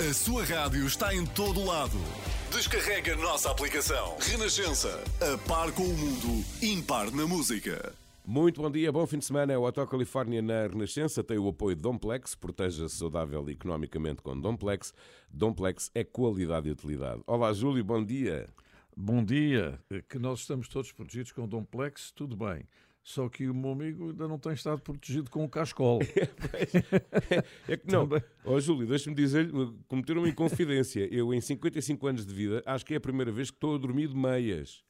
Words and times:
A 0.00 0.14
sua 0.14 0.42
rádio 0.42 0.86
está 0.86 1.14
em 1.14 1.24
todo 1.26 1.62
lado. 1.66 1.98
Descarrega 2.50 3.12
a 3.12 3.16
nossa 3.16 3.50
aplicação. 3.50 4.16
Renascença. 4.18 4.88
A 5.20 5.36
par 5.46 5.70
com 5.72 5.82
o 5.82 5.94
mundo, 5.94 6.42
impar 6.62 7.10
na 7.10 7.26
música. 7.26 7.94
Muito 8.24 8.62
bom 8.62 8.70
dia, 8.70 8.90
bom 8.90 9.06
fim 9.06 9.18
de 9.18 9.26
semana. 9.26 9.56
O 9.58 9.64
Hotel 9.64 9.86
Califórnia 9.86 10.40
na 10.40 10.66
Renascença 10.66 11.22
tem 11.22 11.36
o 11.36 11.46
apoio 11.46 11.76
de 11.76 11.82
Domplex. 11.82 12.34
Proteja-se 12.34 12.96
saudável 12.96 13.46
e 13.50 13.52
economicamente 13.52 14.22
com 14.22 14.40
Domplex. 14.40 14.94
Domplex 15.30 15.90
é 15.94 16.02
qualidade 16.02 16.70
e 16.70 16.72
utilidade. 16.72 17.20
Olá, 17.26 17.52
Júlio, 17.52 17.84
bom 17.84 18.02
dia. 18.02 18.48
Bom 18.96 19.22
dia. 19.22 19.78
Que 20.08 20.18
nós 20.18 20.40
estamos 20.40 20.68
todos 20.68 20.90
protegidos 20.90 21.32
com 21.32 21.46
Domplex, 21.46 22.12
tudo 22.12 22.34
bem. 22.34 22.66
Só 23.02 23.28
que 23.28 23.48
o 23.48 23.54
meu 23.54 23.72
amigo 23.72 24.10
ainda 24.10 24.28
não 24.28 24.38
tem 24.38 24.52
estado 24.52 24.80
protegido 24.80 25.28
com 25.28 25.44
o 25.44 25.48
cascol. 25.48 26.00
é 27.68 27.76
que 27.76 27.90
não. 27.90 28.08
Ó 28.44 28.54
oh, 28.54 28.60
Júlio, 28.60 28.86
deixa-me 28.86 29.16
dizer, 29.16 29.50
cometer 29.88 30.16
uma 30.16 30.28
inconfidência. 30.28 31.08
Eu, 31.12 31.34
em 31.34 31.40
55 31.40 32.06
anos 32.06 32.24
de 32.24 32.32
vida, 32.32 32.62
acho 32.64 32.86
que 32.86 32.94
é 32.94 32.98
a 32.98 33.00
primeira 33.00 33.32
vez 33.32 33.50
que 33.50 33.56
estou 33.56 33.74
a 33.74 33.78
dormir 33.78 34.08
de 34.08 34.16
meias. 34.16 34.84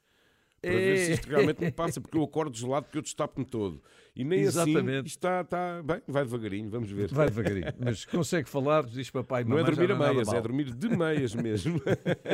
Para 0.62 0.74
é... 0.74 0.78
ver 0.78 0.98
se 0.98 1.12
isto 1.14 1.28
realmente 1.28 1.60
me 1.60 1.72
passa, 1.72 2.00
porque 2.00 2.16
eu 2.16 2.22
acordo 2.24 2.56
gelado 2.56 2.84
porque 2.84 2.98
eu 2.98 3.02
destapo-me 3.02 3.44
todo. 3.44 3.82
E 4.14 4.24
nem 4.24 4.46
assim 4.46 4.60
Exatamente. 4.70 4.98
assim 4.98 5.06
está, 5.06 5.40
está 5.40 5.82
bem, 5.82 6.00
vai 6.06 6.22
devagarinho, 6.22 6.70
vamos 6.70 6.90
ver. 6.90 7.12
Vai 7.12 7.28
devagarinho, 7.28 7.72
mas 7.78 8.04
consegue 8.04 8.48
falar, 8.48 8.84
diz 8.84 9.10
papai. 9.10 9.42
Não 9.42 9.58
é 9.58 9.64
dormir 9.64 9.90
a 9.90 9.96
meias, 9.96 10.28
é 10.28 10.40
dormir 10.40 10.70
de 10.70 10.88
meias 10.88 11.34
mesmo. 11.34 11.80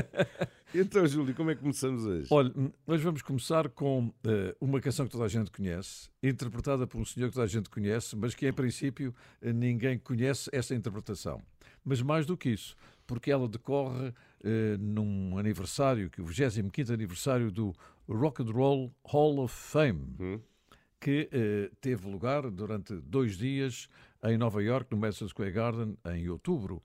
então, 0.74 1.06
Júlio, 1.06 1.34
como 1.34 1.50
é 1.50 1.54
que 1.54 1.62
começamos 1.62 2.04
hoje? 2.04 2.26
Olha, 2.30 2.52
nós 2.86 3.00
vamos 3.00 3.22
começar 3.22 3.68
com 3.70 4.08
uh, 4.08 4.12
uma 4.60 4.80
canção 4.80 5.06
que 5.06 5.12
toda 5.12 5.24
a 5.24 5.28
gente 5.28 5.50
conhece, 5.50 6.10
interpretada 6.22 6.86
por 6.86 7.00
um 7.00 7.04
senhor 7.04 7.28
que 7.28 7.34
toda 7.34 7.46
a 7.46 7.48
gente 7.48 7.70
conhece, 7.70 8.14
mas 8.14 8.34
que 8.34 8.46
em 8.46 8.52
princípio 8.52 9.14
eh, 9.40 9.52
ninguém 9.52 9.98
conhece 9.98 10.50
essa 10.52 10.74
interpretação. 10.74 11.40
Mas 11.84 12.02
mais 12.02 12.26
do 12.26 12.36
que 12.36 12.50
isso, 12.50 12.76
porque 13.06 13.30
ela 13.30 13.48
decorre 13.48 14.08
uh, 14.08 14.14
num 14.78 15.38
aniversário, 15.38 16.10
que 16.10 16.20
é 16.20 16.24
o 16.24 16.26
25 16.26 16.92
aniversário 16.92 17.50
do 17.50 17.74
Rock 18.08 18.42
and 18.42 18.50
Roll 18.50 18.92
Hall 19.04 19.40
of 19.40 19.54
Fame. 19.54 20.16
Hum 20.18 20.40
que 21.00 21.28
eh, 21.32 21.70
teve 21.80 22.08
lugar 22.08 22.50
durante 22.50 22.94
dois 22.94 23.36
dias 23.36 23.88
em 24.22 24.36
Nova 24.36 24.62
York, 24.62 24.90
no 24.90 24.98
Madison 24.98 25.28
Square 25.28 25.52
Garden, 25.52 25.96
em 26.06 26.28
outubro, 26.28 26.82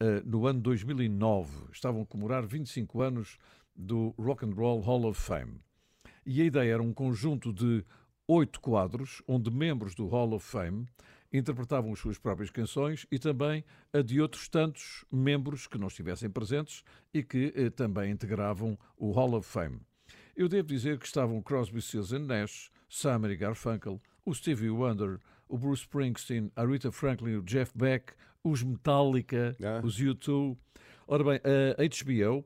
eh, 0.00 0.22
no 0.24 0.46
ano 0.46 0.60
2009. 0.60 1.66
Estavam 1.70 2.02
a 2.02 2.06
comemorar 2.06 2.46
25 2.46 3.02
anos 3.02 3.38
do 3.74 4.14
Rock 4.18 4.44
and 4.44 4.54
Roll 4.54 4.80
Hall 4.80 5.06
of 5.06 5.20
Fame. 5.20 5.60
E 6.24 6.40
a 6.40 6.44
ideia 6.44 6.74
era 6.74 6.82
um 6.82 6.94
conjunto 6.94 7.52
de 7.52 7.84
oito 8.26 8.60
quadros, 8.60 9.22
onde 9.26 9.50
membros 9.50 9.94
do 9.94 10.06
Hall 10.06 10.32
of 10.32 10.46
Fame 10.46 10.86
interpretavam 11.32 11.92
as 11.92 11.98
suas 11.98 12.18
próprias 12.18 12.50
canções 12.50 13.06
e 13.10 13.18
também 13.18 13.64
a 13.92 14.02
de 14.02 14.20
outros 14.20 14.48
tantos 14.48 15.04
membros 15.10 15.66
que 15.66 15.78
não 15.78 15.88
estivessem 15.88 16.30
presentes 16.30 16.84
e 17.12 17.22
que 17.22 17.52
eh, 17.54 17.70
também 17.70 18.10
integravam 18.10 18.78
o 18.96 19.10
Hall 19.12 19.34
of 19.34 19.48
Fame. 19.48 19.80
Eu 20.34 20.48
devo 20.48 20.68
dizer 20.68 20.98
que 20.98 21.06
estavam 21.06 21.42
Crosby, 21.42 21.82
Stills 21.82 22.12
Nash, 22.18 22.70
Simon 22.88 23.28
e 23.28 23.36
Garfunkel, 23.36 24.00
o 24.24 24.34
Stevie 24.34 24.70
Wonder, 24.70 25.18
o 25.46 25.58
Bruce 25.58 25.82
Springsteen, 25.82 26.50
a 26.56 26.64
Rita 26.64 26.90
Franklin, 26.90 27.36
o 27.36 27.42
Jeff 27.42 27.70
Beck, 27.76 28.14
os 28.42 28.62
Metallica, 28.62 29.54
ah. 29.62 29.80
os 29.84 30.00
U2. 30.00 30.56
Ora 31.06 31.24
bem, 31.24 31.40
a 31.76 32.04
HBO 32.04 32.44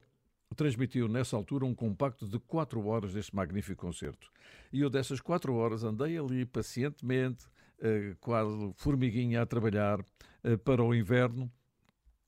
transmitiu 0.56 1.06
nessa 1.06 1.37
altura 1.37 1.65
um 1.65 1.75
compacto 1.75 2.27
de 2.27 2.39
4 2.41 2.84
horas 2.87 3.12
deste 3.15 3.34
magnífico 3.37 3.87
concerto. 3.87 4.33
E 4.73 4.81
eu 4.81 4.91
dessas 4.91 5.21
4 5.21 5.55
horas 5.55 5.84
andei 5.84 6.19
ali 6.19 6.45
pacientemente, 6.45 7.47
eh, 7.81 8.17
quase 8.21 8.73
formiguinha 8.75 9.43
a 9.43 9.47
trabalhar 9.47 10.05
eh, 10.43 10.56
para 10.56 10.83
o 10.83 10.95
inverno 10.95 11.50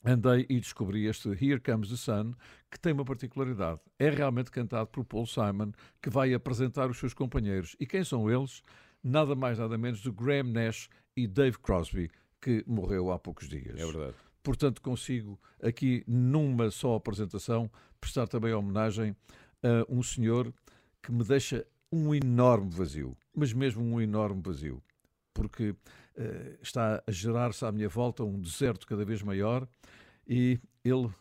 andei 0.04 0.46
e 0.48 0.60
descobri 0.60 1.06
este 1.06 1.28
Here 1.30 1.60
Comes 1.60 1.90
the 1.90 1.96
Sun, 1.96 2.34
que 2.70 2.78
tem 2.78 2.92
uma 2.92 3.04
particularidade. 3.04 3.80
É 3.98 4.10
realmente 4.10 4.50
cantado 4.50 4.88
por 4.88 5.04
Paul 5.04 5.26
Simon, 5.26 5.72
que 6.02 6.10
vai 6.10 6.32
apresentar 6.34 6.90
os 6.90 6.98
seus 6.98 7.14
companheiros. 7.14 7.76
E 7.78 7.86
quem 7.86 8.04
são 8.04 8.30
eles? 8.30 8.62
Nada 9.02 9.34
mais, 9.34 9.58
nada 9.58 9.76
menos 9.78 10.00
do 10.02 10.12
Graham 10.12 10.52
Nash 10.52 10.88
e 11.16 11.26
Dave 11.26 11.58
Crosby, 11.58 12.10
que 12.40 12.64
morreu 12.66 13.10
há 13.10 13.18
poucos 13.18 13.48
dias. 13.48 13.78
É 13.78 13.84
verdade. 13.84 14.14
Portanto, 14.42 14.80
consigo 14.80 15.38
aqui, 15.62 16.04
numa 16.06 16.70
só 16.70 16.94
apresentação, 16.94 17.70
prestar 18.00 18.26
também 18.26 18.52
homenagem 18.52 19.14
a 19.62 19.92
um 19.92 20.02
senhor 20.02 20.52
que 21.02 21.12
me 21.12 21.24
deixa 21.24 21.66
um 21.90 22.14
enorme 22.14 22.70
vazio, 22.70 23.16
mas 23.34 23.52
mesmo 23.52 23.82
um 23.82 24.00
enorme 24.00 24.40
vazio 24.42 24.82
porque 25.38 25.76
está 26.60 27.02
a 27.06 27.10
gerar-se 27.10 27.64
à 27.64 27.72
minha 27.72 27.88
volta 27.88 28.24
um 28.24 28.40
deserto 28.40 28.86
cada 28.86 29.04
vez 29.04 29.22
maior 29.22 29.68
e 30.26 30.58
ele 30.84 31.06
uh, 31.06 31.14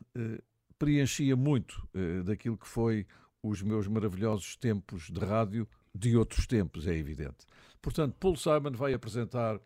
preenchia 0.78 1.36
muito 1.36 1.88
uh, 1.96 2.24
daquilo 2.24 2.58
que 2.58 2.68
foi 2.68 3.06
os 3.42 3.62
meus 3.62 3.88
maravilhosos 3.88 4.56
tempos 4.56 5.10
de 5.10 5.20
rádio 5.20 5.68
de 5.94 6.16
outros 6.18 6.46
tempos, 6.46 6.88
é 6.88 6.96
evidente. 6.96 7.46
Portanto, 7.82 8.16
Paul 8.20 8.36
Simon 8.36 8.72
vai 8.72 8.94
apresentar 8.94 9.60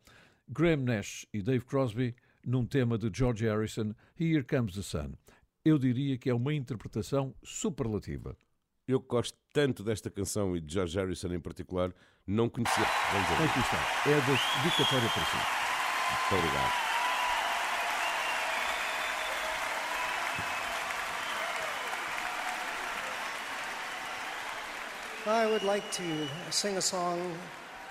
Graham 0.48 0.84
Nash 0.84 1.26
e 1.34 1.42
Dave 1.42 1.66
Crosby 1.66 2.16
num 2.46 2.66
tema 2.66 2.98
de 2.98 3.10
George 3.14 3.46
Harrison, 3.46 3.94
Here 4.20 4.44
Comes 4.44 4.76
the 4.76 4.82
Sun. 4.82 5.14
Eu 5.64 5.78
diria 5.78 6.18
que 6.18 6.30
é 6.30 6.34
uma 6.34 6.54
interpretação 6.54 7.36
superlativa. 7.44 8.36
Eu 8.88 9.00
gosto 9.00 9.38
tanto 9.54 9.84
desta 9.84 10.10
canção 10.10 10.56
e 10.56 10.62
de 10.62 10.74
George 10.74 10.98
Harrison 10.98 11.34
em 11.34 11.40
particular, 11.40 11.94
não 12.28 12.50
conhecia. 12.50 12.86
Vamos 13.12 13.28
ver. 13.30 13.46
Aqui 13.46 13.60
está. 13.60 13.78
É 14.10 14.14
a 14.14 14.62
dedicatória 14.64 15.10
para 15.10 15.26
si. 15.26 15.38
Muito 16.32 16.46
obrigado. 16.46 16.92
I 25.28 25.46
would 25.46 25.64
like 25.64 25.90
to 25.92 26.04
sing 26.50 26.78
a 26.78 26.82
song 26.82 27.38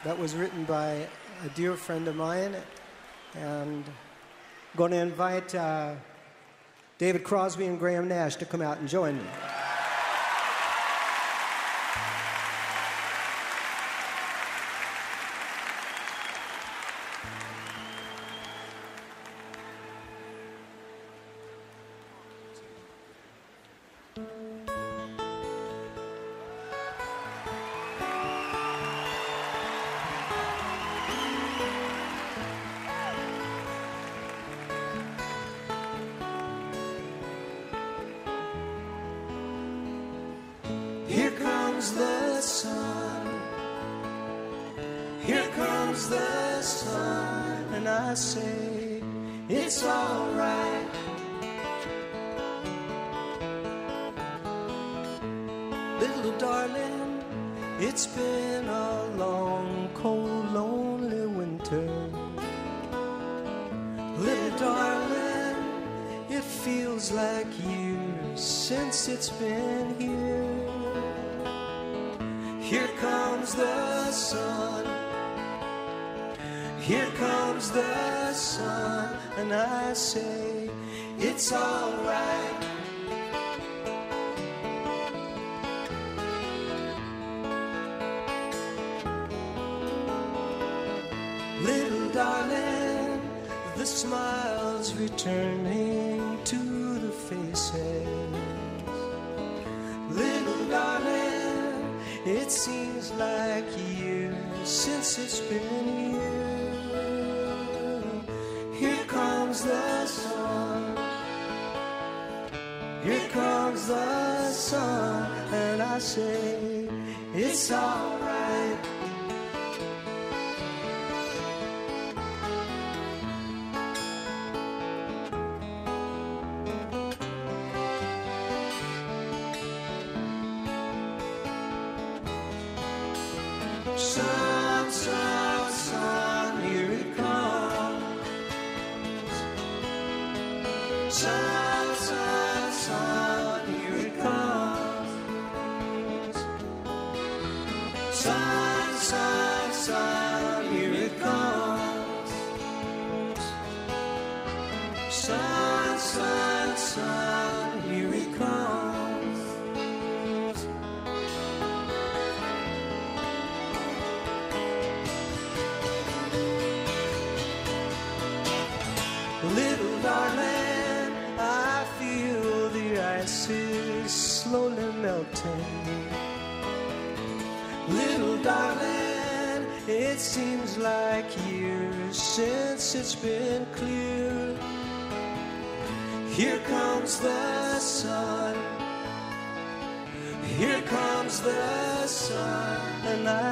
that 0.04 0.18
was 0.18 0.34
written 0.34 0.64
by 0.64 1.06
a 1.44 1.48
dear 1.54 1.76
friend 1.76 2.08
of 2.08 2.16
mine, 2.16 2.56
and 3.34 3.84
I'm 3.86 4.76
going 4.76 4.91
to 4.91 4.98
invite 4.98 5.54
uh, 5.54 5.94
David 6.98 7.22
Crosby 7.22 7.66
and 7.66 7.78
Graham 7.78 8.08
Nash 8.08 8.36
to 8.36 8.44
come 8.44 8.60
out 8.60 8.78
and 8.78 8.88
join 8.88 9.16
me. 9.16 9.24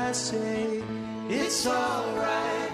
I 0.09 0.13
say 0.13 0.83
it's 1.29 1.67
alright. 1.67 2.73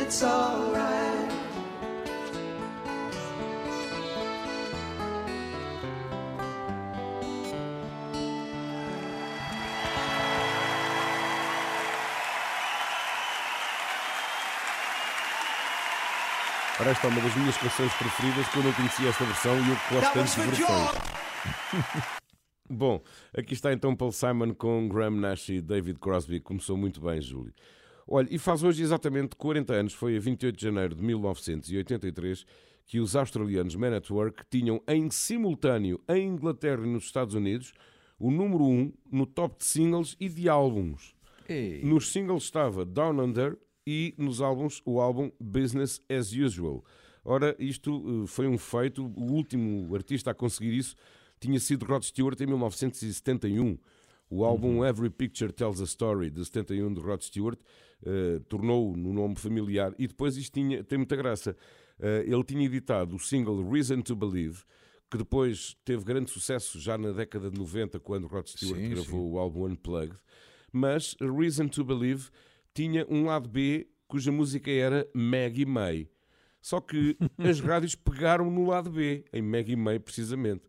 It's 0.00 0.22
alright. 0.22 1.32
Ora, 16.80 16.90
esta 16.92 17.06
é 17.06 17.10
uma 17.10 17.20
das 17.20 17.34
minhas 17.34 17.56
canções 17.58 17.92
preferidas 17.92 18.46
quando 18.48 18.68
eu 18.68 18.72
conheci 18.72 19.06
esta 19.06 19.22
versão 19.22 19.54
e 19.54 19.68
eu 19.68 19.76
gosto 19.90 20.12
tanto 20.14 20.30
de 20.30 20.56
versões. 20.56 21.22
Bom, 22.72 23.02
aqui 23.36 23.52
está 23.52 23.70
então 23.70 23.94
Paul 23.94 24.12
Simon 24.12 24.54
com 24.54 24.88
Graham 24.88 25.20
Nash 25.20 25.50
e 25.50 25.60
David 25.60 25.98
Crosby. 25.98 26.40
Começou 26.40 26.74
muito 26.74 27.02
bem, 27.02 27.20
Júlio. 27.20 27.52
Olha, 28.08 28.26
e 28.30 28.38
faz 28.38 28.62
hoje 28.62 28.82
exatamente 28.82 29.36
40 29.36 29.74
anos, 29.74 29.92
foi 29.92 30.16
a 30.16 30.20
28 30.20 30.56
de 30.56 30.62
janeiro 30.62 30.94
de 30.94 31.02
1983, 31.04 32.46
que 32.86 32.98
os 32.98 33.14
australianos 33.14 33.76
Man 33.76 33.94
at 33.94 34.10
Work 34.10 34.44
tinham 34.50 34.82
em 34.88 35.10
simultâneo 35.10 36.00
em 36.08 36.26
Inglaterra 36.28 36.82
e 36.82 36.88
nos 36.88 37.04
Estados 37.04 37.34
Unidos 37.34 37.74
o 38.18 38.30
número 38.30 38.64
1 38.64 38.92
no 39.10 39.26
top 39.26 39.58
de 39.58 39.66
singles 39.66 40.16
e 40.18 40.30
de 40.30 40.48
álbuns. 40.48 41.14
Ei. 41.46 41.84
Nos 41.84 42.10
singles 42.10 42.44
estava 42.44 42.86
Down 42.86 43.20
Under 43.20 43.58
e 43.86 44.14
nos 44.16 44.40
álbuns 44.40 44.80
o 44.86 44.98
álbum 44.98 45.30
Business 45.38 46.00
as 46.08 46.32
Usual. 46.32 46.82
Ora, 47.22 47.54
isto 47.58 48.24
eh, 48.24 48.26
foi 48.26 48.48
um 48.48 48.56
feito, 48.56 49.04
o 49.04 49.30
último 49.30 49.94
artista 49.94 50.30
a 50.30 50.34
conseguir 50.34 50.74
isso 50.74 50.96
tinha 51.42 51.58
sido 51.58 51.84
Rod 51.84 52.02
Stewart 52.04 52.40
em 52.40 52.46
1971. 52.46 53.78
O 54.30 54.44
álbum 54.44 54.84
Every 54.84 55.10
Picture 55.10 55.52
Tells 55.52 55.82
a 55.82 55.84
Story, 55.84 56.30
de 56.30 56.44
71, 56.44 56.94
de 56.94 57.00
Rod 57.00 57.20
Stewart, 57.20 57.58
eh, 58.04 58.40
tornou-o 58.48 58.96
no 58.96 59.12
nome 59.12 59.36
familiar. 59.36 59.94
E 59.98 60.06
depois 60.06 60.36
isto 60.36 60.54
tinha, 60.54 60.82
tem 60.82 60.96
muita 60.96 61.16
graça. 61.16 61.56
Eh, 61.98 62.24
ele 62.26 62.42
tinha 62.44 62.64
editado 62.64 63.16
o 63.16 63.18
single 63.18 63.68
Reason 63.68 64.00
to 64.00 64.16
Believe, 64.16 64.62
que 65.10 65.18
depois 65.18 65.76
teve 65.84 66.02
grande 66.04 66.30
sucesso 66.30 66.80
já 66.80 66.96
na 66.96 67.12
década 67.12 67.50
de 67.50 67.58
90, 67.58 68.00
quando 68.00 68.26
Rod 68.26 68.46
Stewart 68.46 68.80
Sim, 68.80 68.90
gravou 68.90 69.28
sim. 69.28 69.34
o 69.34 69.38
álbum 69.38 69.66
Unplugged. 69.66 70.16
Mas 70.72 71.14
Reason 71.20 71.68
to 71.68 71.84
Believe 71.84 72.30
tinha 72.72 73.06
um 73.10 73.26
lado 73.26 73.48
B 73.48 73.86
cuja 74.08 74.32
música 74.32 74.70
era 74.70 75.06
Maggie 75.12 75.66
May. 75.66 76.08
Só 76.62 76.80
que 76.80 77.16
as 77.38 77.60
rádios 77.60 77.94
pegaram 77.94 78.50
no 78.50 78.66
lado 78.66 78.90
B, 78.90 79.24
em 79.32 79.42
Maggie 79.42 79.76
May 79.76 79.98
precisamente. 79.98 80.62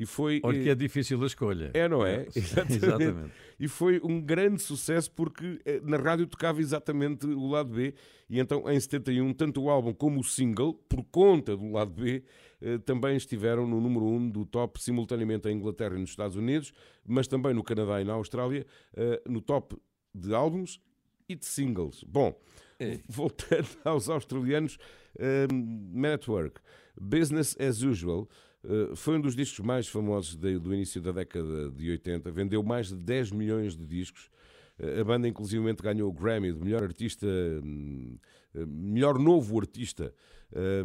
E 0.00 0.06
foi. 0.06 0.40
Olha 0.42 0.58
eh, 0.58 0.62
que 0.62 0.70
é 0.70 0.74
difícil 0.74 1.22
a 1.22 1.26
escolha. 1.26 1.70
é, 1.74 1.86
não 1.86 2.06
é? 2.06 2.26
Exatamente. 2.34 3.30
E 3.58 3.68
foi 3.68 4.00
um 4.02 4.18
grande 4.18 4.62
sucesso 4.62 5.12
porque 5.12 5.60
eh, 5.62 5.78
na 5.84 5.98
rádio 5.98 6.26
tocava 6.26 6.58
exatamente 6.58 7.26
o 7.26 7.46
lado 7.46 7.68
B. 7.68 7.92
E 8.30 8.40
então, 8.40 8.64
em 8.70 8.80
71, 8.80 9.34
tanto 9.34 9.62
o 9.62 9.68
álbum 9.68 9.92
como 9.92 10.20
o 10.20 10.24
single, 10.24 10.72
por 10.88 11.04
conta 11.04 11.54
do 11.54 11.70
lado 11.70 11.90
B, 11.90 12.22
eh, 12.62 12.78
também 12.78 13.14
estiveram 13.14 13.66
no 13.66 13.78
número 13.78 14.06
1 14.06 14.30
do 14.30 14.46
top 14.46 14.82
simultaneamente 14.82 15.50
em 15.50 15.56
Inglaterra 15.56 15.94
e 15.96 16.00
nos 16.00 16.08
Estados 16.08 16.34
Unidos, 16.34 16.72
mas 17.06 17.28
também 17.28 17.52
no 17.52 17.62
Canadá 17.62 18.00
e 18.00 18.04
na 18.04 18.14
Austrália, 18.14 18.66
eh, 18.96 19.20
no 19.28 19.42
top 19.42 19.76
de 20.14 20.34
álbuns 20.34 20.80
e 21.28 21.34
de 21.34 21.44
singles. 21.44 22.02
Bom, 22.04 22.34
voltando 23.06 23.68
aos 23.84 24.08
australianos, 24.08 24.78
eh, 25.18 25.46
Man 25.52 26.14
at 26.14 26.26
Work, 26.26 26.58
Business 26.98 27.54
as 27.60 27.82
Usual. 27.82 28.26
Uh, 28.62 28.94
foi 28.94 29.16
um 29.16 29.20
dos 29.20 29.34
discos 29.34 29.64
mais 29.64 29.88
famosos 29.88 30.36
do 30.36 30.74
início 30.74 31.00
da 31.00 31.12
década 31.12 31.70
de 31.70 31.90
80, 31.90 32.30
vendeu 32.30 32.62
mais 32.62 32.88
de 32.88 32.96
10 32.96 33.32
milhões 33.32 33.76
de 33.76 33.86
discos. 33.86 34.30
Uh, 34.78 35.00
a 35.00 35.04
banda, 35.04 35.26
inclusivamente, 35.26 35.82
ganhou 35.82 36.10
o 36.10 36.12
Grammy 36.12 36.52
de 36.52 36.62
melhor 36.62 36.82
artista, 36.82 37.26
hum, 37.26 38.18
uh, 38.54 38.66
melhor 38.66 39.18
novo 39.18 39.58
artista, 39.58 40.12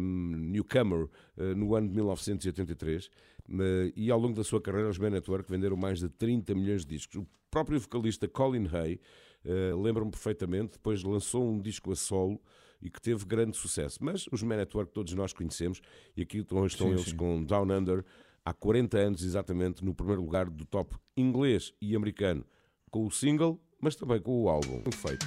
newcomer, 0.00 1.08
no 1.56 1.74
ano 1.74 1.88
de 1.88 1.94
1983. 1.94 3.06
Uh, 3.06 3.92
e 3.94 4.10
ao 4.10 4.18
longo 4.18 4.34
da 4.34 4.44
sua 4.44 4.60
carreira, 4.60 4.88
os 4.88 4.98
Man 4.98 5.10
Network 5.10 5.50
venderam 5.50 5.76
mais 5.76 5.98
de 5.98 6.08
30 6.08 6.54
milhões 6.54 6.82
de 6.82 6.96
discos. 6.96 7.16
O 7.16 7.26
próprio 7.50 7.78
vocalista 7.78 8.26
Colin 8.26 8.68
Hay, 8.72 9.00
lembro-me 9.80 10.10
perfeitamente, 10.10 10.72
depois 10.72 11.02
lançou 11.02 11.48
um 11.48 11.60
disco 11.60 11.92
a 11.92 11.96
solo 11.96 12.40
e 12.80 12.90
que 12.90 13.00
teve 13.00 13.24
grande 13.24 13.56
sucesso. 13.56 13.98
Mas 14.02 14.26
os 14.30 14.42
Man 14.42 14.56
Network 14.56 14.92
todos 14.92 15.12
nós 15.14 15.32
conhecemos 15.32 15.80
e 16.16 16.22
aqui 16.22 16.38
estão, 16.38 16.64
estão 16.66 16.88
Sim, 16.88 16.92
eles 16.94 17.06
sim. 17.06 17.16
com 17.16 17.44
Down 17.44 17.70
Under 17.70 18.04
há 18.44 18.52
40 18.52 18.98
anos 18.98 19.22
exatamente 19.22 19.84
no 19.84 19.94
primeiro 19.94 20.22
lugar 20.22 20.48
do 20.48 20.64
top 20.64 20.96
inglês 21.16 21.72
e 21.80 21.96
americano 21.96 22.44
com 22.90 23.06
o 23.06 23.10
single, 23.10 23.60
mas 23.80 23.96
também 23.96 24.20
com 24.20 24.42
o 24.42 24.48
álbum. 24.48 24.82
Um 24.86 24.92
feito. 24.92 25.26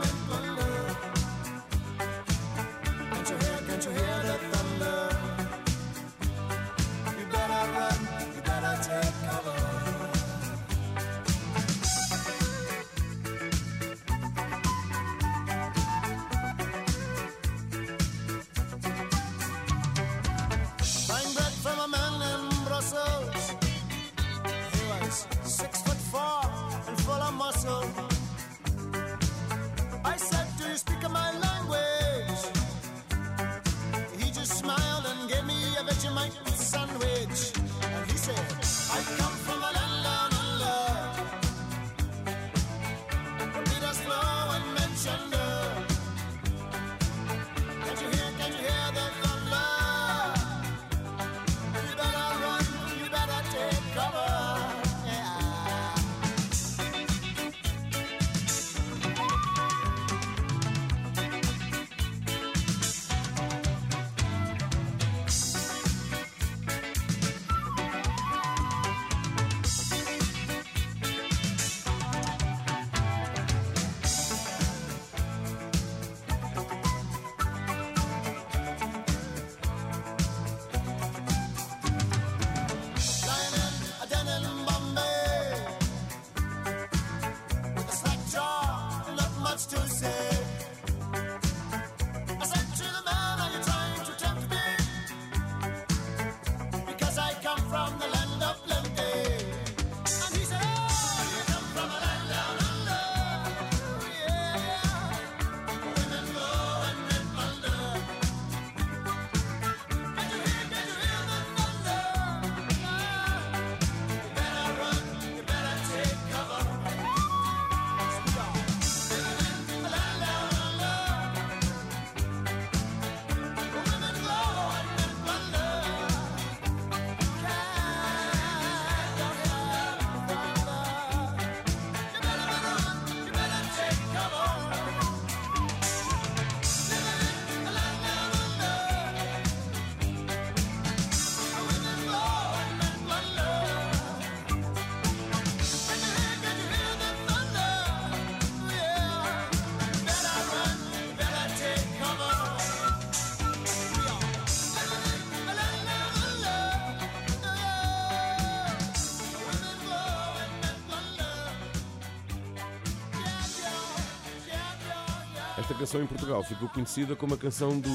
canção 165.81 166.03
em 166.03 166.05
Portugal 166.05 166.43
ficou 166.43 166.69
conhecida 166.69 167.15
como 167.15 167.33
a 167.33 167.37
canção 167.39 167.79
do 167.79 167.89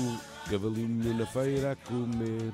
Cavalinho 0.50 1.16
na 1.16 1.24
feira 1.24 1.70
a 1.70 1.76
comer. 1.76 2.52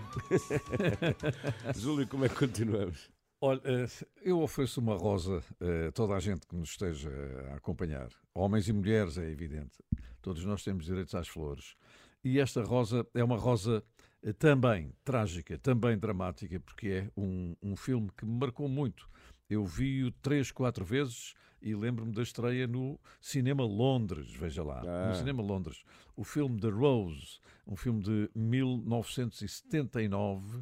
Júlio, 1.75 2.07
como 2.07 2.27
é 2.27 2.29
que 2.29 2.35
continuamos? 2.35 3.09
Olha, 3.41 3.63
eh, 3.65 3.87
eu 4.21 4.43
ofereço 4.43 4.79
uma 4.79 4.95
rosa 4.95 5.43
a 5.89 5.91
toda 5.93 6.13
a 6.13 6.21
gente 6.21 6.47
que 6.47 6.55
nos 6.55 6.73
esteja 6.73 7.11
a 7.51 7.55
acompanhar. 7.55 8.11
Homens 8.35 8.69
e 8.69 8.75
mulheres, 8.75 9.17
é 9.17 9.27
evidente. 9.31 9.83
Todos 10.21 10.45
nós 10.45 10.63
temos 10.63 10.85
direitos 10.85 11.15
às 11.15 11.29
flores. 11.29 11.77
E 12.23 12.39
esta 12.39 12.63
rosa 12.63 13.07
é 13.15 13.25
uma 13.25 13.39
rosa 13.39 13.83
eh, 14.23 14.35
também 14.35 14.93
trágica, 15.03 15.57
também 15.57 15.97
dramática, 15.97 16.61
porque 16.61 16.89
é 16.89 17.11
um, 17.17 17.57
um 17.63 17.75
filme 17.75 18.11
que 18.19 18.27
me 18.27 18.39
marcou 18.39 18.69
muito. 18.69 19.09
Eu 19.49 19.65
vi-o 19.65 20.13
três, 20.13 20.51
quatro 20.53 20.85
vezes 20.85 21.33
e 21.63 21.75
lembro-me 21.75 22.13
da 22.13 22.23
estreia 22.23 22.67
no 22.67 23.01
Cinema 23.21 23.65
Londres, 23.65 24.35
veja 24.35 24.63
lá, 24.63 24.83
ah. 24.85 25.09
no 25.09 25.15
Cinema 25.15 25.43
Londres. 25.43 25.83
O 26.17 26.25
filme 26.25 26.61
The 26.61 26.69
Rose, 26.69 27.41
um 27.67 27.77
filme 27.77 28.03
de 28.03 28.31
1979, 28.35 30.61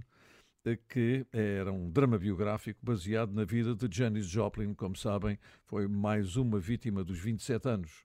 eh, 0.64 0.78
que 0.88 1.26
era 1.33 1.73
um 1.73 1.90
drama 1.90 2.16
biográfico 2.19 2.78
baseado 2.83 3.33
na 3.33 3.45
vida 3.45 3.75
de 3.75 3.88
Janis 3.90 4.26
Joplin, 4.26 4.75
como 4.75 4.95
sabem, 4.97 5.38
foi 5.64 5.88
mais 5.88 6.37
uma 6.37 6.61
vítima 6.61 7.02
dos 7.02 7.19
27 7.19 7.69
anos. 7.69 8.04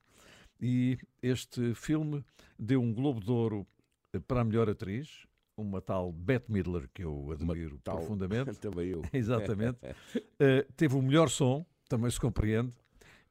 E 0.59 0.97
este 1.21 1.75
filme 1.75 2.25
deu 2.57 2.81
um 2.81 2.91
Globo 2.93 3.19
de 3.19 3.29
Ouro 3.29 3.67
eh, 4.13 4.19
para 4.19 4.41
a 4.41 4.45
melhor 4.45 4.69
atriz, 4.69 5.27
uma 5.57 5.81
tal 5.81 6.11
Bette 6.11 6.51
Midler, 6.51 6.89
que 6.93 7.03
eu 7.03 7.31
admiro 7.31 7.79
tal, 7.83 7.97
profundamente. 7.97 8.55
Também 8.59 8.89
eu. 8.89 9.01
Exatamente. 9.11 9.77
uh, 9.85 10.71
teve 10.75 10.95
o 10.95 11.01
melhor 11.01 11.29
som, 11.29 11.65
também 11.87 12.09
se 12.09 12.19
compreende, 12.19 12.73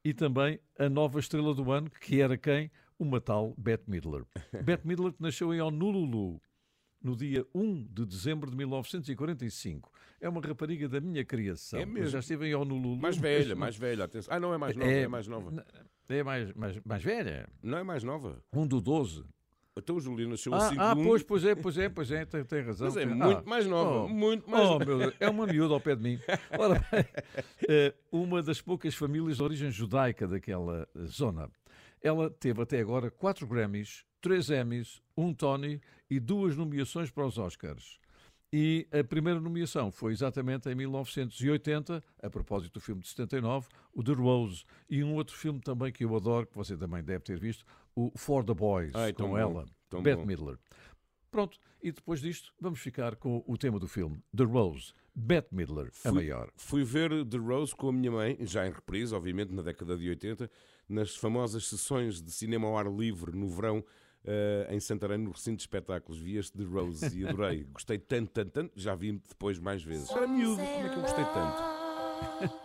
e 0.05 0.13
também 0.13 0.59
a 0.77 0.87
nova 0.87 1.19
estrela 1.19 1.55
do 1.55 1.71
ano, 1.71 1.89
que 1.89 2.21
era 2.21 2.37
quem? 2.37 2.69
Uma 2.99 3.19
tal 3.19 3.55
Bette 3.57 3.89
Midler. 3.89 4.23
Bette 4.63 4.85
Midler 4.85 5.11
que 5.11 5.21
nasceu 5.21 5.51
em 5.51 5.59
Honolulu 5.59 6.39
no 7.01 7.15
dia 7.15 7.43
1 7.55 7.85
de 7.85 8.05
dezembro 8.05 8.51
de 8.51 8.55
1945. 8.55 9.91
É 10.21 10.29
uma 10.29 10.39
rapariga 10.39 10.87
da 10.87 11.01
minha 11.01 11.25
criação. 11.25 11.79
É 11.79 11.85
mesmo? 11.87 12.09
Já 12.09 12.19
estive 12.19 12.47
em 12.47 12.53
Honolulu. 12.53 13.01
Mais 13.01 13.17
velha, 13.17 13.55
mais 13.55 13.75
velha. 13.75 14.03
Atenção. 14.03 14.31
Ah, 14.31 14.39
não 14.39 14.53
é 14.53 14.57
mais 14.59 14.75
nova, 14.75 14.91
é, 14.91 15.01
é 15.01 15.07
mais 15.07 15.27
nova. 15.27 15.65
É 16.07 16.23
mais, 16.23 16.53
mais, 16.53 16.79
mais 16.85 17.03
velha? 17.03 17.49
Não 17.63 17.79
é 17.79 17.83
mais 17.83 18.03
nova. 18.03 18.43
1 18.53 18.67
do 18.67 18.79
12. 18.79 19.25
Então 19.77 19.97
o 19.97 19.99
Julio 19.99 20.29
nasceu 20.29 20.53
ah, 20.53 20.57
assim. 20.57 20.75
Ah, 20.79 20.95
pois, 20.95 21.21
pois 21.21 21.43
é, 21.43 21.53
pois 21.53 21.77
é, 21.77 21.89
pois 21.89 22.09
é, 22.09 22.25
tem, 22.25 22.43
tem 22.45 22.61
razão. 22.61 22.87
Mas 22.87 22.95
é 22.95 23.05
muito 23.05 23.39
ah, 23.39 23.43
mais 23.45 23.67
nova, 23.67 24.05
oh, 24.05 24.07
muito 24.07 24.49
mais 24.49 24.69
oh, 24.69 24.79
meu 24.79 24.97
Deus, 24.97 25.13
é 25.19 25.29
uma 25.29 25.45
miúda 25.45 25.73
ao 25.73 25.81
pé 25.81 25.95
de 25.95 26.01
mim. 26.01 26.19
Ora 26.57 26.75
bem, 26.91 27.05
eh, 27.67 27.93
uma 28.09 28.41
das 28.41 28.61
poucas 28.61 28.95
famílias 28.95 29.37
de 29.37 29.43
origem 29.43 29.69
judaica 29.69 30.27
daquela 30.27 30.87
zona. 31.07 31.49
Ela 32.01 32.29
teve 32.29 32.61
até 32.61 32.79
agora 32.79 33.11
quatro 33.11 33.45
Grammys, 33.45 34.05
três 34.21 34.49
Emmys, 34.49 35.01
um 35.17 35.33
Tony 35.33 35.81
e 36.09 36.21
duas 36.21 36.55
nomeações 36.55 37.11
para 37.11 37.25
os 37.25 37.37
Oscars. 37.37 37.99
E 38.53 38.87
a 38.97 39.03
primeira 39.03 39.41
nomeação 39.41 39.91
foi 39.91 40.13
exatamente 40.13 40.69
em 40.69 40.75
1980, 40.75 42.01
a 42.23 42.29
propósito 42.29 42.75
do 42.75 42.79
filme 42.79 43.01
de 43.01 43.09
79, 43.09 43.67
o 43.91 44.01
The 44.01 44.13
Rose, 44.13 44.63
e 44.89 45.03
um 45.03 45.15
outro 45.15 45.35
filme 45.35 45.59
também 45.59 45.91
que 45.91 46.05
eu 46.05 46.15
adoro, 46.15 46.47
que 46.47 46.55
você 46.55 46.77
também 46.77 47.03
deve 47.03 47.23
ter 47.23 47.37
visto, 47.37 47.65
o 47.95 48.11
For 48.15 48.43
the 48.43 48.53
Boys, 48.53 48.93
Ai, 48.93 49.13
com 49.13 49.29
bom, 49.29 49.37
ela, 49.37 49.65
Bette 50.01 50.25
Midler. 50.25 50.57
Pronto, 51.31 51.57
e 51.81 51.91
depois 51.91 52.21
disto 52.21 52.53
vamos 52.59 52.79
ficar 52.79 53.15
com 53.15 53.43
o 53.45 53.57
tema 53.57 53.79
do 53.79 53.87
filme, 53.87 54.23
The 54.35 54.43
Rose, 54.43 54.93
Bette 55.13 55.53
Midler, 55.53 55.89
fui, 55.91 56.09
a 56.09 56.13
maior. 56.13 56.51
Fui 56.55 56.83
ver 56.83 57.25
The 57.25 57.37
Rose 57.37 57.75
com 57.75 57.89
a 57.89 57.93
minha 57.93 58.11
mãe, 58.11 58.37
já 58.41 58.67
em 58.67 58.71
reprise, 58.71 59.13
obviamente, 59.13 59.53
na 59.53 59.61
década 59.61 59.97
de 59.97 60.09
80, 60.09 60.49
nas 60.87 61.15
famosas 61.15 61.67
sessões 61.67 62.21
de 62.21 62.31
cinema 62.31 62.67
ao 62.67 62.77
ar 62.77 62.87
livre 62.87 63.35
no 63.35 63.47
verão 63.47 63.79
uh, 63.79 64.73
em 64.73 64.79
Santarém, 64.79 65.17
no 65.17 65.31
recinto 65.31 65.57
de 65.57 65.63
espetáculos. 65.63 66.19
Vi 66.19 66.37
este 66.37 66.57
de 66.57 66.63
Rose 66.65 67.17
e 67.17 67.27
adorei. 67.27 67.63
gostei 67.71 67.97
tanto, 67.97 68.31
tanto, 68.31 68.51
tanto. 68.51 68.71
Já 68.75 68.95
vi 68.95 69.13
depois 69.13 69.59
mais 69.59 69.83
vezes. 69.83 70.09
Era 70.09 70.27
miúdo, 70.27 70.57
como 70.57 70.85
é 70.85 70.89
que 70.89 70.95
eu 70.95 71.01
gostei 71.01 71.25
tanto? 71.25 72.55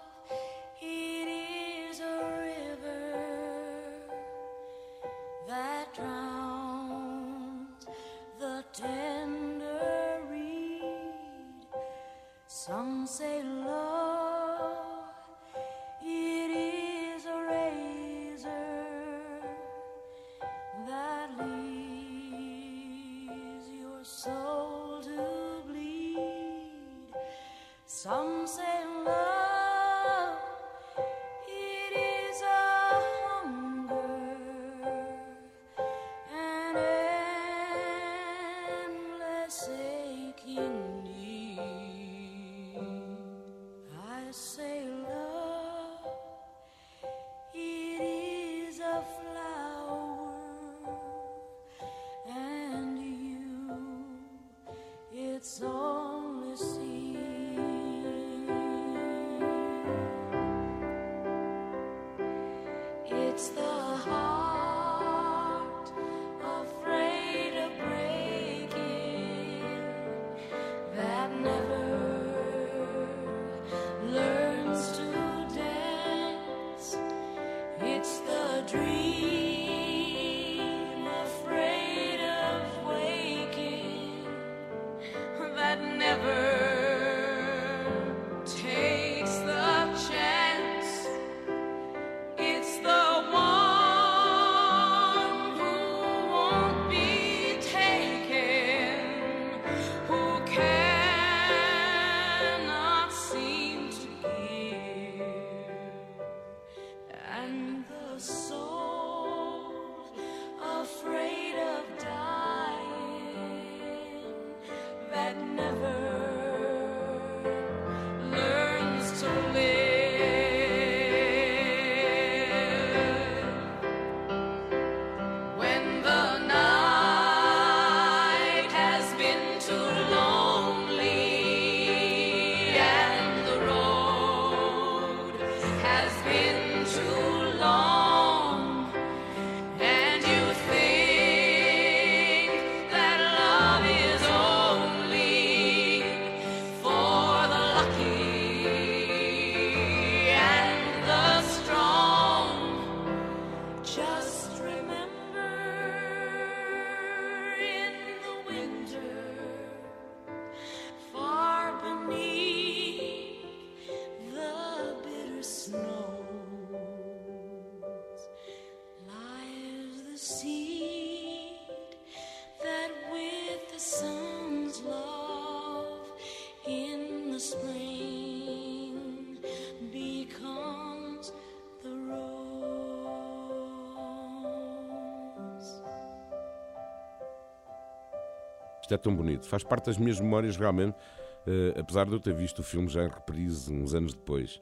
Isto 188.91 188.95
é 188.95 188.99
tão 188.99 189.15
bonito. 189.15 189.47
Faz 189.47 189.63
parte 189.63 189.87
das 189.87 189.99
minhas 189.99 190.21
memórias 190.21 190.57
realmente, 190.57 190.97
uh, 190.97 191.79
apesar 191.79 192.07
de 192.07 192.13
eu 192.13 192.19
ter 192.19 192.35
visto 192.35 192.59
o 192.59 192.63
filme 192.65 192.89
já 192.89 193.05
em 193.05 193.09
reprise 193.09 193.73
uns 193.73 193.95
anos 193.95 194.15
depois. 194.15 194.61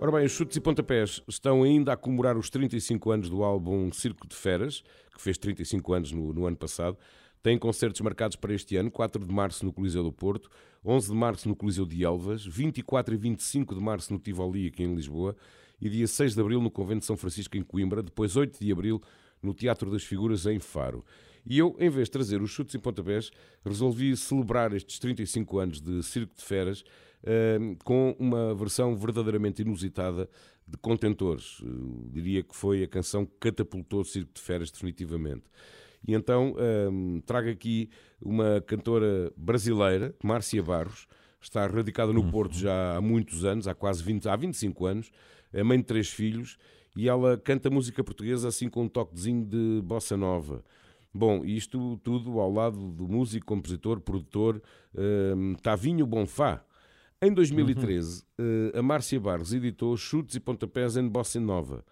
Ora 0.00 0.10
bem, 0.10 0.26
os 0.26 0.32
chutes 0.32 0.56
e 0.56 0.60
pontapés 0.60 1.22
estão 1.28 1.62
ainda 1.62 1.92
a 1.92 1.96
comemorar 1.96 2.36
os 2.36 2.50
35 2.50 3.12
anos 3.12 3.30
do 3.30 3.44
álbum 3.44 3.92
Circo 3.92 4.26
de 4.26 4.34
Feras, 4.34 4.82
que 5.14 5.22
fez 5.22 5.38
35 5.38 5.92
anos 5.92 6.10
no, 6.10 6.32
no 6.32 6.44
ano 6.44 6.56
passado. 6.56 6.98
Tem 7.40 7.56
concertos 7.56 8.00
marcados 8.00 8.34
para 8.34 8.52
este 8.52 8.76
ano, 8.76 8.90
4 8.90 9.24
de 9.24 9.32
março 9.32 9.64
no 9.64 9.72
Coliseu 9.72 10.02
do 10.02 10.12
Porto, 10.12 10.50
11 10.84 11.12
de 11.12 11.14
março 11.14 11.48
no 11.48 11.54
Coliseu 11.54 11.86
de 11.86 12.02
Elvas, 12.04 12.44
24 12.44 13.14
e 13.14 13.16
25 13.16 13.76
de 13.76 13.80
março 13.80 14.12
no 14.12 14.18
Tivoli, 14.18 14.66
aqui 14.66 14.82
em 14.82 14.92
Lisboa, 14.92 15.36
e 15.80 15.88
dia 15.88 16.08
6 16.08 16.34
de 16.34 16.40
abril 16.40 16.60
no 16.60 16.70
Convento 16.70 17.00
de 17.00 17.06
São 17.06 17.16
Francisco, 17.16 17.56
em 17.56 17.62
Coimbra, 17.62 18.02
depois 18.02 18.34
8 18.34 18.58
de 18.58 18.72
abril 18.72 19.00
no 19.42 19.52
Teatro 19.52 19.90
das 19.90 20.04
Figuras, 20.04 20.46
em 20.46 20.58
Faro. 20.58 21.04
E 21.44 21.58
eu, 21.58 21.76
em 21.78 21.90
vez 21.90 22.06
de 22.06 22.12
trazer 22.12 22.40
os 22.40 22.50
chutes 22.50 22.74
e 22.74 22.78
pontapés, 22.78 23.30
resolvi 23.64 24.16
celebrar 24.16 24.72
estes 24.72 24.98
35 24.98 25.58
anos 25.58 25.80
de 25.80 26.02
Circo 26.02 26.34
de 26.36 26.42
Feras 26.42 26.80
uh, 26.80 27.76
com 27.84 28.14
uma 28.18 28.54
versão 28.54 28.94
verdadeiramente 28.96 29.62
inusitada 29.62 30.28
de 30.66 30.76
Contentores. 30.78 31.58
Uh, 31.60 32.08
diria 32.12 32.42
que 32.42 32.54
foi 32.54 32.84
a 32.84 32.88
canção 32.88 33.26
que 33.26 33.32
catapultou 33.40 34.00
o 34.00 34.04
Circo 34.04 34.30
de 34.32 34.40
Feras 34.40 34.70
definitivamente. 34.70 35.44
E 36.06 36.14
então 36.14 36.54
um, 36.90 37.20
trago 37.20 37.48
aqui 37.48 37.88
uma 38.20 38.60
cantora 38.60 39.32
brasileira, 39.36 40.14
Márcia 40.22 40.62
Barros, 40.62 41.06
está 41.40 41.66
radicada 41.66 42.12
no 42.12 42.30
Porto 42.30 42.56
já 42.56 42.96
há 42.96 43.00
muitos 43.00 43.44
anos, 43.44 43.68
há 43.68 43.74
quase 43.74 44.02
20, 44.02 44.28
há 44.28 44.36
25 44.36 44.86
anos, 44.86 45.10
é 45.52 45.62
mãe 45.62 45.78
de 45.78 45.84
três 45.84 46.08
filhos 46.08 46.56
e 46.96 47.08
ela 47.08 47.36
canta 47.38 47.70
música 47.70 48.02
portuguesa 48.02 48.48
assim 48.48 48.68
com 48.68 48.84
um 48.84 48.88
toquezinho 48.88 49.44
de 49.44 49.80
bossa 49.82 50.16
nova. 50.16 50.64
Bom, 51.14 51.44
isto 51.44 51.98
tudo 51.98 52.40
ao 52.40 52.50
lado 52.50 52.90
do 52.90 53.06
músico, 53.06 53.46
compositor, 53.46 54.00
produtor 54.00 54.62
um, 54.94 55.54
Tavinho 55.54 56.06
Bonfá. 56.06 56.64
Em 57.20 57.32
2013, 57.32 58.24
uhum. 58.38 58.46
uh, 58.74 58.78
a 58.78 58.82
Márcia 58.82 59.20
Barros 59.20 59.52
editou 59.52 59.96
Chutes 59.96 60.34
e 60.34 60.40
Pontapés 60.40 60.96
em 60.96 61.06
Bossa 61.06 61.38
Nova 61.38 61.84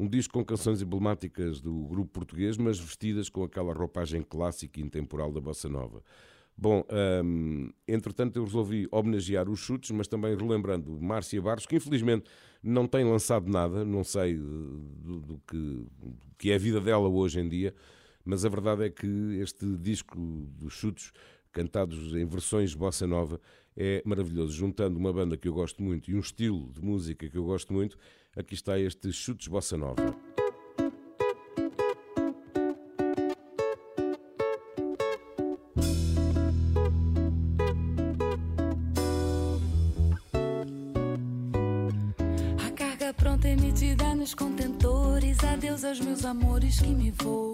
um 0.00 0.08
disco 0.08 0.32
com 0.32 0.42
canções 0.42 0.80
emblemáticas 0.80 1.60
do 1.60 1.84
grupo 1.84 2.10
português, 2.10 2.56
mas 2.56 2.80
vestidas 2.80 3.28
com 3.28 3.44
aquela 3.44 3.74
roupagem 3.74 4.22
clássica 4.22 4.80
e 4.80 4.82
intemporal 4.82 5.30
da 5.30 5.42
bossa 5.42 5.68
nova. 5.68 6.02
Bom, 6.60 6.84
entretanto 7.88 8.36
eu 8.36 8.44
resolvi 8.44 8.86
homenagear 8.92 9.48
os 9.48 9.60
chutes, 9.60 9.90
mas 9.92 10.06
também 10.06 10.36
relembrando 10.36 11.00
Márcia 11.00 11.40
Barros, 11.40 11.64
que 11.64 11.76
infelizmente 11.76 12.30
não 12.62 12.86
tem 12.86 13.02
lançado 13.02 13.50
nada, 13.50 13.82
não 13.82 14.04
sei 14.04 14.36
do, 14.36 15.20
do, 15.20 15.42
que, 15.48 15.56
do 15.56 15.86
que 16.36 16.50
é 16.50 16.56
a 16.56 16.58
vida 16.58 16.78
dela 16.78 17.08
hoje 17.08 17.40
em 17.40 17.48
dia, 17.48 17.74
mas 18.22 18.44
a 18.44 18.50
verdade 18.50 18.84
é 18.84 18.90
que 18.90 19.06
este 19.40 19.64
disco 19.78 20.18
dos 20.58 20.74
chutes, 20.74 21.12
cantados 21.50 22.14
em 22.14 22.26
versões 22.26 22.74
bossa 22.74 23.06
nova, 23.06 23.40
é 23.74 24.02
maravilhoso. 24.04 24.52
Juntando 24.52 24.98
uma 24.98 25.14
banda 25.14 25.38
que 25.38 25.48
eu 25.48 25.54
gosto 25.54 25.82
muito 25.82 26.10
e 26.10 26.14
um 26.14 26.20
estilo 26.20 26.70
de 26.72 26.82
música 26.82 27.26
que 27.26 27.38
eu 27.38 27.44
gosto 27.44 27.72
muito, 27.72 27.96
Aqui 28.36 28.54
está 28.54 28.78
este 28.78 29.12
Chutes 29.12 29.48
Bossa 29.48 29.76
Nova. 29.76 30.29
Meus 46.70 46.78
amores 46.78 46.80
que 46.80 46.88
me 46.88 47.10
vou 47.10 47.49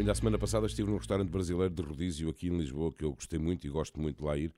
ainda 0.00 0.12
a 0.12 0.14
semana 0.14 0.38
passada 0.38 0.66
estive 0.66 0.90
num 0.90 0.96
restaurante 0.96 1.28
brasileiro 1.28 1.72
de 1.72 1.82
rodízio 1.82 2.28
aqui 2.28 2.48
em 2.48 2.56
Lisboa, 2.56 2.92
que 2.92 3.04
eu 3.04 3.12
gostei 3.12 3.38
muito 3.38 3.66
e 3.66 3.70
gosto 3.70 4.00
muito 4.00 4.18
de 4.18 4.24
lá 4.24 4.36
ir. 4.36 4.54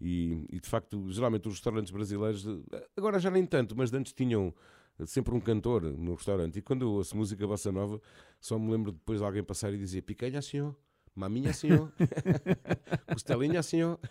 E, 0.00 0.46
e, 0.50 0.60
de 0.60 0.68
facto, 0.68 1.10
geralmente 1.10 1.46
os 1.48 1.54
restaurantes 1.54 1.90
brasileiros, 1.90 2.46
agora 2.96 3.18
já 3.18 3.30
nem 3.30 3.44
tanto, 3.44 3.76
mas 3.76 3.92
antes 3.92 4.12
tinham 4.12 4.54
sempre 5.06 5.34
um 5.34 5.40
cantor 5.40 5.82
no 5.82 6.14
restaurante. 6.14 6.58
E 6.58 6.62
quando 6.62 6.82
eu 6.82 6.90
ouço 6.90 7.16
música 7.16 7.46
bossa 7.46 7.70
nova, 7.70 8.00
só 8.40 8.58
me 8.58 8.70
lembro 8.70 8.92
depois 8.92 9.18
de 9.18 9.24
alguém 9.24 9.42
passar 9.42 9.72
e 9.72 9.78
dizer 9.78 10.02
picanha, 10.02 10.40
senhor, 10.40 10.74
maminha, 11.14 11.52
senhor, 11.52 11.92
costelinha, 13.12 13.62
senhor. 13.62 13.98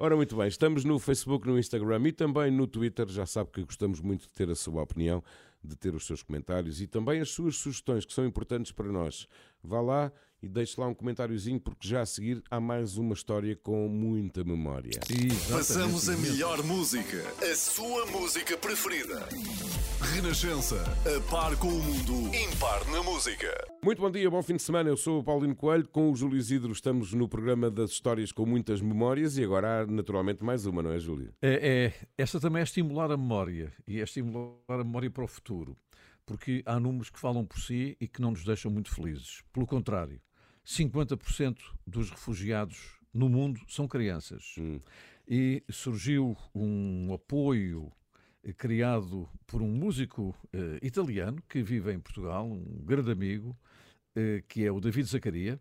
Ora, 0.00 0.14
muito 0.14 0.36
bem, 0.36 0.46
estamos 0.46 0.84
no 0.84 0.96
Facebook, 1.00 1.44
no 1.44 1.58
Instagram 1.58 2.06
e 2.06 2.12
também 2.12 2.52
no 2.52 2.68
Twitter. 2.68 3.08
Já 3.08 3.26
sabe 3.26 3.50
que 3.50 3.64
gostamos 3.64 4.00
muito 4.00 4.22
de 4.22 4.28
ter 4.28 4.48
a 4.48 4.54
sua 4.54 4.80
opinião, 4.80 5.24
de 5.60 5.74
ter 5.74 5.92
os 5.92 6.06
seus 6.06 6.22
comentários 6.22 6.80
e 6.80 6.86
também 6.86 7.20
as 7.20 7.30
suas 7.30 7.56
sugestões, 7.56 8.04
que 8.04 8.12
são 8.12 8.24
importantes 8.24 8.70
para 8.70 8.92
nós. 8.92 9.26
Vá 9.60 9.80
lá 9.80 10.12
e 10.42 10.48
deixe 10.48 10.80
lá 10.80 10.86
um 10.86 10.94
comentáriozinho, 10.94 11.60
porque 11.60 11.86
já 11.86 12.02
a 12.02 12.06
seguir 12.06 12.42
há 12.50 12.60
mais 12.60 12.96
uma 12.96 13.14
história 13.14 13.56
com 13.56 13.88
muita 13.88 14.44
memória. 14.44 15.00
Passamos 15.50 16.08
a 16.08 16.16
melhor 16.16 16.62
música, 16.62 17.24
a 17.42 17.54
sua 17.54 18.06
música 18.06 18.56
preferida. 18.56 19.28
Renascença, 20.14 20.82
a 21.04 21.30
par 21.30 21.56
com 21.56 21.68
o 21.68 21.82
mundo, 21.82 22.34
impar 22.34 22.86
na 22.90 23.02
música. 23.02 23.48
Muito 23.82 24.00
bom 24.00 24.10
dia, 24.10 24.30
bom 24.30 24.42
fim 24.42 24.56
de 24.56 24.62
semana. 24.62 24.88
Eu 24.88 24.96
sou 24.96 25.20
o 25.20 25.24
Paulino 25.24 25.56
Coelho, 25.56 25.88
com 25.88 26.10
o 26.10 26.16
Júlio 26.16 26.38
Isidro 26.38 26.72
estamos 26.72 27.12
no 27.12 27.28
programa 27.28 27.70
das 27.70 27.90
histórias 27.90 28.30
com 28.30 28.46
muitas 28.46 28.80
memórias 28.80 29.36
e 29.36 29.44
agora 29.44 29.82
há 29.82 29.86
naturalmente 29.86 30.44
mais 30.44 30.66
uma, 30.66 30.82
não 30.82 30.92
é, 30.92 31.00
Júlio? 31.00 31.34
É, 31.42 31.86
é, 31.86 32.06
essa 32.16 32.38
também 32.38 32.60
é 32.60 32.64
estimular 32.64 33.10
a 33.10 33.16
memória 33.16 33.72
e 33.86 34.00
é 34.00 34.04
estimular 34.04 34.54
a 34.68 34.84
memória 34.84 35.10
para 35.10 35.24
o 35.24 35.28
futuro 35.28 35.76
porque 36.28 36.62
há 36.66 36.78
números 36.78 37.08
que 37.08 37.18
falam 37.18 37.44
por 37.46 37.58
si 37.58 37.96
e 37.98 38.06
que 38.06 38.20
não 38.20 38.32
nos 38.32 38.44
deixam 38.44 38.70
muito 38.70 38.94
felizes. 38.94 39.42
Pelo 39.50 39.66
contrário, 39.66 40.20
50% 40.68 41.58
dos 41.86 42.10
refugiados 42.10 42.98
no 43.12 43.26
mundo 43.26 43.58
são 43.66 43.88
crianças. 43.88 44.54
Hum. 44.58 44.80
E 45.26 45.62
surgiu 45.70 46.36
um 46.54 47.12
apoio 47.14 47.90
criado 48.56 49.28
por 49.46 49.62
um 49.62 49.68
músico 49.68 50.36
eh, 50.52 50.78
italiano 50.82 51.42
que 51.48 51.62
vive 51.62 51.92
em 51.92 51.98
Portugal, 51.98 52.46
um 52.46 52.82
grande 52.84 53.10
amigo, 53.10 53.56
eh, 54.14 54.42
que 54.46 54.64
é 54.64 54.70
o 54.70 54.80
David 54.80 55.08
Zacaria, 55.08 55.60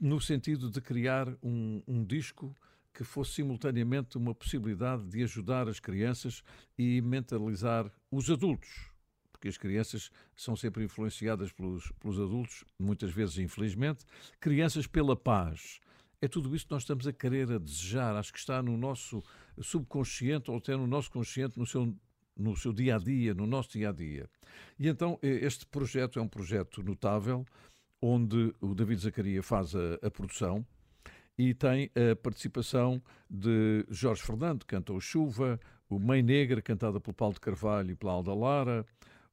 no 0.00 0.20
sentido 0.20 0.70
de 0.70 0.80
criar 0.80 1.28
um, 1.42 1.82
um 1.86 2.04
disco 2.04 2.54
que 2.92 3.04
fosse 3.04 3.34
simultaneamente 3.34 4.18
uma 4.18 4.34
possibilidade 4.34 5.04
de 5.04 5.22
ajudar 5.22 5.68
as 5.68 5.80
crianças 5.80 6.42
e 6.76 7.00
mentalizar 7.00 7.90
os 8.10 8.30
adultos 8.30 8.87
porque 9.38 9.48
as 9.48 9.56
crianças 9.56 10.10
são 10.34 10.56
sempre 10.56 10.84
influenciadas 10.84 11.52
pelos, 11.52 11.92
pelos 12.00 12.18
adultos, 12.18 12.64
muitas 12.78 13.12
vezes 13.12 13.38
infelizmente. 13.38 14.04
Crianças 14.40 14.86
pela 14.86 15.16
paz. 15.16 15.80
É 16.20 16.26
tudo 16.26 16.54
isso 16.56 16.66
que 16.66 16.72
nós 16.72 16.82
estamos 16.82 17.06
a 17.06 17.12
querer, 17.12 17.52
a 17.52 17.58
desejar. 17.58 18.16
Acho 18.16 18.32
que 18.32 18.38
está 18.40 18.60
no 18.60 18.76
nosso 18.76 19.22
subconsciente 19.60 20.50
ou 20.50 20.56
até 20.56 20.76
no 20.76 20.88
nosso 20.88 21.10
consciente, 21.12 21.56
no 21.56 21.64
seu, 21.64 21.94
no 22.36 22.56
seu 22.56 22.72
dia 22.72 22.96
a 22.96 22.98
dia, 22.98 23.32
no 23.32 23.46
nosso 23.46 23.70
dia 23.70 23.90
a 23.90 23.92
dia. 23.92 24.28
E 24.76 24.88
então 24.88 25.16
eh, 25.22 25.38
este 25.42 25.64
projeto 25.64 26.18
é 26.18 26.22
um 26.22 26.28
projeto 26.28 26.82
notável, 26.82 27.46
onde 28.02 28.52
o 28.60 28.74
David 28.74 29.00
Zacaria 29.00 29.42
faz 29.42 29.72
a, 29.76 29.94
a 30.02 30.10
produção 30.10 30.66
e 31.38 31.54
tem 31.54 31.88
a 31.94 32.16
participação 32.16 33.00
de 33.30 33.86
Jorge 33.88 34.22
Fernando, 34.22 34.60
que 34.60 34.74
canta 34.74 34.92
o 34.92 35.00
Chuva, 35.00 35.60
o 35.88 36.00
Mãe 36.00 36.20
Negra, 36.20 36.60
cantada 36.60 36.98
pelo 36.98 37.14
Paulo 37.14 37.34
de 37.34 37.40
Carvalho 37.40 37.92
e 37.92 37.94
pela 37.94 38.12
Alda 38.12 38.34
Lara, 38.34 38.84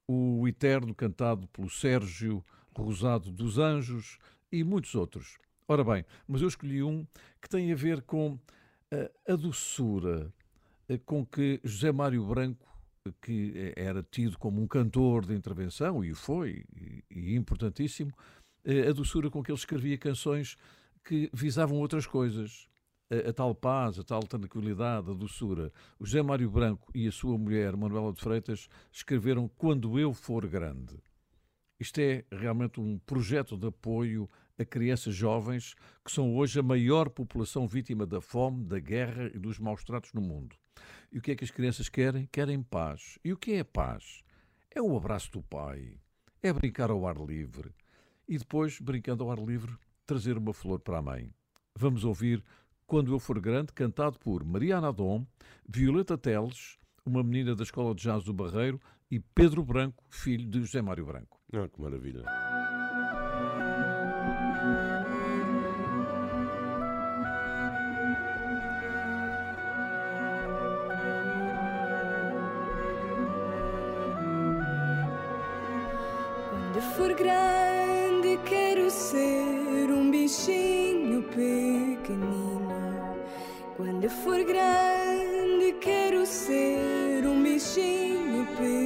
o 0.07 0.47
Eterno, 0.47 0.93
cantado 0.93 1.47
pelo 1.47 1.69
Sérgio 1.69 2.43
Rosado 2.75 3.31
dos 3.31 3.57
Anjos 3.57 4.17
e 4.51 4.63
muitos 4.63 4.93
outros. 4.95 5.37
Ora 5.67 5.83
bem, 5.83 6.05
mas 6.27 6.41
eu 6.41 6.47
escolhi 6.47 6.83
um 6.83 7.05
que 7.41 7.49
tem 7.49 7.71
a 7.71 7.75
ver 7.75 8.01
com 8.03 8.37
a, 8.91 9.33
a 9.33 9.35
doçura 9.35 10.31
com 11.05 11.25
que 11.25 11.59
José 11.63 11.91
Mário 11.91 12.23
Branco, 12.25 12.67
que 13.21 13.73
era 13.75 14.03
tido 14.03 14.37
como 14.37 14.61
um 14.61 14.67
cantor 14.67 15.25
de 15.25 15.33
intervenção, 15.33 16.03
e 16.03 16.13
foi, 16.13 16.63
e, 16.75 17.03
e 17.09 17.35
importantíssimo, 17.35 18.13
a 18.87 18.91
doçura 18.91 19.29
com 19.29 19.41
que 19.41 19.51
ele 19.51 19.57
escrevia 19.57 19.97
canções 19.97 20.55
que 21.03 21.29
visavam 21.33 21.77
outras 21.77 22.05
coisas 22.05 22.67
a, 23.09 23.33
tal 23.33 23.53
paz, 23.53 23.99
a 23.99 24.03
tal 24.03 24.21
tranquilidade, 24.21 25.09
a 25.09 25.13
doçura. 25.13 25.71
O 25.99 26.05
José 26.05 26.21
Mário 26.21 26.49
Branco 26.49 26.91
e 26.93 27.07
a 27.07 27.11
sua 27.11 27.37
mulher, 27.37 27.75
Manuela 27.75 28.13
de 28.13 28.21
Freitas, 28.21 28.67
escreveram 28.91 29.47
Quando 29.47 29.99
Eu 29.99 30.13
For 30.13 30.47
Grande. 30.47 30.97
Isto 31.79 31.99
é 31.99 32.23
realmente 32.31 32.79
um 32.79 32.97
projeto 32.99 33.57
de 33.57 33.67
apoio 33.67 34.29
a 34.57 34.63
crianças 34.63 35.13
jovens 35.13 35.75
que 36.03 36.11
são 36.11 36.35
hoje 36.35 36.59
a 36.59 36.63
maior 36.63 37.09
população 37.09 37.67
vítima 37.67 38.05
da 38.05 38.21
fome, 38.21 38.63
da 38.63 38.79
guerra 38.79 39.29
e 39.33 39.37
dos 39.37 39.59
maus 39.59 39.83
tratos 39.83 40.13
no 40.13 40.21
mundo. 40.21 40.55
E 41.11 41.17
o 41.17 41.21
que 41.21 41.31
é 41.31 41.35
que 41.35 41.43
as 41.43 41.51
crianças 41.51 41.89
querem? 41.89 42.27
Querem 42.31 42.63
paz. 42.63 43.19
E 43.23 43.33
o 43.33 43.37
que 43.37 43.53
é 43.53 43.63
paz? 43.63 44.23
É 44.71 44.81
o 44.81 44.95
abraço 44.95 45.31
do 45.31 45.41
pai, 45.41 45.99
é 46.41 46.51
brincar 46.51 46.89
ao 46.89 47.07
ar 47.07 47.17
livre 47.17 47.73
e 48.27 48.37
depois, 48.37 48.79
brincando 48.79 49.23
ao 49.23 49.31
ar 49.31 49.39
livre, 49.39 49.73
trazer 50.05 50.37
uma 50.37 50.53
flor 50.53 50.79
para 50.79 50.97
a 50.97 51.01
mãe. 51.01 51.33
Vamos 51.77 52.03
ouvir 52.03 52.43
quando 52.87 53.11
Eu 53.11 53.19
For 53.19 53.39
Grande, 53.39 53.73
cantado 53.73 54.19
por 54.19 54.43
Mariana 54.43 54.89
Adom, 54.89 55.25
Violeta 55.67 56.17
Teles, 56.17 56.77
uma 57.05 57.23
menina 57.23 57.55
da 57.55 57.63
Escola 57.63 57.93
de 57.95 58.03
Jazz 58.03 58.23
do 58.23 58.33
Barreiro, 58.33 58.79
e 59.09 59.19
Pedro 59.19 59.63
Branco, 59.63 60.03
filho 60.09 60.47
de 60.47 60.59
José 60.61 60.81
Mário 60.81 61.05
Branco. 61.05 61.39
Ah, 61.53 61.67
que 61.67 61.81
maravilha! 61.81 62.23
Quando 76.49 76.81
for 76.95 77.13
grande, 77.13 78.37
quero 78.45 78.89
ser 78.89 79.89
um 79.91 80.09
bichinho 80.11 81.23
pequenino 81.23 82.54
for 84.09 84.43
grande, 84.43 85.73
quero 85.81 86.25
ser 86.25 87.25
um 87.25 87.41
bichinho 87.41 88.45
pequenino 88.55 88.84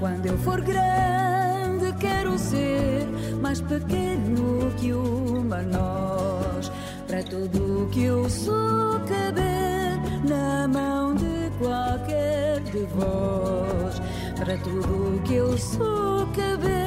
quando 0.00 0.26
eu 0.26 0.38
for 0.38 0.60
grande, 0.62 1.92
quero 2.00 2.38
ser 2.38 3.06
mais 3.40 3.60
pequeno 3.60 4.72
que 4.78 4.92
uma 4.94 5.62
noz. 5.62 6.72
Para 7.06 7.22
tudo 7.22 7.86
que 7.92 8.04
eu 8.04 8.28
sou, 8.30 8.98
caber 9.00 10.00
na 10.26 10.66
mão 10.66 11.14
de 11.14 11.50
qualquer 11.58 12.60
de 12.60 12.86
vós. 12.94 14.00
Para 14.36 14.56
tudo 14.58 15.22
que 15.24 15.34
eu 15.34 15.58
sou, 15.58 16.26
caber 16.28 16.79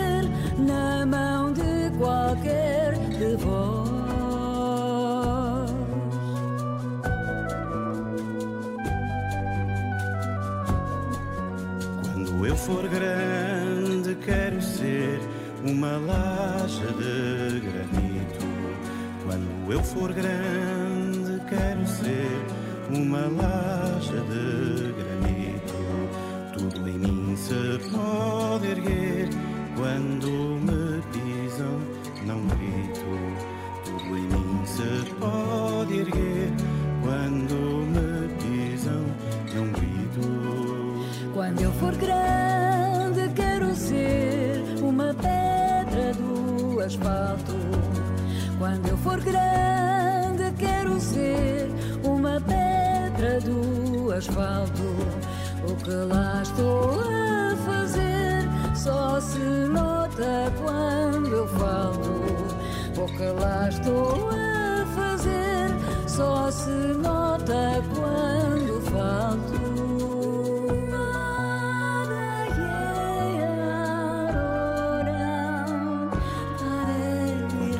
grande, 12.93 14.15
quero 14.15 14.61
ser 14.61 15.19
uma 15.65 15.97
laje 15.97 16.85
de 17.01 17.59
granito. 17.59 18.45
Quando 19.25 19.71
eu 19.71 19.83
for 19.83 20.13
grande, 20.13 21.41
quero 21.49 21.87
ser 21.87 22.45
uma 22.89 23.27
laje 23.41 24.13
de 24.31 24.93
granito. 24.99 25.73
Tudo 26.53 26.87
em 26.87 26.97
mim 26.99 27.35
se 27.35 27.79
pode 27.89 28.67
erguer 28.67 29.29
quando 29.75 30.29
me 30.61 31.01
pisam, 31.11 31.79
não 32.25 32.45
grito. 32.47 33.05
Tudo 33.85 34.17
em 34.17 34.27
mim 34.27 34.65
se 34.65 35.13
pode 35.15 35.99
erguer 35.99 36.32
que 55.93 56.11
lá 56.11 56.41
estou 56.41 56.99
a 57.01 57.55
fazer 57.67 58.49
só 58.73 59.19
se 59.21 59.37
nota 59.37 60.51
quando 60.59 61.27
eu 61.27 61.47
falo, 61.47 62.25
pouca 62.95 63.31
lá 63.33 63.69
estou 63.69 64.29
a 64.31 64.85
fazer, 64.95 65.69
só 66.07 66.49
se 66.49 66.71
nota 66.71 67.83
quando 67.93 68.81
falo. 68.89 69.63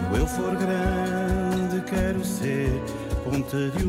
Quando 0.10 0.22
eu 0.22 0.28
for 0.28 0.56
grande, 0.56 1.82
quero 1.88 2.24
ser 2.24 2.80
ponte 3.24 3.72
de 3.72 3.86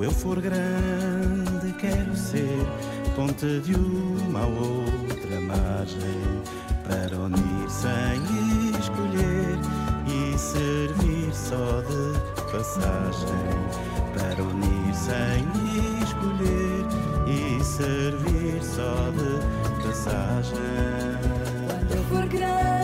Quando 0.00 0.12
eu 0.12 0.18
for 0.18 0.40
grande, 0.40 1.74
quero 1.78 2.16
ser 2.16 2.66
ponte 3.14 3.60
de 3.60 3.74
uma 3.74 4.46
ou 4.46 4.80
outra 4.84 5.40
margem. 5.42 6.40
Para 6.88 7.18
unir 7.18 7.68
sem 7.68 8.22
escolher 8.80 9.58
e 10.08 10.38
servir 10.38 11.30
só 11.34 11.82
de 11.82 12.50
passagem. 12.50 13.28
Para 14.14 14.42
unir 14.42 14.94
sem 14.94 15.44
escolher 16.02 16.86
e 17.28 17.62
servir 17.62 18.62
só 18.62 19.10
de 19.10 19.86
passagem. 19.86 20.56
Quando 21.68 21.94
eu 21.94 22.04
for 22.04 22.26
grande, 22.26 22.79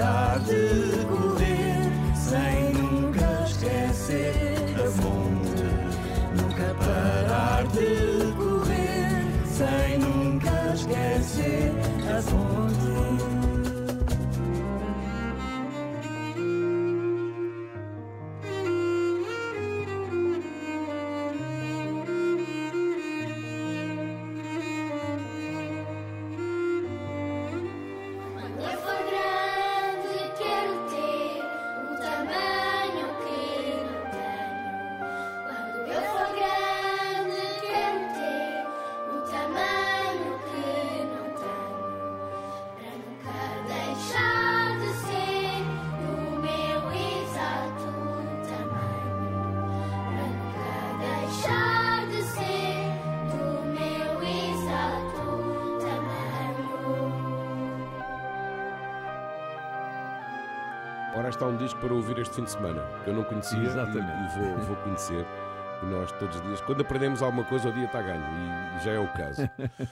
what 0.00 0.08
I 0.08 0.38
do. 0.46 0.89
Disco 61.60 61.78
para 61.78 61.92
ouvir 61.92 62.18
este 62.18 62.34
fim 62.34 62.44
de 62.44 62.50
semana, 62.50 62.82
que 63.04 63.10
eu 63.10 63.14
não 63.14 63.22
conhecia 63.24 63.58
e- 63.58 63.66
Exatamente. 63.66 64.36
e, 64.36 64.38
vou, 64.38 64.58
vou 64.66 64.76
conhecer. 64.76 65.26
E 65.82 65.86
nós 65.86 66.10
todos 66.12 66.36
os 66.36 66.42
dias, 66.42 66.60
quando 66.62 66.80
aprendemos 66.80 67.22
alguma 67.22 67.44
coisa, 67.44 67.68
o 67.68 67.72
dia 67.72 67.84
está 67.84 68.00
ganho, 68.02 68.20
e, 68.22 68.76
e 68.78 68.84
já 68.84 68.92
é 68.92 68.98
o 68.98 69.08
caso. 69.12 69.42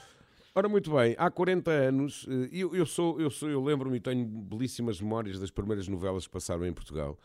Ora, 0.54 0.68
muito 0.68 0.90
bem, 0.92 1.14
há 1.18 1.31
40 1.31 1.70
anos, 1.70 2.26
eh, 2.28 2.48
eu, 2.52 2.74
eu 2.74 2.85
sou, 2.87 3.20
eu 3.20 3.31
sou, 3.31 3.48
eu 3.48 3.62
lembro-me 3.62 3.98
e 3.98 4.00
tenho 4.00 4.26
belíssimas 4.26 5.00
memórias 5.00 5.38
das 5.38 5.50
primeiras 5.50 5.87
novelas 5.87 6.26
que 6.26 6.33
passaram 6.33 6.66
em 6.66 6.72
Portugal, 6.72 7.16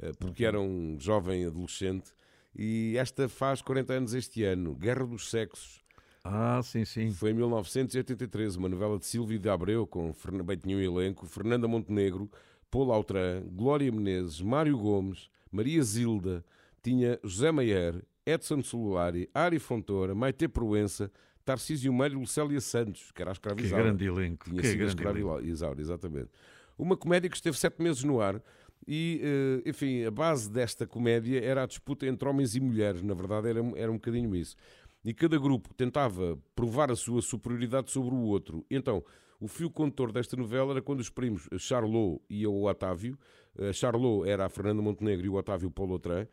eh, 0.00 0.12
porque 0.18 0.44
era 0.44 0.58
um 0.58 0.96
jovem 0.98 1.46
adolescente, 1.46 2.10
e 2.56 2.96
esta 2.98 3.28
faz 3.28 3.62
40 3.62 3.92
anos 3.92 4.14
este 4.14 4.42
ano, 4.44 4.74
Guerra 4.74 5.06
dos 5.06 5.30
Sexos. 5.30 5.80
Ah, 6.24 6.60
sim, 6.62 6.84
sim. 6.84 7.12
Foi 7.12 7.30
em 7.30 7.34
1983, 7.34 8.56
uma 8.56 8.68
novela 8.68 8.98
de 8.98 9.06
Silvio 9.06 9.38
de 9.38 9.48
Abreu, 9.48 9.86
com 9.86 10.12
bem 10.44 10.56
tinha 10.56 10.76
um 10.76 10.80
elenco, 10.80 11.26
Fernanda 11.26 11.68
Montenegro, 11.68 12.30
Paulo 12.70 12.92
Altran, 12.92 13.42
Glória 13.52 13.90
Menezes, 13.90 14.40
Mário 14.40 14.78
Gomes, 14.78 15.28
Maria 15.50 15.82
Zilda, 15.82 16.44
tinha 16.82 17.18
José 17.22 17.50
Maier, 17.50 18.02
Edson 18.24 18.62
Celulari, 18.62 19.28
Ari 19.34 19.58
Fontoura, 19.58 20.14
Maite 20.14 20.46
Proença, 20.48 21.10
Tarcísio 21.44 21.92
Meiro 21.92 22.14
e 22.14 22.20
Lucélia 22.20 22.60
Santos, 22.60 23.10
que 23.12 23.20
era 23.20 23.32
a 23.32 23.34
Que 23.34 23.38
escravizada. 23.38 23.82
grande 23.82 24.04
elenco. 24.06 24.48
Tinha 24.48 24.62
que 24.62 24.68
sido 24.68 24.96
grande 24.96 25.48
Isaura, 25.48 25.80
exatamente. 25.80 26.28
Uma 26.78 26.96
comédia 26.96 27.28
que 27.28 27.36
esteve 27.36 27.56
sete 27.58 27.82
meses 27.82 28.04
no 28.04 28.20
ar 28.20 28.40
e, 28.86 29.20
eh, 29.22 29.68
enfim, 29.68 30.04
a 30.04 30.10
base 30.10 30.50
desta 30.50 30.86
comédia 30.86 31.42
era 31.44 31.62
a 31.64 31.66
disputa 31.66 32.06
entre 32.06 32.28
homens 32.28 32.54
e 32.54 32.60
mulheres. 32.60 33.02
Na 33.02 33.14
verdade, 33.14 33.48
era, 33.48 33.60
era 33.76 33.90
um 33.90 33.96
bocadinho 33.96 34.34
isso. 34.34 34.56
E 35.04 35.12
cada 35.12 35.38
grupo 35.38 35.72
tentava 35.74 36.38
provar 36.54 36.90
a 36.90 36.96
sua 36.96 37.20
superioridade 37.22 37.90
sobre 37.90 38.14
o 38.14 38.18
outro. 38.18 38.64
Então, 38.70 39.02
o 39.40 39.48
fio 39.48 39.70
condutor 39.70 40.12
desta 40.12 40.36
novela 40.36 40.72
era 40.72 40.82
quando 40.82 41.00
os 41.00 41.08
primos 41.10 41.48
Charlot 41.58 42.20
e 42.28 42.46
o 42.46 42.64
Otávio, 42.64 43.18
a 43.58 43.72
Charlot 43.72 44.28
era 44.28 44.44
a 44.46 44.48
Fernanda 44.48 44.82
Montenegro 44.82 45.26
e 45.26 45.28
o 45.28 45.34
Otávio 45.34 45.70
Paulo 45.70 45.92
Outram, 45.94 46.26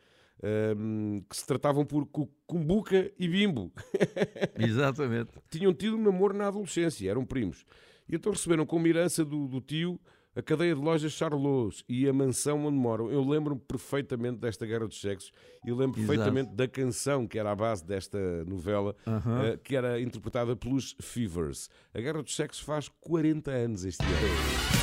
ehm, 0.43 1.21
que 1.29 1.35
se 1.37 1.45
tratavam 1.47 1.85
por 1.85 2.05
cu- 2.05 2.29
Cumbuca 2.45 3.11
e 3.17 3.27
Bimbo 3.27 3.71
Exatamente. 4.57 5.31
tinham 5.49 5.73
tido 5.73 5.95
um 5.97 6.03
namoro 6.03 6.33
na 6.35 6.47
adolescência, 6.47 7.09
eram 7.09 7.25
primos. 7.25 7.65
E 8.09 8.15
então 8.15 8.31
receberam 8.31 8.65
como 8.65 8.87
herança 8.87 9.25
do, 9.25 9.47
do 9.47 9.59
tio 9.59 9.99
a 10.37 10.41
cadeia 10.43 10.75
de 10.75 10.79
lojas 10.81 11.11
Charlots 11.13 11.83
e 11.89 12.07
a 12.07 12.13
mansão 12.13 12.63
onde 12.67 12.77
moram. 12.77 13.09
Eu 13.09 13.27
lembro-me 13.27 13.59
perfeitamente 13.59 14.37
desta 14.37 14.67
Guerra 14.67 14.87
dos 14.87 15.01
Sexos 15.01 15.31
e 15.65 15.71
lembro 15.71 15.99
Exato. 15.99 16.07
perfeitamente 16.07 16.55
da 16.55 16.67
canção 16.67 17.25
que 17.27 17.39
era 17.39 17.51
a 17.51 17.55
base 17.55 17.83
desta 17.83 18.19
novela, 18.45 18.95
Aham. 19.07 19.43
eh, 19.45 19.57
que 19.57 19.75
era 19.75 19.99
interpretada 19.99 20.55
pelos 20.55 20.95
Fevers. 21.01 21.71
A 21.91 21.99
Guerra 21.99 22.21
dos 22.21 22.35
Sexos 22.35 22.59
faz 22.63 22.87
40 23.01 23.49
anos 23.49 23.83
este 23.83 24.03
ano. 24.03 24.76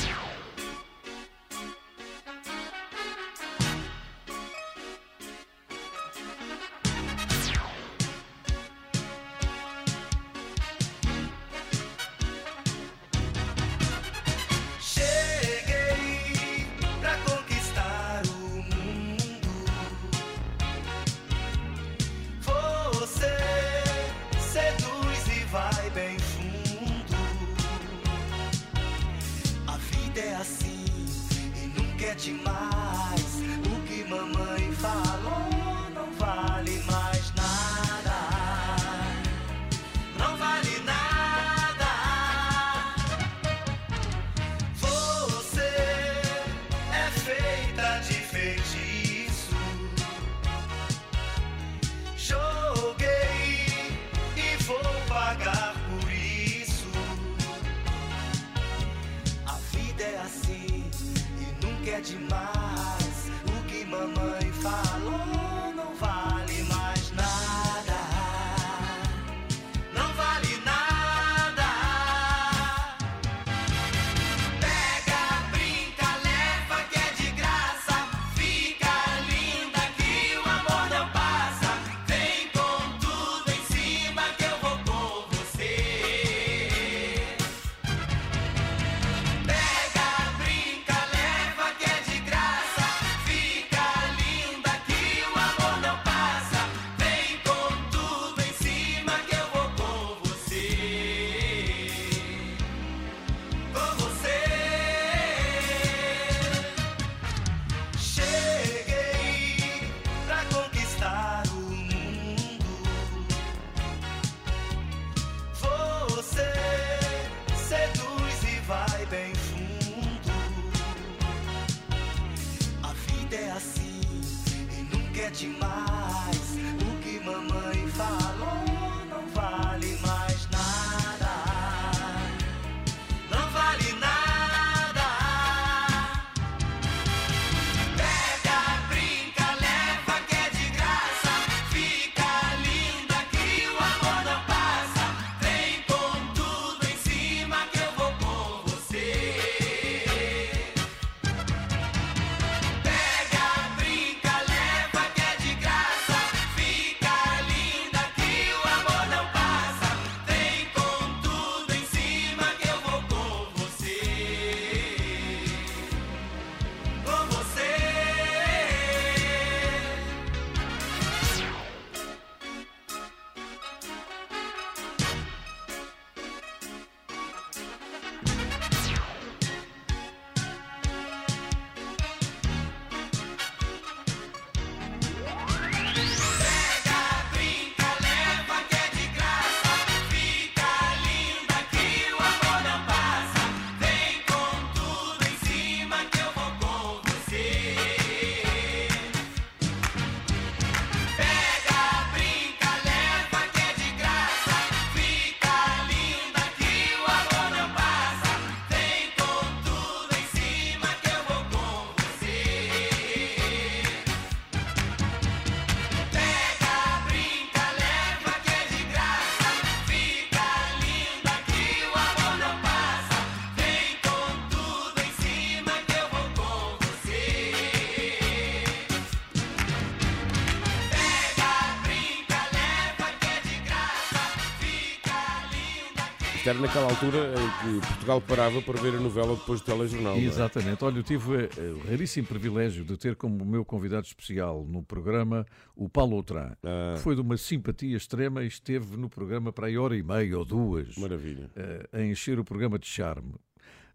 Era 236.45 236.59
naquela 236.59 236.89
altura 236.91 237.33
em 237.33 237.79
que 237.81 237.87
Portugal 237.87 238.21
parava 238.21 238.61
para 238.61 238.79
ver 238.79 238.93
a 238.95 238.99
novela 238.99 239.35
depois 239.35 239.61
do 239.61 239.65
telejornal. 239.65 240.13
é? 240.15 240.19
Exatamente. 240.21 240.83
Olha, 240.85 240.99
eu 240.99 241.03
tive 241.03 241.45
eh, 241.45 241.49
o 241.73 241.89
raríssimo 241.89 242.27
privilégio 242.27 242.85
de 242.85 242.95
ter 242.97 243.15
como 243.15 243.43
meu 243.43 243.65
convidado 243.65 244.05
especial 244.05 244.63
no 244.63 244.83
programa 244.83 245.43
o 245.75 245.89
Paulo 245.89 246.15
Outran. 246.17 246.55
Ah. 246.63 246.93
que 246.95 247.01
Foi 247.01 247.15
de 247.15 247.21
uma 247.21 247.35
simpatia 247.35 247.97
extrema 247.97 248.43
e 248.43 248.47
esteve 248.47 248.95
no 248.95 249.09
programa 249.09 249.51
para 249.51 249.67
aí 249.67 249.77
hora 249.77 249.97
e 249.97 250.03
meia 250.03 250.37
ou 250.37 250.45
duas. 250.45 250.95
Maravilha. 250.97 251.49
eh, 251.55 251.89
a 251.91 252.01
encher 252.03 252.37
o 252.39 252.43
programa 252.43 252.77
de 252.77 252.85
charme. 252.87 253.33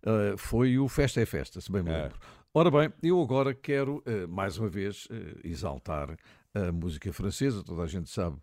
Eh, 0.04 0.34
foi 0.36 0.76
o 0.76 0.88
Festa 0.88 1.20
é 1.20 1.26
Festa, 1.26 1.60
se 1.60 1.70
bem 1.70 1.84
me 1.84 1.90
É. 1.90 2.02
lembro. 2.02 2.18
Ora 2.52 2.68
bem, 2.68 2.92
eu 3.00 3.22
agora 3.22 3.54
quero, 3.54 4.02
eh, 4.04 4.26
mais 4.26 4.58
uma 4.58 4.68
vez, 4.68 5.06
exaltar 5.44 6.16
a 6.52 6.72
música 6.72 7.12
francesa. 7.12 7.62
Toda 7.62 7.82
a 7.82 7.86
gente 7.86 8.10
sabe 8.10 8.36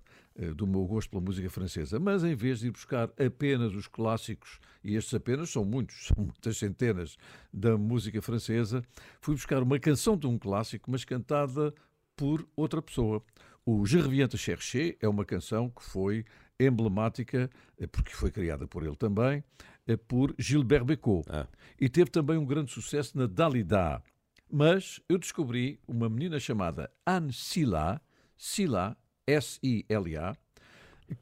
do 0.55 0.67
meu 0.67 0.85
gosto 0.85 1.09
pela 1.09 1.21
música 1.21 1.49
francesa, 1.49 1.99
mas 1.99 2.23
em 2.23 2.35
vez 2.35 2.59
de 2.59 2.67
ir 2.67 2.71
buscar 2.71 3.09
apenas 3.19 3.73
os 3.73 3.87
clássicos, 3.87 4.59
e 4.83 4.95
estes 4.95 5.13
apenas 5.13 5.49
são 5.49 5.65
muitos, 5.65 6.07
são 6.13 6.25
muitas 6.25 6.57
centenas 6.57 7.17
da 7.51 7.77
música 7.77 8.21
francesa, 8.21 8.83
fui 9.19 9.33
buscar 9.33 9.63
uma 9.63 9.79
canção 9.79 10.15
de 10.15 10.27
um 10.27 10.37
clássico, 10.37 10.91
mas 10.91 11.03
cantada 11.03 11.73
por 12.15 12.47
outra 12.55 12.81
pessoa. 12.81 13.23
O 13.65 13.85
Je 13.85 13.99
reviens 13.99 14.29
te 14.29 14.37
chercher 14.37 14.97
é 15.01 15.07
uma 15.07 15.25
canção 15.25 15.69
que 15.69 15.83
foi 15.83 16.23
emblemática, 16.59 17.49
eh, 17.77 17.87
porque 17.87 18.13
foi 18.13 18.31
criada 18.31 18.67
por 18.67 18.83
ele 18.83 18.95
também, 18.95 19.43
eh, 19.87 19.97
por 19.97 20.33
Gilbert 20.39 20.85
Bécaud. 20.85 21.25
Ah. 21.29 21.47
E 21.79 21.89
teve 21.89 22.09
também 22.09 22.37
um 22.37 22.45
grande 22.45 22.71
sucesso 22.71 23.17
na 23.17 23.27
Dalida. 23.27 24.01
Mas 24.49 25.01
eu 25.09 25.17
descobri 25.17 25.79
uma 25.87 26.09
menina 26.09 26.39
chamada 26.39 26.89
Anne 27.05 27.33
Silla, 27.33 28.01
Silla, 28.37 28.97
S-I-L-A, 29.27 30.35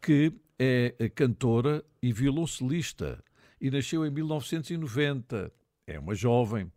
que 0.02 0.32
é 0.58 0.94
cantora 1.14 1.84
e 2.02 2.14
violoncelista 2.14 3.22
e 3.60 3.72
nasceu 3.72 4.06
em 4.06 4.12
1990. 4.12 5.52
É 5.88 6.00
uma 6.00 6.16
jovem. 6.16 6.72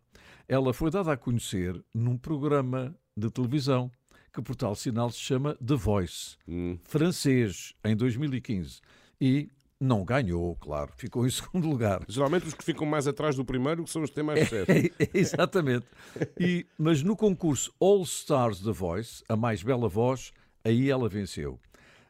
Ela 0.47 0.73
foi 0.73 0.89
dada 0.89 1.13
a 1.13 1.17
conhecer 1.17 1.79
num 1.93 2.17
programa 2.17 2.95
de 3.15 3.29
televisão 3.29 3.91
que 4.33 4.41
por 4.41 4.55
tal 4.55 4.75
sinal 4.75 5.09
se 5.11 5.19
chama 5.19 5.55
The 5.55 5.75
Voice, 5.75 6.37
francês, 6.83 7.73
em 7.83 7.95
2015. 7.95 8.79
E 9.19 9.49
não 9.79 10.03
ganhou, 10.03 10.55
claro, 10.55 10.91
ficou 10.95 11.25
em 11.25 11.29
segundo 11.31 11.67
lugar. 11.67 12.03
Geralmente 12.07 12.47
os 12.47 12.53
que 12.53 12.63
ficam 12.63 12.85
mais 12.85 13.07
atrás 13.07 13.35
do 13.35 13.45
primeiro 13.45 13.87
são 13.87 14.01
os 14.01 14.09
que 14.09 14.15
têm 14.15 14.23
mais 14.23 14.41
sucesso. 14.41 14.71
Exatamente. 15.13 15.85
E, 16.39 16.65
mas 16.77 17.01
no 17.01 17.15
concurso 17.15 17.73
All 17.79 18.03
Stars 18.03 18.59
The 18.59 18.71
Voice, 18.71 19.23
a 19.27 19.35
mais 19.35 19.63
bela 19.63 19.87
voz, 19.87 20.31
aí 20.69 20.89
ela 20.89 21.09
venceu. 21.09 21.59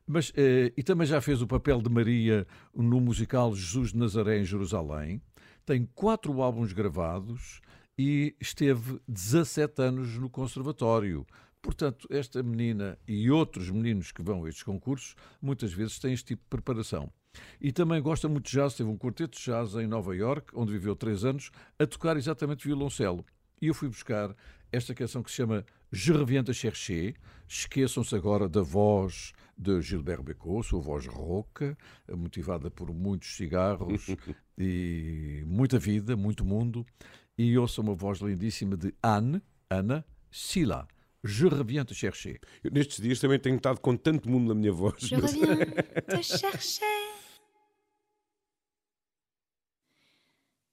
Mas, 0.06 0.32
eh, 0.36 0.74
e 0.76 0.84
também 0.84 1.06
já 1.06 1.22
fez 1.22 1.42
o 1.42 1.48
papel 1.48 1.82
de 1.82 1.90
Maria 1.90 2.48
no 2.76 3.00
musical 3.00 3.56
Jesus 3.56 3.92
de 3.92 3.98
Nazaré 3.98 4.40
em 4.40 4.46
Jerusalém. 4.46 5.22
Tem 5.66 5.88
quatro 5.94 6.42
álbuns 6.42 6.74
gravados 6.74 7.62
e 7.98 8.36
esteve 8.40 9.00
17 9.08 9.82
anos 9.82 10.18
no 10.18 10.30
conservatório. 10.30 11.26
Portanto, 11.62 12.08
esta 12.10 12.42
menina 12.42 12.98
e 13.08 13.30
outros 13.30 13.70
meninos 13.70 14.12
que 14.12 14.24
vão 14.24 14.46
a 14.46 14.50
estes 14.50 14.64
concursos 14.64 15.16
muitas 15.42 15.74
vezes 15.74 16.00
têm 16.00 16.14
este 16.14 16.28
tipo 16.28 16.44
de 16.44 16.50
preparação. 16.50 17.12
E 17.62 17.72
também 17.72 18.02
gosta 18.02 18.28
muito 18.28 18.46
de 18.46 18.54
jazz, 18.54 18.74
teve 18.74 18.90
um 18.90 18.98
quarteto 18.98 19.38
de 19.38 19.44
jazz 19.44 19.76
em 19.76 19.86
Nova 19.86 20.16
York, 20.16 20.52
onde 20.56 20.72
viveu 20.72 20.96
três 20.96 21.24
anos, 21.24 21.52
a 21.78 21.86
tocar 21.86 22.18
exatamente 22.18 22.66
violoncelo. 22.66 23.24
E 23.62 23.68
eu 23.68 23.74
fui 23.74 23.90
buscar 23.90 24.36
esta 24.72 24.96
canção 24.96 25.22
que 25.22 25.30
se 25.30 25.38
chama 25.38 25.66
Je 25.92 26.14
reviens 26.14 26.44
te 26.44 26.54
chercher. 26.54 27.16
Esqueçam-se 27.48 28.16
agora 28.16 28.48
da 28.48 28.62
voz 28.62 29.34
de 29.58 29.82
Gilbert 29.82 30.22
Bécaud, 30.22 30.66
sua 30.66 30.80
voz 30.80 31.08
rouca, 31.08 31.78
motivada 32.08 32.70
por 32.70 32.94
muitos 32.94 33.36
cigarros 33.36 34.08
e 34.58 35.44
muita 35.48 35.80
vida, 35.80 36.16
muito 36.16 36.46
mundo. 36.46 36.86
E 37.38 37.58
ouçam 37.58 37.84
uma 37.84 37.96
voz 37.96 38.20
lindíssima 38.20 38.78
de 38.78 38.94
Anne, 39.02 39.42
Ana 39.70 40.06
Silla. 40.32 40.88
Je 41.24 41.48
reviens 41.48 41.86
te 41.86 41.96
chercher. 41.96 42.40
Eu, 42.64 42.72
nestes 42.72 43.02
dias 43.02 43.20
também 43.20 43.40
tenho 43.40 43.56
estado 43.56 43.80
com 43.80 43.98
tanto 43.98 44.30
mundo 44.30 44.50
na 44.50 44.56
minha 44.56 44.72
voz. 44.72 44.96
Je 45.02 45.16
reviens 45.16 45.58
te 46.08 46.24
chercher. 46.24 46.86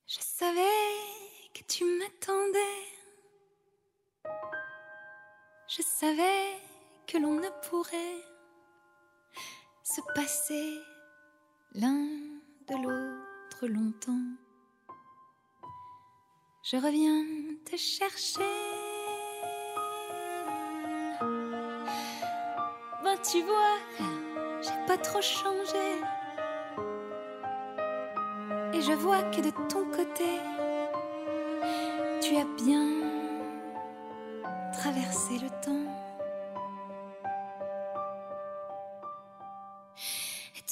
Je 0.06 0.20
savais 0.20 1.50
que 1.52 1.64
tu 1.64 1.84
m'attendais. 1.98 2.96
Je 5.68 5.82
savais 5.82 6.60
que 7.08 7.18
l'on 7.18 7.34
ne 7.34 7.48
pourrait 7.68 8.22
se 9.82 10.00
passer 10.14 10.78
l'un 11.74 12.06
de 12.68 12.74
l'autre 12.74 13.66
longtemps. 13.66 14.26
Je 16.62 16.76
reviens 16.76 17.24
te 17.64 17.76
chercher. 17.76 18.40
Ben 23.02 23.18
tu 23.28 23.42
vois, 23.42 23.78
j'ai 24.62 24.86
pas 24.86 24.98
trop 24.98 25.20
changé. 25.20 26.00
Et 28.72 28.82
je 28.82 28.92
vois 28.92 29.22
que 29.32 29.40
de 29.40 29.50
ton 29.68 29.84
côté, 29.90 30.38
tu 32.20 32.36
as 32.36 32.44
bien 32.62 33.15
traversé 34.86 35.38
le 35.42 35.50
temps. 35.64 35.86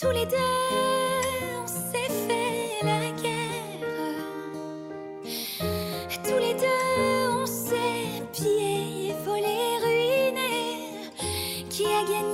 Tous 0.01 0.11
les 0.11 0.27
deux, 0.27 0.37
on 1.62 1.67
s'est 1.67 2.12
fait 2.27 2.85
la 2.85 3.11
guerre. 3.23 4.21
Tous 6.23 6.39
les 6.39 6.55
deux, 6.55 7.41
on 7.43 7.47
s'est 7.47 8.23
pillé, 8.33 9.15
volé, 9.25 9.59
ruiné. 9.85 10.53
Qui 11.71 11.85
a 11.87 12.03
gagné, 12.05 12.34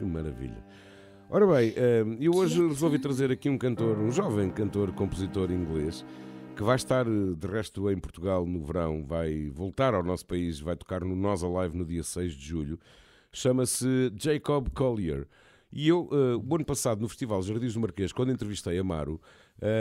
que 0.00 0.04
maravilha. 0.04 0.64
Ora 1.28 1.46
bem, 1.46 1.74
eh, 1.76 2.04
eu 2.18 2.32
hoje 2.34 2.66
resolvi 2.66 2.98
trazer 2.98 3.30
aqui 3.30 3.50
um 3.50 3.58
cantor, 3.58 3.98
um 3.98 4.10
jovem 4.10 4.50
cantor, 4.50 4.90
compositor 4.92 5.52
inglês, 5.52 6.04
que 6.56 6.62
vai 6.62 6.76
estar 6.76 7.06
eh, 7.06 7.34
de 7.36 7.46
resto 7.46 7.90
em 7.90 7.98
Portugal 7.98 8.46
no 8.46 8.64
verão, 8.64 9.04
vai 9.04 9.50
voltar 9.50 9.94
ao 9.94 10.02
nosso 10.02 10.24
país, 10.26 10.58
vai 10.58 10.74
tocar 10.74 11.04
no 11.04 11.14
Nós 11.14 11.44
Alive 11.44 11.76
no 11.76 11.84
dia 11.84 12.02
6 12.02 12.32
de 12.32 12.44
julho. 12.44 12.80
Chama-se 13.30 14.10
Jacob 14.16 14.70
Collier. 14.70 15.28
E 15.70 15.86
eu, 15.86 16.08
uh, 16.10 16.44
o 16.44 16.54
ano 16.56 16.64
passado, 16.64 17.00
no 17.00 17.08
Festival 17.08 17.40
Jardins 17.42 17.74
do 17.74 17.80
Marquês, 17.80 18.12
quando 18.12 18.32
entrevistei 18.32 18.76
a 18.76 18.82
Maro, 18.82 19.20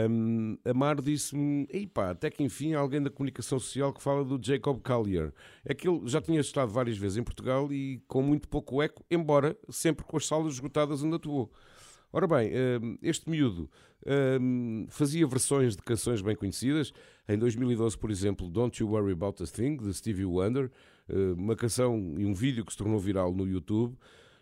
um, 0.09 0.57
a 0.65 0.73
Maro 0.73 1.01
disse-me: 1.01 1.65
pá, 1.93 2.11
até 2.11 2.29
que 2.29 2.43
enfim 2.43 2.73
há 2.73 2.79
alguém 2.79 3.01
da 3.01 3.09
comunicação 3.09 3.59
social 3.59 3.93
que 3.93 4.03
fala 4.03 4.25
do 4.25 4.39
Jacob 4.43 4.81
Collier. 4.81 5.33
É 5.63 5.73
que 5.73 5.87
ele 5.87 6.01
já 6.05 6.21
tinha 6.21 6.41
estado 6.41 6.71
várias 6.71 6.97
vezes 6.97 7.17
em 7.17 7.23
Portugal 7.23 7.71
e 7.71 8.01
com 8.07 8.21
muito 8.21 8.47
pouco 8.47 8.81
eco, 8.81 9.05
embora 9.09 9.57
sempre 9.69 10.05
com 10.05 10.17
as 10.17 10.27
salas 10.27 10.53
esgotadas 10.53 11.01
onde 11.01 11.15
atuou. 11.15 11.51
Ora 12.11 12.27
bem, 12.27 12.51
este 13.01 13.29
miúdo 13.29 13.69
fazia 14.89 15.27
versões 15.27 15.75
de 15.75 15.81
canções 15.83 16.21
bem 16.21 16.35
conhecidas. 16.35 16.91
Em 17.27 17.37
2012, 17.37 17.97
por 17.97 18.09
exemplo, 18.09 18.49
Don't 18.49 18.81
You 18.81 18.89
Worry 18.89 19.13
About 19.13 19.43
a 19.43 19.45
Thing, 19.45 19.77
de 19.77 19.93
Stevie 19.93 20.25
Wonder, 20.25 20.71
uma 21.37 21.55
canção 21.55 22.15
e 22.17 22.25
um 22.25 22.33
vídeo 22.33 22.65
que 22.65 22.71
se 22.71 22.77
tornou 22.77 22.99
viral 22.99 23.33
no 23.33 23.47
YouTube. 23.47 23.95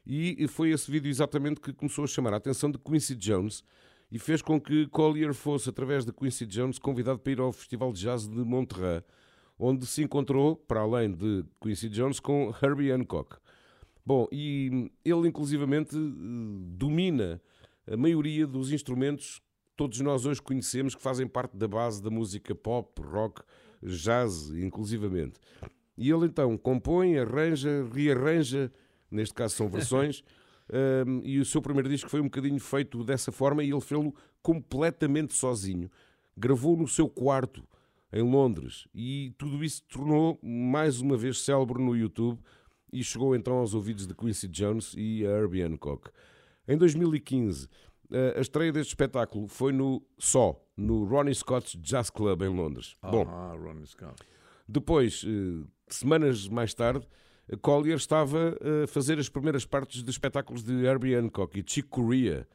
E 0.05 0.47
foi 0.47 0.69
esse 0.69 0.89
vídeo 0.89 1.09
exatamente 1.09 1.59
que 1.59 1.73
começou 1.73 2.05
a 2.05 2.07
chamar 2.07 2.33
a 2.33 2.37
atenção 2.37 2.71
de 2.71 2.77
Quincy 2.77 3.13
Jones 3.15 3.61
e 4.11 4.17
fez 4.17 4.41
com 4.41 4.59
que 4.59 4.87
Collier 4.87 5.33
fosse, 5.33 5.69
através 5.69 6.05
de 6.05 6.13
Quincy 6.13 6.45
Jones, 6.45 6.79
convidado 6.79 7.19
para 7.19 7.31
ir 7.31 7.39
ao 7.39 7.51
Festival 7.51 7.91
de 7.91 8.01
Jazz 8.01 8.27
de 8.27 8.37
Monterrey, 8.37 9.03
onde 9.59 9.85
se 9.85 10.03
encontrou, 10.03 10.55
para 10.55 10.81
além 10.81 11.11
de 11.11 11.43
Quincy 11.61 11.89
Jones, 11.89 12.19
com 12.19 12.53
Herbie 12.61 12.91
Hancock. 12.91 13.37
Bom, 14.05 14.27
e 14.31 14.89
ele 15.03 15.27
inclusivamente 15.27 15.95
domina 16.77 17.41
a 17.85 17.97
maioria 17.97 18.47
dos 18.47 18.71
instrumentos 18.71 19.39
que 19.65 19.71
todos 19.75 19.99
nós 19.99 20.25
hoje 20.25 20.41
conhecemos 20.41 20.95
que 20.95 21.01
fazem 21.01 21.27
parte 21.27 21.57
da 21.57 21.67
base 21.67 22.01
da 22.01 22.09
música 22.09 22.55
pop, 22.55 23.01
rock, 23.01 23.41
jazz, 23.83 24.49
inclusivamente. 24.51 25.39
E 25.97 26.09
ele 26.09 26.25
então 26.25 26.57
compõe, 26.57 27.17
arranja, 27.17 27.85
rearranja 27.93 28.71
neste 29.09 29.33
caso 29.33 29.55
são 29.55 29.67
versões, 29.67 30.23
um, 30.69 31.21
e 31.23 31.39
o 31.39 31.45
seu 31.45 31.61
primeiro 31.61 31.89
disco 31.89 32.09
foi 32.09 32.19
um 32.19 32.25
bocadinho 32.25 32.59
feito 32.59 33.03
dessa 33.03 33.31
forma 33.31 33.63
e 33.63 33.71
ele 33.71 33.81
fez-lo 33.81 34.13
completamente 34.41 35.33
sozinho. 35.33 35.89
Gravou 36.35 36.75
no 36.77 36.87
seu 36.87 37.09
quarto, 37.09 37.63
em 38.11 38.21
Londres, 38.21 38.87
e 38.93 39.33
tudo 39.37 39.63
isso 39.63 39.83
tornou 39.83 40.39
mais 40.41 41.01
uma 41.01 41.17
vez 41.17 41.41
célebre 41.41 41.81
no 41.81 41.95
YouTube 41.95 42.39
e 42.91 43.03
chegou 43.03 43.35
então 43.35 43.55
aos 43.55 43.73
ouvidos 43.73 44.07
de 44.07 44.13
Quincy 44.13 44.47
Jones 44.47 44.93
e 44.97 45.25
a 45.25 45.29
Herbie 45.29 45.63
Hancock. 45.63 46.09
Em 46.67 46.77
2015, 46.77 47.67
a 48.35 48.39
estreia 48.39 48.71
deste 48.71 48.89
espetáculo 48.89 49.47
foi 49.47 49.71
no 49.73 50.01
só, 50.17 50.61
no 50.75 51.03
Ronnie 51.03 51.35
Scott's 51.35 51.77
Jazz 51.81 52.09
Club 52.09 52.41
em 52.43 52.49
Londres. 52.49 52.95
Ah, 53.01 53.11
Bom, 53.11 53.23
Ronnie 53.25 53.85
Scott. 53.85 54.15
Depois, 54.67 55.25
eh, 55.25 55.65
semanas 55.87 56.47
mais 56.47 56.73
tarde, 56.73 57.07
Collier 57.61 57.95
estava 57.95 58.57
a 58.83 58.87
fazer 58.87 59.17
as 59.19 59.29
primeiras 59.29 59.65
partes 59.65 60.03
de 60.03 60.09
espetáculos 60.09 60.63
de 60.63 60.73
Herbie 60.83 61.15
Hancock 61.15 61.57
e 61.57 61.63
Chick 61.65 61.87
Corea 61.87 62.47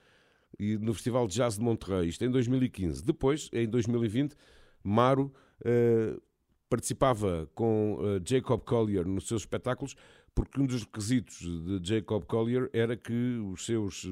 e 0.58 0.76
no 0.76 0.92
Festival 0.92 1.26
de 1.26 1.34
Jazz 1.34 1.56
de 1.56 1.62
Monterrey, 1.62 2.08
isto 2.08 2.24
em 2.24 2.30
2015. 2.30 3.02
Depois, 3.02 3.48
em 3.54 3.66
2020, 3.66 4.36
Maro 4.82 5.32
uh, 5.60 6.20
participava 6.68 7.48
com 7.54 7.94
uh, 7.94 8.20
Jacob 8.22 8.60
Collier 8.64 9.06
nos 9.06 9.26
seus 9.26 9.42
espetáculos, 9.42 9.94
porque 10.34 10.60
um 10.60 10.66
dos 10.66 10.82
requisitos 10.82 11.38
de 11.38 11.80
Jacob 11.82 12.24
Collier 12.24 12.68
era 12.72 12.94
que 12.96 13.38
os 13.50 13.64
seus 13.64 14.06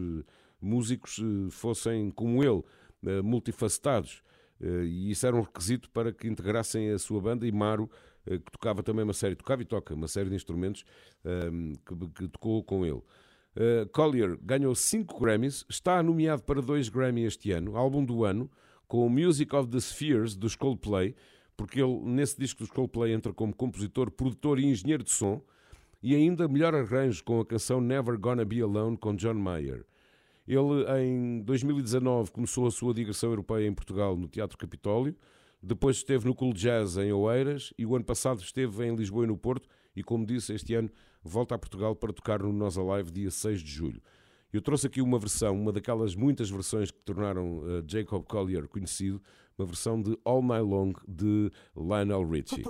músicos 0.60 1.18
fossem, 1.50 2.10
como 2.10 2.44
ele, 2.44 2.62
multifacetados. 3.22 4.22
e 4.60 5.10
isso 5.10 5.26
era 5.26 5.34
um 5.34 5.40
requisito 5.40 5.88
para 5.88 6.12
que 6.12 6.28
integrassem 6.28 6.90
a 6.90 6.98
sua 6.98 7.22
banda 7.22 7.46
e 7.46 7.52
Maro 7.52 7.88
eh, 7.90 8.09
que 8.24 8.52
tocava 8.52 8.82
também 8.82 9.04
uma 9.04 9.12
série, 9.12 9.34
tocava 9.34 9.62
e 9.62 9.64
toca 9.64 9.94
uma 9.94 10.08
série 10.08 10.28
de 10.28 10.34
instrumentos 10.34 10.84
um, 11.24 11.30
ehm, 11.30 11.72
que, 11.86 12.08
que, 12.14 12.28
tocou 12.28 12.62
com 12.62 12.84
ele. 12.84 13.02
Uh, 13.56 13.88
Collier 13.92 14.38
ganhou 14.42 14.74
5 14.74 15.18
Grammys, 15.18 15.64
está 15.68 16.02
nomeado 16.02 16.42
para 16.42 16.62
2 16.62 16.88
Grammy 16.88 17.24
este 17.24 17.50
ano, 17.50 17.76
álbum 17.76 18.04
do 18.04 18.24
ano, 18.24 18.48
com 18.86 19.04
o 19.04 19.10
Music 19.10 19.54
of 19.54 19.68
the 19.68 19.80
Spheres 19.80 20.36
dos 20.36 20.54
Coldplay, 20.54 21.14
porque 21.56 21.80
ele 21.80 21.98
nesse 22.04 22.38
disco 22.38 22.60
dos 22.60 22.70
Coldplay 22.70 23.12
entra 23.12 23.32
como 23.32 23.54
compositor, 23.54 24.10
produtor 24.10 24.58
e 24.58 24.66
engenheiro 24.66 25.02
de 25.02 25.10
som, 25.10 25.42
e 26.02 26.14
ainda 26.14 26.48
melhor 26.48 26.74
arranjo 26.74 27.22
com 27.24 27.40
a 27.40 27.46
canção 27.46 27.80
Never 27.80 28.18
Gonna 28.18 28.44
Be 28.44 28.60
Alone 28.60 28.96
com 28.96 29.14
John 29.14 29.34
Mayer. 29.34 29.84
Ele 30.46 30.84
em 31.00 31.42
2019 31.42 32.30
começou 32.30 32.66
a 32.66 32.70
sua 32.70 32.94
digressão 32.94 33.30
europeia 33.30 33.66
em 33.66 33.74
Portugal 33.74 34.16
no 34.16 34.26
Teatro 34.26 34.56
Capitólio, 34.56 35.14
depois 35.62 35.96
esteve 35.96 36.26
no 36.26 36.34
Cool 36.34 36.54
Jazz 36.54 36.96
em 36.96 37.12
Oeiras 37.12 37.72
e 37.76 37.84
o 37.84 37.94
ano 37.94 38.04
passado 38.04 38.40
esteve 38.40 38.86
em 38.86 38.94
Lisboa 38.94 39.24
e 39.24 39.26
no 39.26 39.36
Porto. 39.36 39.68
E 39.94 40.02
como 40.02 40.24
disse, 40.24 40.54
este 40.54 40.74
ano 40.74 40.90
volta 41.22 41.54
a 41.54 41.58
Portugal 41.58 41.94
para 41.94 42.12
tocar 42.12 42.40
no 42.40 42.52
Nós 42.52 42.78
Alive 42.78 43.10
dia 43.10 43.30
6 43.30 43.60
de 43.60 43.70
julho. 43.70 44.02
Eu 44.52 44.62
trouxe 44.62 44.86
aqui 44.86 45.00
uma 45.00 45.18
versão, 45.18 45.54
uma 45.54 45.70
daquelas 45.70 46.14
muitas 46.14 46.50
versões 46.50 46.90
que 46.90 46.98
tornaram 47.00 47.58
uh, 47.58 47.84
Jacob 47.86 48.24
Collier 48.26 48.66
conhecido, 48.66 49.22
uma 49.56 49.66
versão 49.66 50.00
de 50.00 50.18
All 50.24 50.42
Night 50.42 50.64
Long 50.64 50.92
de 51.06 51.50
Lionel 51.76 52.28
Richie. 52.28 52.64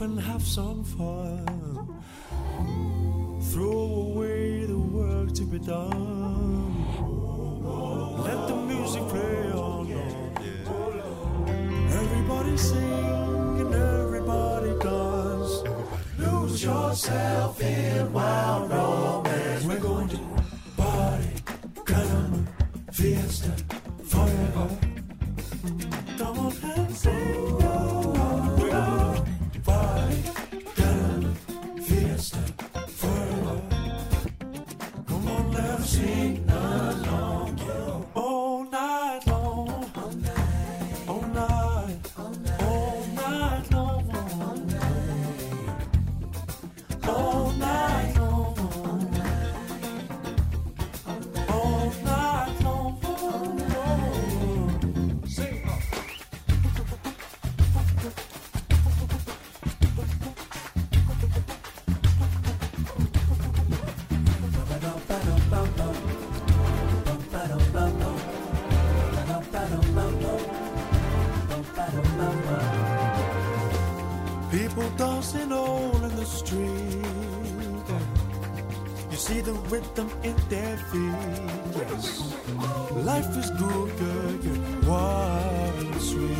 And 0.00 0.20
have 0.20 0.42
some 0.42 0.84
fun. 0.84 2.02
Throw 3.50 4.12
away 4.12 4.66
the 4.66 4.78
work 4.78 5.32
to 5.34 5.42
be 5.42 5.58
done. 5.58 6.84
Let 8.24 8.48
the 8.48 8.56
music 8.56 9.02
play 9.08 9.52
on. 9.52 9.86
Everybody 11.88 12.56
sing 12.56 13.60
and 13.60 13.74
everybody 13.74 14.78
dance. 14.80 15.62
Lose 16.18 16.62
yourself 16.62 17.60
in 17.62 18.12
wild 18.12 18.35
dancing 75.36 75.52
all 75.52 76.04
in 76.04 76.16
the 76.16 76.24
street. 76.24 77.04
You 79.10 79.16
see 79.16 79.40
the 79.40 79.52
rhythm 79.52 80.10
in 80.22 80.36
their 80.48 80.76
feet. 80.76 81.12
Life 83.04 83.36
is 83.36 83.50
good, 83.50 83.96
good, 83.98 84.42
good, 84.42 84.86
wild 84.86 85.74
and 85.78 86.00
sweet. 86.00 86.36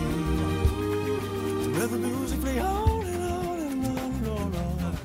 Let 1.78 1.90
the 1.90 1.99
music 1.99 2.40
play 2.40 2.59
on 2.61 3.07
and 3.07 3.22
on 3.24 3.59
and 3.59 3.86
on 3.86 3.99
and 4.07 4.26
on. 4.28 4.97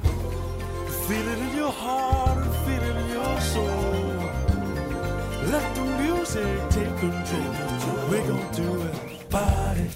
Feel 1.07 1.27
it 1.27 1.37
in 1.37 1.55
your 1.55 1.71
heart 1.71 2.37
and 2.37 2.55
feel 2.65 2.83
it 2.89 2.95
in 2.95 3.09
your 3.09 3.41
soul. 3.41 4.29
Let 5.51 5.75
the 5.75 5.83
music 6.03 6.69
take 6.69 6.97
control. 6.99 8.09
We're 8.09 8.27
gonna 8.27 8.53
do 8.53 8.81
it. 8.83 8.95
Party, 9.29 9.87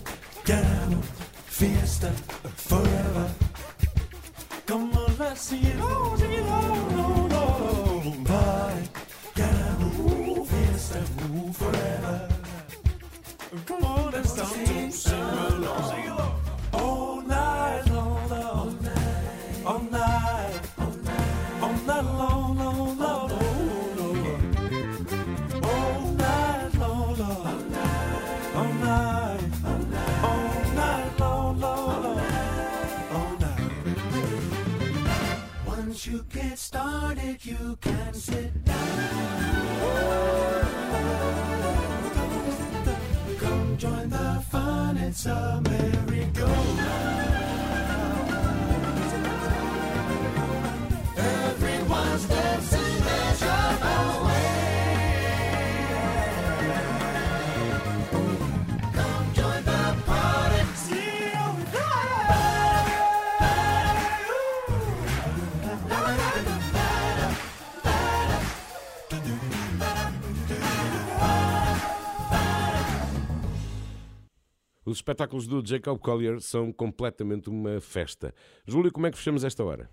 espetáculos 75.06 75.46
do 75.46 75.64
Jacob 75.64 76.00
Collier 76.00 76.42
são 76.42 76.74
completamente 76.74 77.48
uma 77.48 77.80
festa. 77.80 78.34
Júlio, 78.66 78.92
como 78.92 79.06
é 79.06 79.12
que 79.12 79.18
fechamos 79.20 79.44
esta 79.44 79.64
hora? 79.64 79.88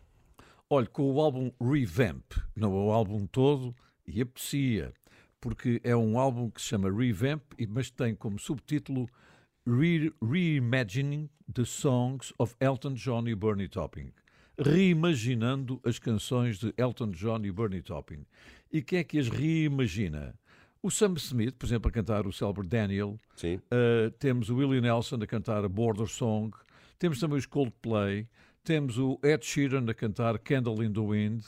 Olha, 0.70 0.86
com 0.86 1.12
o 1.12 1.20
álbum 1.20 1.52
Revamp, 1.60 2.32
não 2.56 2.74
é 2.74 2.80
o 2.86 2.90
álbum 2.90 3.26
todo, 3.26 3.76
e 4.06 4.22
aprecia, 4.22 4.90
porque 5.38 5.82
é 5.84 5.94
um 5.94 6.18
álbum 6.18 6.48
que 6.48 6.62
se 6.62 6.68
chama 6.68 6.90
Revamp, 6.90 7.42
mas 7.68 7.90
tem 7.90 8.14
como 8.14 8.38
subtítulo 8.38 9.06
Re- 9.66 10.14
Reimagining 10.22 11.28
the 11.52 11.66
Songs 11.66 12.32
of 12.38 12.56
Elton 12.58 12.94
John 12.94 13.28
e 13.28 13.34
Bernie 13.34 13.68
Taupin. 13.68 14.14
Reimaginando 14.58 15.78
as 15.84 15.98
canções 15.98 16.58
de 16.58 16.72
Elton 16.78 17.10
John 17.10 17.44
e 17.44 17.52
Bernie 17.52 17.82
Taupin. 17.82 18.24
E 18.72 18.80
quem 18.80 19.00
é 19.00 19.04
que 19.04 19.18
as 19.18 19.28
reimagina? 19.28 20.34
O 20.84 20.90
Sam 20.90 21.14
Smith, 21.16 21.54
por 21.56 21.66
exemplo, 21.66 21.88
a 21.88 21.92
cantar 21.92 22.26
o 22.26 22.32
célebre 22.32 22.66
Daniel. 22.66 23.16
Uh, 23.56 24.10
temos 24.18 24.50
o 24.50 24.56
Willie 24.56 24.80
Nelson 24.80 25.16
a 25.22 25.26
cantar 25.28 25.64
a 25.64 25.68
Border 25.68 26.08
Song. 26.08 26.50
Temos 26.98 27.20
também 27.20 27.38
os 27.38 27.46
Coldplay. 27.46 28.28
Temos 28.64 28.98
o 28.98 29.16
Ed 29.22 29.46
Sheeran 29.46 29.88
a 29.88 29.94
cantar 29.94 30.36
Candle 30.40 30.82
in 30.82 30.92
the 30.92 31.00
Wind. 31.00 31.44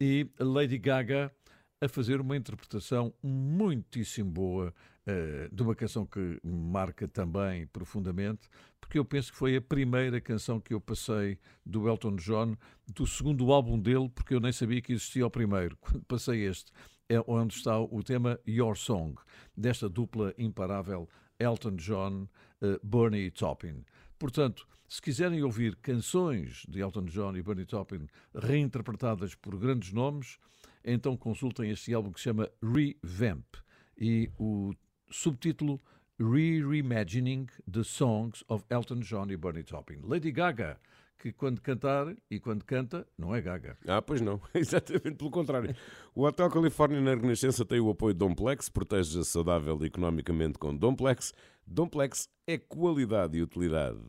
E 0.00 0.28
a 0.36 0.42
Lady 0.42 0.78
Gaga 0.78 1.32
a 1.80 1.88
fazer 1.88 2.20
uma 2.20 2.36
interpretação 2.36 3.14
muitíssimo 3.22 4.30
boa 4.30 4.74
uh, 5.06 5.54
de 5.54 5.62
uma 5.62 5.74
canção 5.74 6.06
que 6.06 6.40
me 6.42 6.70
marca 6.70 7.08
também 7.08 7.66
profundamente, 7.66 8.48
porque 8.80 8.98
eu 8.98 9.04
penso 9.04 9.32
que 9.32 9.38
foi 9.38 9.56
a 9.56 9.60
primeira 9.60 10.20
canção 10.20 10.60
que 10.60 10.74
eu 10.74 10.80
passei 10.80 11.38
do 11.66 11.88
Elton 11.88 12.16
John, 12.16 12.56
do 12.86 13.06
segundo 13.06 13.52
álbum 13.52 13.78
dele, 13.78 14.08
porque 14.14 14.34
eu 14.34 14.40
nem 14.40 14.52
sabia 14.52 14.80
que 14.80 14.92
existia 14.92 15.26
o 15.26 15.30
primeiro. 15.30 15.76
Quando 15.82 16.04
passei 16.04 16.46
este, 16.46 16.72
é 17.12 17.22
onde 17.26 17.54
está 17.54 17.78
o 17.78 18.02
tema 18.02 18.40
Your 18.48 18.74
Song, 18.74 19.14
desta 19.54 19.88
dupla 19.88 20.32
imparável 20.38 21.08
Elton 21.38 21.76
John, 21.76 22.28
uh, 22.62 22.78
Bernie 22.82 23.30
Taupin. 23.30 23.84
Portanto, 24.18 24.66
se 24.88 25.02
quiserem 25.02 25.42
ouvir 25.42 25.76
canções 25.76 26.64
de 26.68 26.80
Elton 26.80 27.04
John 27.04 27.36
e 27.36 27.42
Bernie 27.42 27.66
Taupin 27.66 28.06
reinterpretadas 28.34 29.34
por 29.34 29.58
grandes 29.58 29.92
nomes, 29.92 30.38
então 30.82 31.16
consultem 31.16 31.70
este 31.70 31.92
álbum 31.92 32.12
que 32.12 32.20
se 32.20 32.24
chama 32.24 32.48
Revamp 32.62 33.56
e 33.98 34.30
o 34.38 34.72
subtítulo 35.10 35.80
Re-Reimagining 36.18 37.46
the 37.70 37.82
Songs 37.82 38.42
of 38.48 38.64
Elton 38.70 39.00
John 39.00 39.30
e 39.30 39.36
Bernie 39.36 39.64
Taupin. 39.64 40.00
Lady 40.02 40.30
Gaga, 40.30 40.78
que 41.22 41.32
quando 41.32 41.60
cantar 41.60 42.12
e 42.28 42.40
quando 42.40 42.64
canta, 42.64 43.06
não 43.16 43.32
é 43.32 43.40
Gaga. 43.40 43.78
Ah, 43.86 44.02
pois 44.02 44.20
não. 44.20 44.40
Exatamente 44.52 45.14
pelo 45.14 45.30
contrário. 45.30 45.74
O 46.14 46.24
Hotel 46.24 46.50
Califórnia 46.50 47.00
na 47.00 47.14
Renascença 47.14 47.64
tem 47.64 47.78
o 47.78 47.90
apoio 47.90 48.12
de 48.12 48.18
Domplex, 48.18 48.68
protege-se 48.68 49.24
saudável 49.24 49.78
e 49.82 49.86
economicamente 49.86 50.58
com 50.58 50.76
Domplex. 50.76 51.32
Domplex 51.64 52.28
é 52.44 52.58
qualidade 52.58 53.38
e 53.38 53.42
utilidade. 53.42 54.00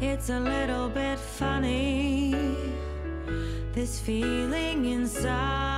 It's 0.00 0.30
a 0.30 0.40
little 0.40 0.88
bit 0.88 1.18
funny, 1.18 2.34
this 3.74 4.00
feeling 4.00 4.86
inside. 4.86 5.77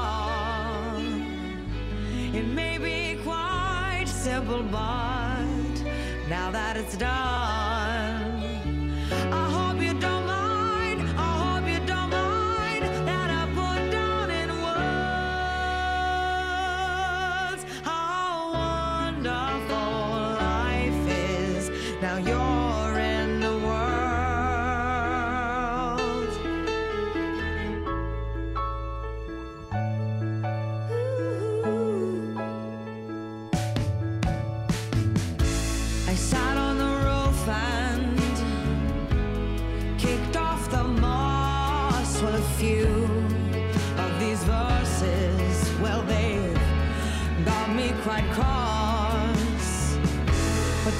It 2.33 2.47
may 2.47 2.77
be 2.77 3.21
quite 3.23 4.05
simple, 4.07 4.63
but 4.63 5.43
now 6.29 6.49
that 6.51 6.77
it's 6.77 6.95
done, 6.95 7.60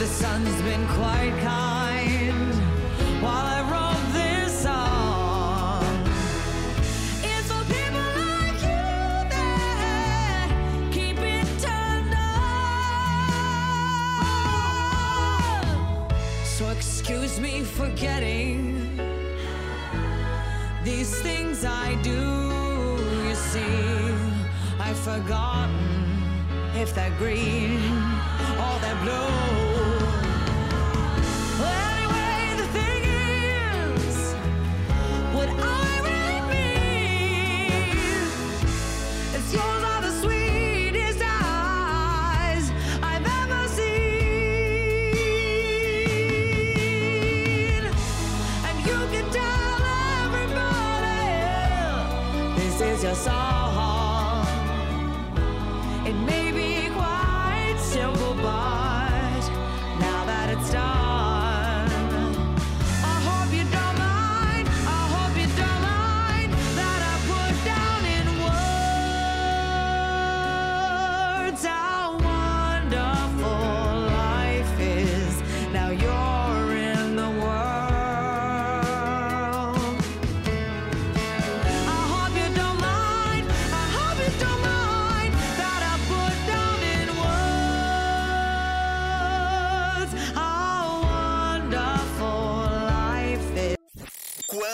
the 0.02 0.08
sun's 0.08 0.62
been 0.64 0.88
quite 0.88 1.34
kind 1.44 2.54
while 3.22 3.46
I 3.46 3.62
wrote 3.72 4.04
this 4.14 4.52
song. 4.64 5.84
It's 7.22 7.48
for 7.52 7.64
people 7.66 8.08
like 8.26 8.60
you 8.66 8.84
that 9.36 10.50
keep 10.92 11.20
it 11.20 11.46
turned 11.60 12.16
on. 15.54 16.10
So 16.46 16.64
excuse 16.70 17.40
me 17.40 17.62
for 17.62 17.90
getting 17.90 18.98
these 20.84 21.22
things 21.22 21.64
I 21.64 21.94
do. 22.02 22.24
You 23.28 23.36
see, 23.36 24.16
I've 24.80 24.98
forgotten 24.98 25.78
if 26.76 26.96
they're 26.96 27.16
green 27.20 27.78
or 28.58 28.80
they're 28.82 28.96
blue. 29.04 29.71
Is 53.02 53.06
your 53.06 53.16
song. 53.16 54.46
It 56.06 56.14
may 56.14 56.51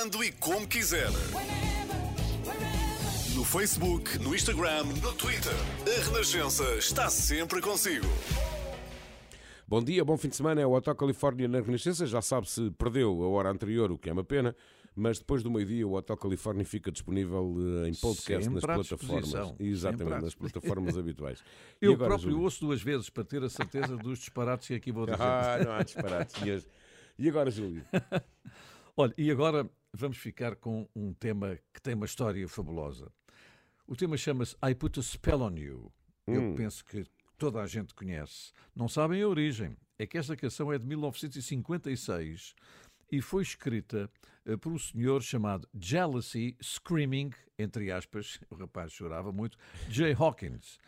Quando 0.08 0.24
e 0.24 0.32
como 0.32 0.66
quiser. 0.66 1.10
No 3.36 3.44
Facebook, 3.44 4.18
no 4.20 4.34
Instagram, 4.34 4.86
no 5.04 5.14
Twitter. 5.14 5.52
A 5.86 6.06
Renascença 6.06 6.64
está 6.76 7.10
sempre 7.10 7.60
consigo. 7.60 8.06
Bom 9.68 9.84
dia, 9.84 10.06
bom 10.06 10.16
fim 10.16 10.30
de 10.30 10.38
semana. 10.38 10.62
É 10.62 10.66
o 10.66 10.72
Hotel 10.72 10.96
Califórnia 10.96 11.50
na 11.50 11.60
Renascença. 11.60 12.06
Já 12.06 12.22
sabe 12.22 12.50
se 12.50 12.72
perdeu 12.72 13.22
a 13.22 13.28
hora 13.28 13.50
anterior, 13.50 13.92
o 13.92 13.98
que 13.98 14.10
é 14.10 14.14
uma 14.14 14.24
pena. 14.24 14.56
Mas 14.96 15.20
depois 15.20 15.44
do 15.44 15.52
meio-dia, 15.52 15.86
o 15.86 15.92
Hotel 15.92 16.16
Califórnia 16.16 16.64
fica 16.64 16.90
disponível 16.90 17.54
eh, 17.84 17.90
em 17.90 17.94
podcast 17.96 18.46
Sempre 18.46 18.62
nas 18.62 18.64
à 18.64 18.76
plataformas. 18.76 19.56
Exatamente, 19.60 20.22
nas 20.22 20.36
plataformas 20.36 20.96
habituais. 20.98 21.44
Eu 21.82 21.92
agora, 21.92 22.12
próprio 22.12 22.32
Júlio? 22.32 22.46
ouço 22.46 22.62
duas 22.62 22.82
vezes 22.82 23.10
para 23.10 23.26
ter 23.26 23.44
a 23.44 23.50
certeza 23.50 23.98
dos 23.98 24.20
disparates 24.20 24.70
que 24.70 24.76
aqui 24.76 24.90
vou 24.90 25.04
dizer. 25.06 25.22
Ah, 25.22 25.60
não 25.66 25.72
há 25.74 25.84
disparates. 25.84 26.66
E 27.20 27.28
agora, 27.28 27.52
Júlio? 27.52 27.84
Olha, 29.00 29.14
e 29.16 29.30
agora 29.30 29.70
vamos 29.94 30.18
ficar 30.18 30.56
com 30.56 30.90
um 30.96 31.14
tema 31.14 31.60
que 31.72 31.80
tem 31.80 31.94
uma 31.94 32.08
história 32.08 32.48
fabulosa. 32.48 33.12
O 33.86 33.96
tema 33.96 34.18
chama-se 34.18 34.56
I 34.68 34.74
Put 34.74 35.00
a 35.00 35.04
Spell 35.04 35.42
on 35.42 35.56
You. 35.56 35.92
Eu 36.26 36.42
Hum. 36.42 36.56
penso 36.56 36.84
que 36.84 37.06
toda 37.38 37.62
a 37.62 37.68
gente 37.68 37.94
conhece. 37.94 38.52
Não 38.76 38.90
sabem 38.90 39.22
a 39.22 39.28
origem. 39.28 39.78
É 40.00 40.08
que 40.08 40.18
esta 40.18 40.36
canção 40.36 40.74
é 40.74 40.80
de 40.80 40.86
1956 40.88 42.56
e 43.12 43.22
foi 43.22 43.44
escrita 43.44 44.10
eh, 44.46 44.58
por 44.58 44.72
um 44.72 44.80
senhor 44.80 45.22
chamado 45.22 45.68
Jealousy 45.80 46.58
Screaming, 46.62 47.30
entre 47.58 47.92
aspas, 47.92 48.40
o 48.50 48.56
rapaz 48.56 48.92
chorava 48.92 49.32
muito, 49.32 49.58
Jay 49.90 50.14
Hawkins. 50.14 50.80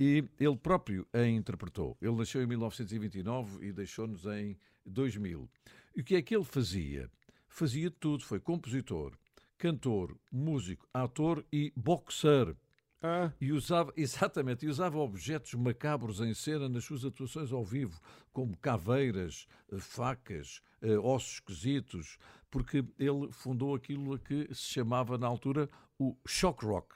E 0.00 0.24
ele 0.40 0.56
próprio 0.56 1.06
a 1.12 1.26
interpretou. 1.26 1.98
Ele 2.00 2.16
nasceu 2.16 2.42
em 2.42 2.46
1929 2.46 3.66
e 3.66 3.72
deixou-nos 3.72 4.24
em 4.24 4.56
2000. 4.86 5.48
E 5.94 6.00
o 6.00 6.04
que 6.04 6.14
é 6.14 6.22
que 6.22 6.34
ele 6.34 6.44
fazia? 6.44 7.10
Fazia 7.58 7.90
tudo. 7.90 8.24
Foi 8.24 8.38
compositor, 8.38 9.18
cantor, 9.58 10.16
músico, 10.30 10.88
ator 10.94 11.44
e 11.52 11.72
boxer. 11.74 12.54
Ah, 13.02 13.32
E 13.40 13.50
usava, 13.50 13.92
exatamente, 13.98 14.64
e 14.64 14.68
usava 14.68 14.96
objetos 14.98 15.54
macabros 15.54 16.20
em 16.20 16.32
cena 16.34 16.68
nas 16.68 16.84
suas 16.84 17.04
atuações 17.04 17.50
ao 17.50 17.64
vivo, 17.64 18.00
como 18.32 18.56
caveiras, 18.58 19.48
eh, 19.72 19.78
facas, 19.78 20.62
eh, 20.80 20.96
ossos 20.98 21.34
esquisitos, 21.34 22.16
porque 22.48 22.84
ele 22.96 23.28
fundou 23.32 23.74
aquilo 23.74 24.14
a 24.14 24.20
que 24.20 24.46
se 24.54 24.74
chamava 24.74 25.18
na 25.18 25.26
altura 25.26 25.68
o 25.98 26.16
shock 26.28 26.64
rock. 26.64 26.94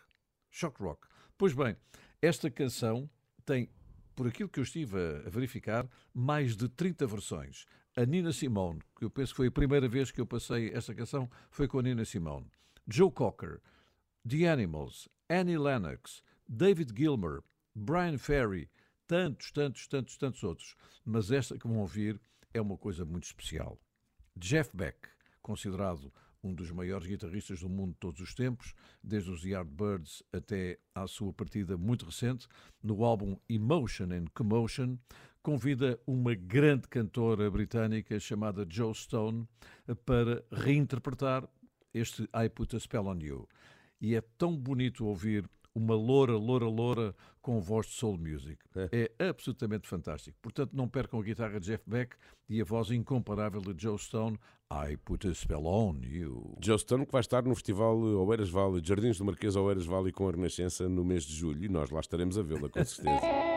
Shock 0.49 0.81
rock. 0.81 1.09
Pois 1.37 1.53
bem, 1.55 1.77
esta 2.21 2.49
canção 2.49 3.11
tem, 3.45 3.69
por 4.15 4.29
aquilo 4.29 4.49
que 4.49 4.61
eu 4.61 4.65
estive 4.65 4.97
a 5.27 5.29
verificar, 5.29 5.89
mais 6.15 6.57
de 6.57 6.69
30 6.69 7.05
versões. 7.05 7.67
A 7.95 8.07
Nina 8.07 8.33
Simone, 8.33 8.81
que 8.97 9.05
eu 9.05 9.11
penso 9.11 9.33
que 9.33 9.37
foi 9.37 9.49
a 9.49 9.53
primeira 9.53 9.87
vez 9.87 10.11
que 10.11 10.19
eu 10.19 10.27
passei 10.27 10.71
esta 10.73 10.95
canção, 10.95 11.31
foi 11.51 11.69
com 11.69 11.79
a 11.79 11.83
Nina 11.83 12.07
Simone. 12.07 12.51
Joe 12.89 13.11
Cocker, 13.11 13.61
The 14.27 14.49
Animals, 14.49 15.11
Annie 15.29 15.59
Lennox, 15.59 16.23
David 16.49 16.95
Gilmer, 16.97 17.43
Brian 17.75 18.17
Ferry, 18.17 18.71
tantos, 19.07 19.53
tantos, 19.53 19.87
tantos, 19.87 20.17
tantos 20.17 20.43
outros. 20.43 20.75
Mas 21.05 21.31
esta 21.31 21.59
que 21.59 21.69
vão 21.69 21.81
ouvir 21.81 22.19
é 22.55 22.63
uma 22.63 22.79
coisa 22.79 23.05
muito 23.05 23.25
especial. 23.25 23.79
Jeff 24.39 24.75
Beck, 24.75 24.97
considerado 25.43 26.11
um 26.43 26.55
dos 26.55 26.71
maiores 26.71 27.07
guitarristas 27.07 27.61
do 27.61 27.69
mundo 27.69 27.93
de 27.93 27.99
todos 27.99 28.21
os 28.21 28.35
tempos, 28.35 28.75
desde 29.03 29.31
os 29.31 29.45
Yardbirds 29.45 30.23
até 30.33 30.79
à 30.95 31.07
sua 31.07 31.33
partida 31.33 31.77
muito 31.77 32.07
recente, 32.07 32.49
no 32.83 33.05
álbum 33.05 33.37
Emotion 33.49 34.09
and 34.13 34.25
Commotion, 34.35 34.99
convida 35.43 35.99
uma 36.07 36.35
grande 36.35 36.87
cantora 36.89 37.51
britânica 37.51 38.19
chamada 38.21 38.67
Joe 38.69 38.95
Stone 38.95 39.47
para 40.05 40.45
reinterpretar 40.53 41.49
este 41.93 42.23
I 42.35 42.49
Put 42.49 42.77
a 42.77 42.81
Spell 42.81 43.07
on 43.07 43.19
You. 43.19 43.49
E 44.01 44.15
é 44.15 44.21
tão 44.39 44.57
bonito 44.57 45.05
ouvir 45.05 45.49
uma 45.75 45.95
loura, 45.95 46.37
loura, 46.37 46.67
loura 46.67 47.15
com 47.41 47.61
voz 47.61 47.87
de 47.87 47.95
soul 47.95 48.19
music. 48.19 48.59
É 48.93 49.11
absolutamente 49.27 49.89
fantástico. 49.89 50.37
Portanto, 50.41 50.73
não 50.75 50.89
percam 50.89 51.19
a 51.19 51.23
guitarra 51.23 51.59
de 51.59 51.67
Jeff 51.67 51.83
Beck 51.87 52.15
e 52.49 52.61
a 52.61 52.65
voz 52.65 52.91
incomparável 52.91 53.61
de 53.61 53.83
Joe 53.83 53.99
Stone. 53.99 54.39
I 54.71 54.97
Put 54.97 55.27
a 55.27 55.35
Spell 55.35 55.67
on 55.67 56.01
You. 56.03 56.57
Joe 56.63 56.79
Stone 56.79 57.07
que 57.07 57.13
vai 57.13 57.21
estar 57.21 57.43
no 57.43 57.55
Festival 57.55 57.99
Oeiras 57.99 58.51
Valley, 58.51 58.83
Jardins 58.85 59.19
do 59.19 59.25
Marquês 59.25 59.57
Oeiras 59.57 59.87
Valley 59.87 60.13
com 60.13 60.29
a 60.29 60.31
Renascença 60.31 60.89
no 60.89 61.05
mês 61.05 61.25
de 61.25 61.35
julho 61.35 61.65
e 61.65 61.69
nós 61.69 61.91
lá 61.91 62.01
estaremos 62.01 62.39
a 62.39 62.43
vê-la, 62.43 62.69
com 62.69 62.85
certeza. 62.85 63.21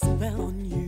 spell 0.00 0.42
on 0.42 0.64
you. 0.64 0.87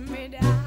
Putting 0.00 0.12
me 0.12 0.63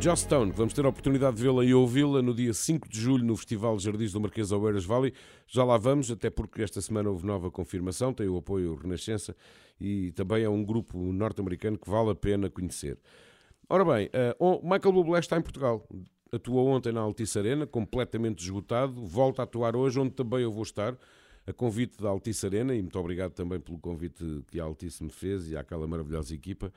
Joss 0.00 0.22
Stone, 0.22 0.50
vamos 0.50 0.72
ter 0.72 0.82
a 0.86 0.88
oportunidade 0.88 1.36
de 1.36 1.42
vê-la 1.42 1.62
e 1.62 1.74
ouvi-la 1.74 2.22
no 2.22 2.32
dia 2.32 2.54
5 2.54 2.88
de 2.88 2.98
julho 2.98 3.22
no 3.22 3.36
Festival 3.36 3.78
Jardins 3.78 4.12
do 4.12 4.20
Marquês 4.20 4.50
Oeiras 4.50 4.82
Valley. 4.86 5.12
Já 5.46 5.62
lá 5.62 5.76
vamos, 5.76 6.10
até 6.10 6.30
porque 6.30 6.62
esta 6.62 6.80
semana 6.80 7.10
houve 7.10 7.26
nova 7.26 7.50
confirmação, 7.50 8.10
tem 8.10 8.26
o 8.26 8.38
apoio 8.38 8.74
Renascença 8.76 9.36
e 9.78 10.10
também 10.12 10.42
é 10.42 10.48
um 10.48 10.64
grupo 10.64 10.98
norte-americano 11.12 11.76
que 11.78 11.90
vale 11.90 12.12
a 12.12 12.14
pena 12.14 12.48
conhecer. 12.48 12.98
Ora 13.68 13.84
bem, 13.84 14.08
o 14.38 14.62
Michael 14.62 14.92
Bublé 14.92 15.20
está 15.20 15.36
em 15.36 15.42
Portugal. 15.42 15.86
Atuou 16.32 16.68
ontem 16.68 16.92
na 16.92 17.00
Altice 17.00 17.38
Arena, 17.38 17.66
completamente 17.66 18.42
esgotado. 18.42 19.04
Volta 19.04 19.42
a 19.42 19.44
atuar 19.44 19.76
hoje, 19.76 20.00
onde 20.00 20.14
também 20.14 20.40
eu 20.40 20.50
vou 20.50 20.62
estar, 20.62 20.96
a 21.46 21.52
convite 21.52 22.00
da 22.02 22.08
Altice 22.08 22.46
Arena, 22.46 22.74
e 22.74 22.80
muito 22.80 22.98
obrigado 22.98 23.32
também 23.32 23.60
pelo 23.60 23.78
convite 23.78 24.24
que 24.50 24.58
a 24.58 24.64
Altice 24.64 25.04
me 25.04 25.10
fez 25.10 25.50
e 25.50 25.58
àquela 25.58 25.86
maravilhosa 25.86 26.34
equipa. 26.34 26.72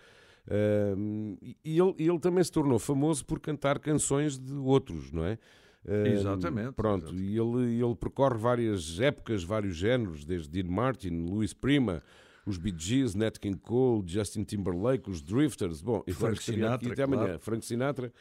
E 1.63 1.79
ele, 1.79 1.95
ele 1.97 2.19
também 2.19 2.43
se 2.43 2.51
tornou 2.51 2.77
famoso 2.79 3.25
por 3.25 3.39
cantar 3.39 3.79
canções 3.79 4.37
de 4.37 4.53
outros, 4.53 5.11
não 5.11 5.25
é? 5.25 5.37
Um, 5.85 6.05
Exatamente, 6.05 6.71
Pronto, 6.73 7.07
exato. 7.07 7.19
e 7.19 7.37
ele, 7.37 7.83
ele 7.83 7.95
percorre 7.95 8.37
várias 8.37 8.99
épocas, 9.01 9.43
vários 9.43 9.75
géneros, 9.75 10.23
desde 10.23 10.49
Dean 10.49 10.71
Martin, 10.71 11.25
Luis 11.29 11.53
Prima, 11.53 12.01
os 12.45 12.57
Bee 12.57 12.73
Gees, 12.77 13.13
Nat 13.15 13.37
King 13.37 13.57
Cole, 13.57 14.01
Justin 14.07 14.43
Timberlake, 14.43 15.09
os 15.09 15.21
Drifters, 15.21 15.81
bom, 15.81 16.01
e 16.07 16.13
Frank 16.13 16.35
aqui 16.35 16.43
Sinatra, 16.53 16.93
até 16.93 17.03
amanhã, 17.03 17.23
claro. 17.25 17.39
Frank 17.39 17.65
Sinatra. 17.65 18.13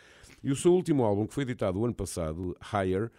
E 0.43 0.51
o 0.51 0.57
seu 0.57 0.73
último 0.73 1.05
álbum, 1.05 1.25
que 1.25 1.33
foi 1.35 1.45
editado 1.45 1.79
o 1.79 1.85
ano 1.85 1.95
passado, 1.95 2.57
Higher, 2.73 3.11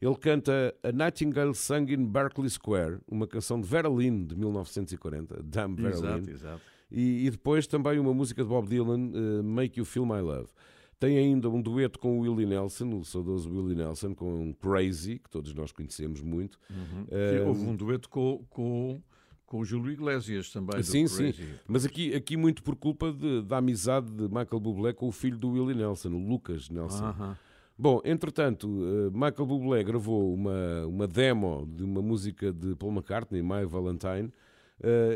ele 0.00 0.16
canta 0.16 0.74
A 0.82 0.90
Nightingale 0.92 1.54
Sung 1.54 1.92
in 1.92 2.06
Berkeley 2.06 2.48
Square, 2.48 3.00
uma 3.06 3.26
canção 3.26 3.60
de 3.60 3.66
Vera 3.68 3.88
Lynn, 3.88 4.24
de 4.24 4.34
1940, 4.34 5.42
Damn 5.42 5.74
Vera 5.74 5.90
Exato, 5.94 6.18
Lynn. 6.20 6.30
exato. 6.30 6.62
E, 6.90 7.26
e 7.26 7.30
depois 7.30 7.66
também 7.66 7.98
uma 7.98 8.12
música 8.14 8.42
de 8.42 8.48
Bob 8.48 8.68
Dylan, 8.68 9.10
eh, 9.14 9.42
Make 9.42 9.78
You 9.78 9.84
Feel 9.84 10.04
My 10.06 10.20
Love. 10.20 10.48
Tem 10.98 11.16
ainda 11.16 11.48
um 11.48 11.62
dueto 11.62 11.98
com 11.98 12.18
o 12.18 12.22
Willie 12.22 12.44
Nelson, 12.46 12.90
o 12.98 13.04
saudoso 13.04 13.48
Willie 13.50 13.74
Nelson, 13.76 14.14
com 14.14 14.52
Crazy, 14.60 15.18
que 15.18 15.30
todos 15.30 15.54
nós 15.54 15.72
conhecemos 15.72 16.20
muito. 16.20 16.58
Eh, 17.10 17.38
Que 17.38 17.48
Houve 17.48 17.62
um 17.66 17.74
dueto 17.76 18.08
com, 18.10 18.44
com, 18.50 19.00
com 19.46 19.60
o 19.60 19.64
Júlio 19.64 19.90
Iglesias 19.92 20.50
também. 20.52 20.82
Sim, 20.82 21.06
sim. 21.06 21.32
Mas 21.66 21.86
aqui, 21.86 22.14
aqui 22.14 22.36
muito 22.36 22.62
por 22.62 22.76
culpa 22.76 23.12
de- 23.12 23.40
da 23.42 23.56
amizade 23.58 24.10
de 24.10 24.24
Michael 24.24 24.60
Bublé 24.60 24.92
com 24.92 25.08
o 25.08 25.12
filho 25.12 25.38
do 25.38 25.52
Willie 25.52 25.74
Nelson, 25.74 26.10
o 26.10 26.18
Lucas 26.28 26.68
Nelson. 26.68 27.04
Bom, 27.78 28.02
entretanto, 28.04 28.68
eh, 28.68 29.10
Michael 29.10 29.46
Bublé 29.46 29.82
gravou 29.82 30.34
uma, 30.34 30.86
uma 30.86 31.08
demo 31.08 31.66
de 31.66 31.82
uma 31.82 32.02
música 32.02 32.52
de 32.52 32.74
Paul 32.76 32.92
McCartney, 32.92 33.40
My 33.42 33.64
Valentine, 33.66 34.26
eh, 34.28 34.30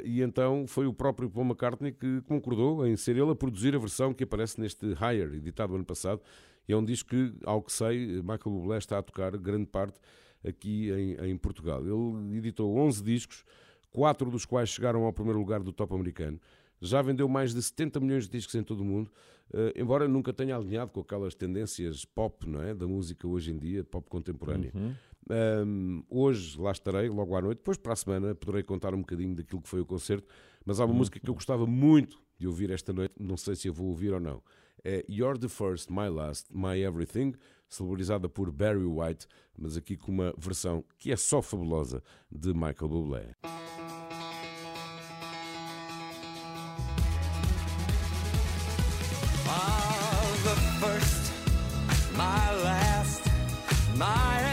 e 0.05 0.21
então 0.21 0.67
foi 0.67 0.87
o 0.87 0.93
próprio 0.93 1.31
Paul 1.31 1.47
McCartney 1.47 1.93
que 1.93 2.21
concordou 2.23 2.87
em 2.87 2.97
ser 2.97 3.17
ele 3.17 3.31
a 3.31 3.35
produzir 3.35 3.75
a 3.75 3.79
versão 3.79 4.13
que 4.13 4.25
aparece 4.25 4.61
neste 4.61 4.87
Higher, 4.93 5.33
editado 5.35 5.75
ano 5.75 5.85
passado. 5.85 6.21
E 6.69 6.73
é 6.73 6.77
um 6.77 6.85
disco 6.85 7.11
que, 7.11 7.35
ao 7.45 7.63
que 7.63 7.73
sei, 7.73 8.07
Michael 8.23 8.41
Bublé 8.47 8.79
está 8.79 8.99
a 8.99 9.03
tocar 9.03 9.37
grande 9.37 9.67
parte 9.67 9.99
aqui 10.47 10.91
em, 10.91 11.31
em 11.31 11.37
Portugal. 11.37 11.83
Ele 11.83 12.37
editou 12.39 12.77
11 12.77 13.03
discos, 13.03 13.45
quatro 13.91 14.31
dos 14.31 14.45
quais 14.45 14.69
chegaram 14.69 15.05
ao 15.05 15.13
primeiro 15.13 15.39
lugar 15.39 15.63
do 15.63 15.73
top 15.73 15.95
americano. 15.95 16.41
Já 16.81 17.01
vendeu 17.01 17.29
mais 17.29 17.55
de 17.55 17.63
70 17.63 18.01
milhões 18.01 18.25
de 18.25 18.31
discos 18.31 18.55
em 18.55 18.63
todo 18.63 18.81
o 18.81 18.85
mundo, 18.85 19.11
eh, 19.53 19.73
embora 19.77 20.07
nunca 20.09 20.33
tenha 20.33 20.57
alinhado 20.57 20.91
com 20.91 21.01
aquelas 21.01 21.35
tendências 21.35 22.05
pop, 22.05 22.49
não 22.49 22.63
é? 22.63 22.75
Da 22.75 22.87
música 22.87 23.27
hoje 23.27 23.53
em 23.53 23.59
dia, 23.59 23.85
pop 23.85 24.09
contemporânea. 24.09 24.73
Um, 25.31 26.03
hoje 26.09 26.61
lá 26.61 26.73
estarei, 26.73 27.09
logo 27.09 27.35
à 27.37 27.43
noite. 27.43 27.59
Depois, 27.59 27.77
para 27.77 27.93
a 27.93 27.97
semana, 27.97 28.35
poderei 28.35 28.63
contar 28.63 28.95
um 28.95 29.01
bocadinho 29.01 29.35
daquilo 29.35 29.63
que 29.63 29.69
foi 29.69 29.81
o 29.81 29.87
concerto. 29.87 30.27
Mas 30.65 30.81
há 30.81 30.85
uma 30.85 30.95
música 30.95 31.19
que 31.21 31.29
eu 31.29 31.35
gostava 31.35 31.67
muito 31.67 32.23
de 32.39 32.47
ouvir 32.47 32.71
esta 32.71 32.93
noite, 32.93 33.15
não 33.19 33.37
sei 33.37 33.55
se 33.55 33.69
eu 33.69 33.73
vou 33.73 33.89
ouvir 33.89 34.13
ou 34.13 34.21
não. 34.21 34.43
É 34.83 35.05
You're 35.09 35.39
the 35.39 35.49
First, 35.49 35.91
My 35.91 36.09
Last, 36.09 36.49
My 36.55 36.79
Everything, 36.81 37.35
celebrizada 37.69 38.29
por 38.29 38.51
Barry 38.51 38.85
White, 38.85 39.27
mas 39.59 39.77
aqui 39.77 39.97
com 39.97 40.13
uma 40.13 40.35
versão 40.37 40.85
que 40.99 41.11
é 41.11 41.17
só 41.17 41.41
fabulosa 41.41 42.03
de 42.31 42.53
Michael 42.53 42.89
Bublé. 42.89 43.35
The 50.45 50.57
first, 50.79 51.33
my 52.19 52.53
last, 52.63 53.25
my 53.97 54.44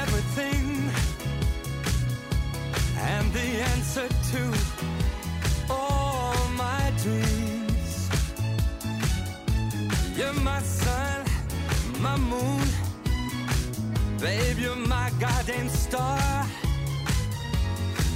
babe, 14.22 14.60
you're 14.60 14.76
my 14.76 15.12
goddamn 15.20 15.68
star, 15.68 16.46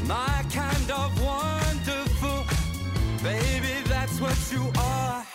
my 0.05 0.45
kind 0.53 0.91
of 0.91 1.09
wonderful, 1.19 2.45
baby, 3.23 3.73
that's 3.89 4.21
what 4.21 4.37
you 4.51 4.63
are. 4.77 5.25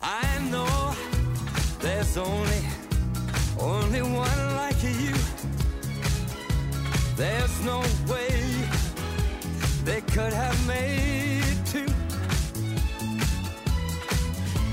I 0.00 0.38
know 0.50 0.94
there's 1.80 2.16
only, 2.16 2.62
only 3.58 4.02
one 4.02 4.56
like 4.56 4.80
you. 4.82 5.14
There's 7.16 7.64
no 7.64 7.80
way 8.06 8.30
they 9.84 10.00
could 10.02 10.32
have 10.32 10.66
made 10.68 11.58
two. 11.66 11.86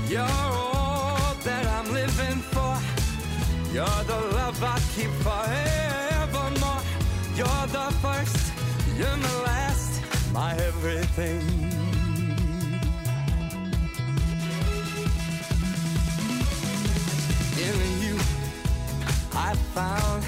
You're 0.08 0.71
You're 3.72 3.86
the 3.86 4.20
love 4.34 4.62
I 4.62 4.78
keep 4.94 5.08
forevermore. 5.24 6.82
You're 7.34 7.66
the 7.68 7.88
first, 8.02 8.52
you're 8.98 9.16
my 9.16 9.42
last, 9.44 10.02
my 10.30 10.52
everything. 10.56 11.40
In 17.56 17.78
you, 18.02 18.16
I 19.34 19.54
found 19.74 20.22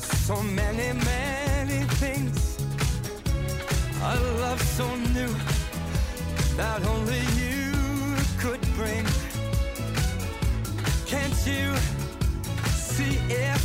so 0.00 0.42
many, 0.42 0.98
many 1.04 1.84
things. 2.00 2.56
A 4.02 4.16
love 4.40 4.62
so 4.62 4.86
new 5.12 5.34
that 6.56 6.82
only 6.86 7.20
you 7.36 7.74
could 8.38 8.62
bring. 8.74 9.04
Can't 11.04 11.46
you 11.46 11.74
see 12.96 13.18
if 13.28 13.62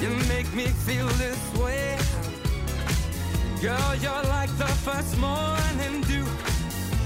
you 0.00 0.10
make 0.28 0.48
me 0.54 0.66
feel 0.86 1.08
this 1.24 1.42
way? 1.62 1.98
Girl, 3.60 3.94
you're 3.96 4.26
like 4.36 4.52
the 4.56 4.72
first 4.86 5.18
morning 5.18 6.00
dew 6.02 6.26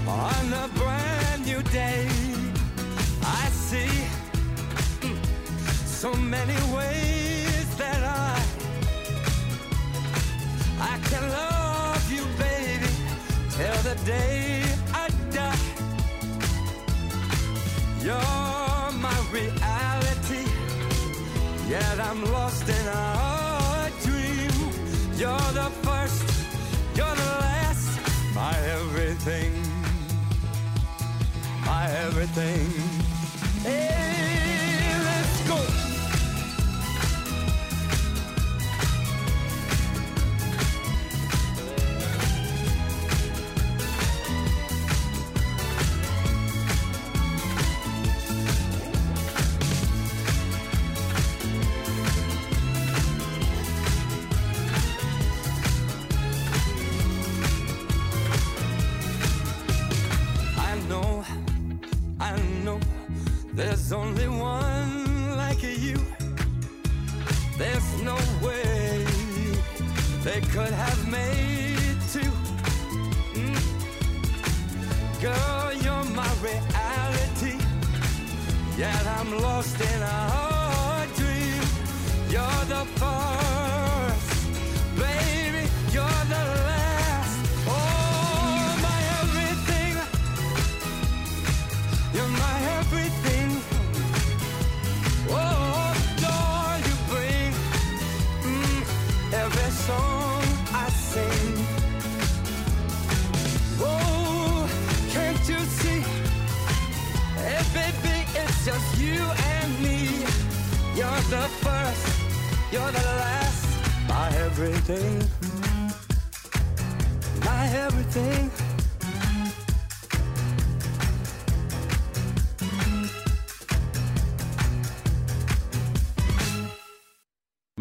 on 0.06 0.44
a 0.64 0.68
brand 0.78 1.46
new 1.46 1.62
day. 1.80 2.08
I 3.22 3.48
see 3.68 3.94
mm, 5.00 5.16
so 6.02 6.12
many 6.14 6.58
ways 6.76 7.68
that 7.78 8.02
I 8.02 8.34
I 10.92 10.94
can 11.08 11.24
love 11.40 12.06
you, 12.16 12.24
baby, 12.44 12.92
till 13.56 13.78
the 13.88 13.96
day 14.04 14.62
I 14.92 15.08
die. 15.30 15.66
You're 18.04 18.65
yet 21.76 22.00
I'm 22.08 22.20
lost 22.36 22.66
in 22.78 22.86
a 22.86 23.90
dream. 24.04 24.56
You're 25.20 25.50
the 25.60 25.68
first, 25.86 26.26
you're 26.96 27.16
the 27.24 27.32
last, 27.46 27.88
my 28.34 28.54
everything, 28.76 29.52
my 31.70 31.84
everything. 32.04 32.68
Hey, 33.68 34.35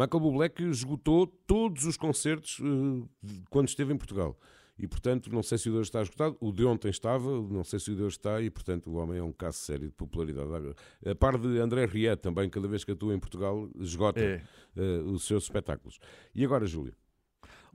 Michael 0.06 0.20
Bublé 0.20 0.52
esgotou 0.70 1.26
todos 1.26 1.84
os 1.84 1.96
concertos 1.96 2.60
eh, 2.60 3.08
quando 3.50 3.68
esteve 3.68 3.92
em 3.92 3.96
Portugal. 3.96 4.38
E, 4.78 4.86
portanto, 4.86 5.32
não 5.32 5.42
sei 5.42 5.56
se 5.58 5.68
o 5.68 5.72
de 5.72 5.78
hoje 5.78 5.88
está 5.88 6.02
esgotado. 6.02 6.36
O 6.38 6.52
de 6.52 6.64
ontem 6.64 6.90
estava, 6.90 7.28
não 7.48 7.64
sei 7.64 7.80
se 7.80 7.90
o 7.90 7.96
de 7.96 8.02
hoje 8.02 8.16
está, 8.18 8.40
e, 8.42 8.50
portanto, 8.50 8.90
o 8.90 8.96
homem 8.96 9.18
é 9.18 9.22
um 9.22 9.32
caso 9.32 9.58
sério 9.58 9.86
de 9.88 9.94
popularidade. 9.94 10.74
A 11.04 11.14
par 11.14 11.38
de 11.38 11.58
André 11.58 11.86
Riet, 11.86 12.20
também, 12.20 12.48
cada 12.50 12.68
vez 12.68 12.84
que 12.84 12.92
atua 12.92 13.14
em 13.14 13.18
Portugal, 13.18 13.68
esgota 13.80 14.20
É. 14.20 14.42
eh, 14.76 14.98
os 15.06 15.24
seus 15.26 15.44
espetáculos. 15.44 15.98
E 16.34 16.44
agora, 16.44 16.66
Júlio? 16.66 16.94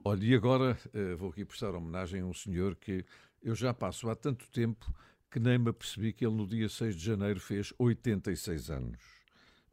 Olha, 0.06 0.24
e 0.24 0.34
agora 0.36 0.78
eh, 0.94 1.16
vou 1.16 1.30
aqui 1.30 1.44
prestar 1.44 1.74
homenagem 1.76 2.22
a 2.22 2.26
um 2.26 2.34
senhor 2.34 2.76
que 2.76 3.04
eu 3.42 3.56
já 3.56 3.74
passo 3.74 4.08
há 4.10 4.16
tanto 4.16 4.48
tempo 4.52 4.86
que 5.32 5.40
nem 5.40 5.58
me 5.58 5.70
apercebi 5.70 6.14
que 6.14 6.26
ele 6.26 6.36
no 6.36 6.46
dia 6.46 6.70
6 6.70 6.96
de 6.96 7.04
janeiro 7.04 7.40
fez 7.40 7.74
86 7.80 8.70
anos. 8.70 9.00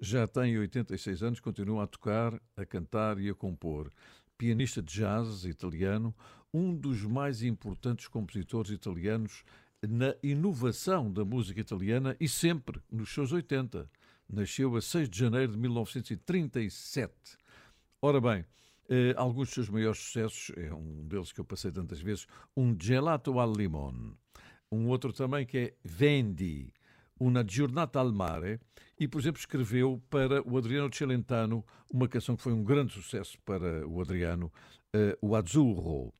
Já 0.00 0.28
tem 0.28 0.56
86 0.56 1.24
anos, 1.24 1.40
continua 1.40 1.82
a 1.82 1.86
tocar, 1.88 2.40
a 2.56 2.64
cantar 2.64 3.18
e 3.18 3.28
a 3.28 3.34
compor. 3.34 3.90
Pianista 4.36 4.80
de 4.80 4.94
jazz 4.94 5.44
italiano, 5.44 6.14
um 6.54 6.72
dos 6.72 7.02
mais 7.02 7.42
importantes 7.42 8.06
compositores 8.06 8.70
italianos 8.70 9.42
na 9.82 10.14
inovação 10.22 11.12
da 11.12 11.24
música 11.24 11.60
italiana 11.60 12.16
e 12.20 12.28
sempre 12.28 12.80
nos 12.88 13.12
seus 13.12 13.32
80. 13.32 13.90
Nasceu 14.28 14.76
a 14.76 14.80
6 14.80 15.08
de 15.10 15.18
janeiro 15.18 15.52
de 15.52 15.58
1937. 15.58 17.12
Ora 18.00 18.20
bem, 18.20 18.44
eh, 18.88 19.14
alguns 19.16 19.48
dos 19.48 19.54
seus 19.54 19.68
maiores 19.68 19.98
sucessos, 19.98 20.56
é 20.56 20.72
um 20.72 21.08
deles 21.08 21.32
que 21.32 21.40
eu 21.40 21.44
passei 21.44 21.72
tantas 21.72 22.00
vezes, 22.00 22.24
um 22.56 22.76
Gelato 22.78 23.40
al 23.40 23.52
Limone. 23.52 24.14
Um 24.70 24.86
outro 24.86 25.12
também 25.12 25.44
que 25.44 25.58
é 25.58 25.74
Vendi, 25.82 26.72
Una 27.20 27.44
Giornata 27.44 28.00
al 28.00 28.12
Mare, 28.12 28.60
e, 28.98 29.06
por 29.06 29.20
exemplo, 29.20 29.38
escreveu 29.38 30.02
para 30.10 30.42
o 30.42 30.56
Adriano 30.56 30.92
Celentano 30.92 31.64
uma 31.90 32.08
canção 32.08 32.36
que 32.36 32.42
foi 32.42 32.52
um 32.52 32.64
grande 32.64 32.92
sucesso 32.92 33.38
para 33.44 33.86
o 33.86 34.00
Adriano, 34.00 34.52
eh, 34.92 35.16
o 35.20 35.36
Azzurro. 35.36 36.12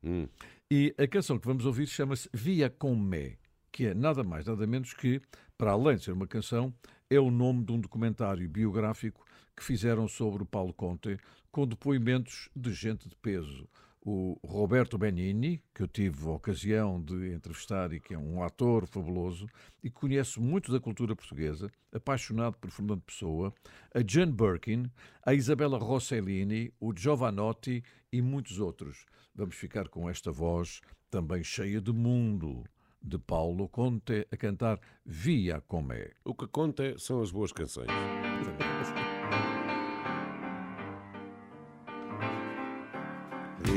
E 0.71 0.95
a 0.99 1.07
canção 1.07 1.39
que 1.39 1.47
vamos 1.47 1.65
ouvir 1.65 1.87
chama-se 1.87 2.29
Via 2.33 2.71
con 2.71 2.97
me, 2.97 3.39
que 3.73 3.87
é 3.87 3.95
nada 3.95 4.23
mais, 4.23 4.47
nada 4.47 4.67
menos 4.67 4.93
que, 4.95 5.21
para 5.57 5.73
além 5.73 5.97
de 5.97 6.05
ser 6.05 6.13
uma 6.13 6.27
canção, 6.27 6.73
é 7.11 7.19
o 7.19 7.31
nome 7.31 7.65
de 7.65 7.73
um 7.73 7.81
documentário 7.81 8.49
biográfico 8.49 9.25
que 9.57 9.65
fizeram 9.65 10.07
sobre 10.07 10.43
o 10.43 10.47
Paulo 10.47 10.73
Conte, 10.73 11.19
com 11.51 11.67
depoimentos 11.67 12.49
de 12.55 12.73
gente 12.73 13.09
de 13.09 13.17
peso. 13.17 13.69
O 14.11 14.41
Roberto 14.43 14.97
Benigni, 14.97 15.63
que 15.75 15.83
eu 15.83 15.87
tive 15.87 16.27
a 16.27 16.31
ocasião 16.31 16.99
de 16.99 17.31
entrevistar 17.31 17.93
e 17.93 18.01
que 18.01 18.15
é 18.15 18.19
um 18.19 18.43
ator 18.43 18.87
fabuloso 18.87 19.47
e 19.85 19.91
que 19.91 19.97
conhece 19.97 20.41
muito 20.41 20.73
da 20.73 20.81
cultura 20.81 21.15
portuguesa, 21.15 21.71
apaixonado 21.93 22.57
por 22.57 22.71
Fernando 22.71 23.03
Pessoa, 23.03 23.53
a 23.95 23.99
Jane 23.99 24.33
Birkin, 24.33 24.91
a 25.27 25.35
Isabella 25.35 25.77
Rossellini, 25.77 26.73
o 26.81 26.97
Giovanotti 26.97 27.85
e 28.11 28.23
muitos 28.23 28.59
outros. 28.59 29.05
Vamos 29.35 29.57
ficar 29.57 29.89
com 29.89 30.09
esta 30.09 30.33
voz 30.33 30.81
também 31.11 31.45
cheia 31.45 31.79
de 31.79 31.93
mundo 31.93 32.65
de 33.03 33.19
Paulo 33.19 33.69
Conte 33.69 34.27
a 34.33 34.37
cantar 34.39 34.81
Via 35.05 35.61
Comé. 35.61 36.13
O 36.25 36.35
que 36.35 36.47
conta 36.47 36.99
são 36.99 37.21
as 37.21 37.31
boas 37.31 37.53
canções. 37.53 37.89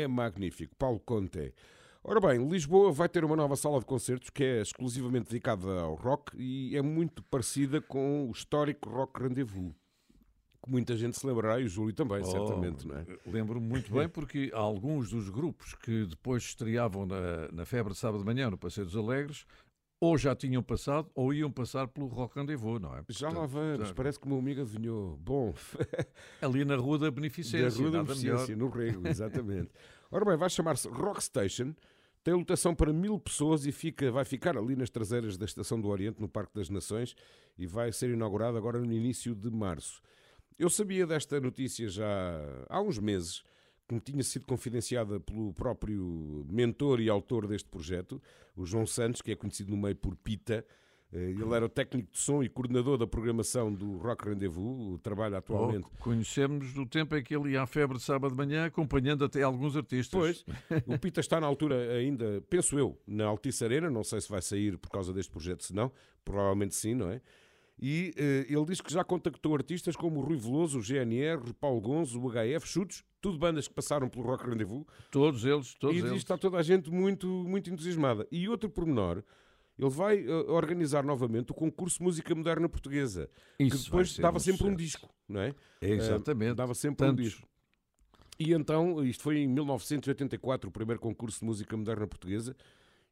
É 0.00 0.08
magnífico. 0.08 0.74
Paulo 0.76 1.00
Conte. 1.00 1.52
Ora 2.02 2.18
bem, 2.18 2.48
Lisboa 2.48 2.90
vai 2.90 3.08
ter 3.08 3.24
uma 3.24 3.36
nova 3.36 3.56
sala 3.56 3.78
de 3.78 3.84
concertos 3.84 4.30
que 4.30 4.42
é 4.42 4.62
exclusivamente 4.62 5.28
dedicada 5.28 5.80
ao 5.80 5.94
rock 5.94 6.34
e 6.34 6.74
é 6.74 6.80
muito 6.80 7.22
parecida 7.24 7.80
com 7.80 8.26
o 8.26 8.30
histórico 8.30 8.88
Rock 8.88 9.22
Rendezvous. 9.22 9.74
Que 10.64 10.70
muita 10.70 10.96
gente 10.96 11.18
se 11.18 11.26
lembrará, 11.26 11.60
e 11.60 11.64
o 11.64 11.68
Júlio 11.68 11.94
também, 11.94 12.22
certamente, 12.24 12.86
não 12.86 12.96
é? 12.96 13.06
Oh, 13.26 13.30
Lembro-me 13.30 13.66
muito 13.66 13.92
bem 13.92 14.08
porque 14.08 14.50
alguns 14.54 15.10
dos 15.10 15.28
grupos 15.28 15.74
que 15.74 16.06
depois 16.06 16.42
estreavam 16.42 17.04
na, 17.04 17.50
na 17.52 17.64
Febre 17.66 17.92
de 17.92 17.98
Sábado 17.98 18.20
de 18.20 18.26
Manhã 18.26 18.50
no 18.50 18.58
Passeio 18.58 18.86
dos 18.86 18.96
Alegres 18.96 19.46
ou 20.00 20.16
já 20.16 20.34
tinham 20.34 20.62
passado 20.62 21.10
ou 21.14 21.32
iam 21.34 21.50
passar 21.50 21.86
pelo 21.86 22.06
Rock 22.06 22.38
Rendezvous, 22.38 22.80
não 22.80 22.96
é? 22.96 23.04
Já 23.10 23.28
lá 23.28 23.46
Portanto, 23.46 23.50
vamos, 23.50 23.92
parece 23.92 24.18
que 24.18 24.24
o 24.26 24.28
meu 24.30 24.38
amigo 24.38 24.62
adivinhou. 24.62 25.16
Bom, 25.18 25.54
Ali 26.40 26.64
na 26.64 26.76
Rua 26.76 26.98
da 26.98 27.10
Beneficência, 27.10 27.70
da 27.70 27.76
Rua 27.76 27.90
da 27.90 28.02
Beneficência, 28.02 28.56
melhor. 28.56 28.70
no 28.70 28.70
Rego, 28.70 29.06
exatamente. 29.08 29.70
Ora 30.10 30.24
bem, 30.24 30.36
vai 30.36 30.48
chamar-se 30.48 30.88
Rock 30.88 31.22
Station, 31.22 31.74
tem 32.24 32.34
lotação 32.34 32.74
para 32.74 32.92
mil 32.92 33.18
pessoas 33.18 33.66
e 33.66 33.72
fica, 33.72 34.10
vai 34.10 34.24
ficar 34.24 34.56
ali 34.56 34.74
nas 34.74 34.88
traseiras 34.88 35.36
da 35.36 35.44
Estação 35.44 35.78
do 35.78 35.88
Oriente, 35.88 36.20
no 36.20 36.28
Parque 36.28 36.54
das 36.54 36.70
Nações, 36.70 37.14
e 37.58 37.66
vai 37.66 37.92
ser 37.92 38.10
inaugurado 38.10 38.56
agora 38.56 38.80
no 38.80 38.92
início 38.92 39.34
de 39.34 39.50
março. 39.50 40.02
Eu 40.58 40.68
sabia 40.68 41.06
desta 41.06 41.40
notícia 41.40 41.88
já 41.88 42.06
há 42.68 42.80
uns 42.80 42.98
meses, 42.98 43.42
que 43.90 43.94
me 43.94 44.00
tinha 44.00 44.22
sido 44.22 44.46
confidenciada 44.46 45.18
pelo 45.18 45.52
próprio 45.52 46.46
mentor 46.48 47.00
e 47.00 47.08
autor 47.08 47.48
deste 47.48 47.68
projeto, 47.68 48.22
o 48.56 48.64
João 48.64 48.86
Santos, 48.86 49.20
que 49.20 49.32
é 49.32 49.34
conhecido 49.34 49.72
no 49.72 49.76
meio 49.76 49.96
por 49.96 50.14
Pita. 50.14 50.64
Eh, 51.12 51.30
Ele 51.30 51.52
era 51.52 51.66
o 51.66 51.68
técnico 51.68 52.12
de 52.12 52.18
som 52.20 52.40
e 52.40 52.48
coordenador 52.48 52.96
da 52.96 53.04
programação 53.04 53.72
do 53.74 53.96
Rock 53.96 54.28
Rendezvous, 54.28 55.00
trabalha 55.02 55.38
atualmente 55.38 55.88
Oh, 55.92 56.02
conhecemos 56.04 56.72
do 56.72 56.86
tempo 56.86 57.16
em 57.16 57.22
que 57.24 57.34
ele 57.34 57.50
ia 57.50 57.62
à 57.62 57.66
Febre 57.66 57.98
de 57.98 58.04
Sábado 58.04 58.30
de 58.30 58.36
Manhã 58.36 58.66
acompanhando 58.66 59.24
até 59.24 59.42
alguns 59.42 59.74
artistas. 59.76 60.16
Pois, 60.20 60.44
o 60.86 60.96
Pita 60.96 61.18
está 61.18 61.40
na 61.40 61.48
altura 61.48 61.92
ainda, 61.92 62.40
penso 62.48 62.78
eu, 62.78 62.96
na 63.04 63.24
Altice 63.24 63.64
Arena, 63.64 63.90
não 63.90 64.04
sei 64.04 64.20
se 64.20 64.28
vai 64.30 64.40
sair 64.40 64.78
por 64.78 64.88
causa 64.88 65.12
deste 65.12 65.32
projeto, 65.32 65.64
se 65.64 65.74
não, 65.74 65.90
provavelmente 66.24 66.76
sim, 66.76 66.94
não 66.94 67.10
é? 67.10 67.20
E 67.82 68.12
eh, 68.16 68.46
ele 68.48 68.64
diz 68.66 68.80
que 68.80 68.92
já 68.92 69.02
contactou 69.02 69.54
artistas 69.54 69.96
como 69.96 70.20
o 70.20 70.22
Rui 70.22 70.36
Veloso, 70.36 70.78
o 70.78 70.82
GNR, 70.82 71.50
o 71.50 71.54
Paulo 71.54 71.80
Gonzo, 71.80 72.20
o 72.20 72.30
HF, 72.30 72.68
Chutes, 72.68 73.02
tudo 73.22 73.38
bandas 73.38 73.66
que 73.66 73.72
passaram 73.72 74.06
pelo 74.06 74.24
Rock 74.24 74.48
Rendezvous. 74.48 74.84
Todos 75.10 75.44
eles, 75.46 75.74
todos 75.74 75.96
e 75.96 76.00
diz 76.00 76.02
que 76.02 76.10
eles. 76.10 76.22
está 76.22 76.36
toda 76.36 76.58
a 76.58 76.62
gente 76.62 76.90
muito, 76.90 77.26
muito 77.26 77.70
entusiasmada. 77.70 78.26
E 78.30 78.46
outro 78.50 78.68
pormenor, 78.68 79.22
ele 79.78 79.88
vai 79.90 80.22
eh, 80.22 80.30
organizar 80.48 81.02
novamente 81.02 81.52
o 81.52 81.54
concurso 81.54 82.02
Música 82.02 82.34
Moderna 82.34 82.68
Portuguesa, 82.68 83.30
Isso 83.58 83.78
que 83.78 83.84
depois 83.84 84.18
dava 84.18 84.36
um 84.36 84.40
sempre 84.40 84.66
um 84.66 84.76
disco, 84.76 85.08
não 85.26 85.40
é? 85.40 85.54
É, 85.80 85.88
exatamente. 85.88 86.50
Eh, 86.50 86.54
dava 86.54 86.74
sempre 86.74 87.06
um 87.06 87.10
Tantos. 87.10 87.24
disco. 87.24 87.48
E 88.38 88.52
então, 88.52 89.02
isto 89.04 89.22
foi 89.22 89.38
em 89.38 89.46
1984, 89.46 90.68
o 90.68 90.72
primeiro 90.72 91.00
concurso 91.00 91.40
de 91.40 91.46
música 91.46 91.74
moderna 91.76 92.06
portuguesa, 92.06 92.54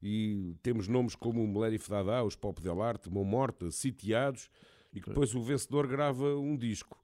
e 0.03 0.57
temos 0.62 0.89
nomes 0.89 1.15
como 1.15 1.43
o 1.43 1.49
Melério 1.49 1.79
Fedadá, 1.79 2.23
os 2.23 2.37
Pop 2.37 2.61
Del 2.61 2.83
Arte, 2.83 3.11
Mão 3.11 3.25
Morta, 3.25 3.70
Sitiados, 3.70 4.49
e 4.93 5.01
que 5.01 5.09
depois 5.09 5.35
o 5.35 5.43
vencedor 5.43 5.87
grava 5.87 6.37
um 6.37 6.57
disco. 6.57 7.03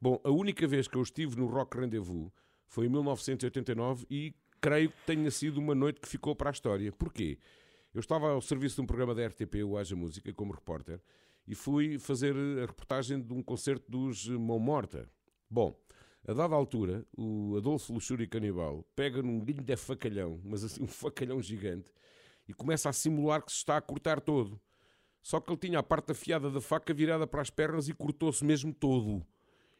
Bom, 0.00 0.20
a 0.24 0.30
única 0.30 0.66
vez 0.66 0.88
que 0.88 0.96
eu 0.96 1.02
estive 1.02 1.36
no 1.36 1.46
Rock 1.46 1.78
Rendezvous 1.78 2.30
foi 2.66 2.86
em 2.86 2.88
1989 2.88 4.06
e 4.10 4.34
creio 4.60 4.90
que 4.90 5.06
tenha 5.06 5.30
sido 5.30 5.58
uma 5.58 5.74
noite 5.74 6.00
que 6.00 6.08
ficou 6.08 6.34
para 6.34 6.50
a 6.50 6.52
história. 6.52 6.90
Porquê? 6.92 7.38
Eu 7.92 8.00
estava 8.00 8.30
ao 8.30 8.40
serviço 8.40 8.76
de 8.76 8.82
um 8.82 8.86
programa 8.86 9.14
da 9.14 9.26
RTP, 9.26 9.64
o 9.64 9.76
Haja 9.76 9.96
Música, 9.96 10.32
como 10.32 10.52
repórter, 10.52 11.00
e 11.46 11.54
fui 11.54 11.98
fazer 11.98 12.34
a 12.62 12.66
reportagem 12.66 13.20
de 13.20 13.32
um 13.32 13.42
concerto 13.42 13.90
dos 13.90 14.28
Mão 14.28 14.58
Morta. 14.58 15.08
Bom, 15.50 15.76
a 16.26 16.32
dada 16.32 16.54
altura, 16.54 17.04
o 17.16 17.56
Adolfo 17.56 17.92
Luxúria 17.92 18.26
Canibal 18.26 18.86
pega 18.94 19.20
num 19.22 19.40
guilho 19.40 19.62
de 19.62 19.76
facalhão, 19.76 20.40
mas 20.44 20.62
assim 20.62 20.82
um 20.82 20.86
facalhão 20.86 21.42
gigante, 21.42 21.90
e 22.50 22.54
começa 22.54 22.88
a 22.88 22.92
simular 22.92 23.42
que 23.42 23.50
se 23.52 23.58
está 23.58 23.76
a 23.76 23.80
cortar 23.80 24.20
todo. 24.20 24.60
Só 25.22 25.38
que 25.40 25.50
ele 25.50 25.58
tinha 25.58 25.78
a 25.78 25.82
parte 25.82 26.12
afiada 26.12 26.50
da 26.50 26.60
faca 26.60 26.92
virada 26.94 27.26
para 27.26 27.42
as 27.42 27.50
pernas 27.50 27.88
e 27.88 27.92
cortou-se 27.94 28.44
mesmo 28.44 28.72
todo. 28.72 29.24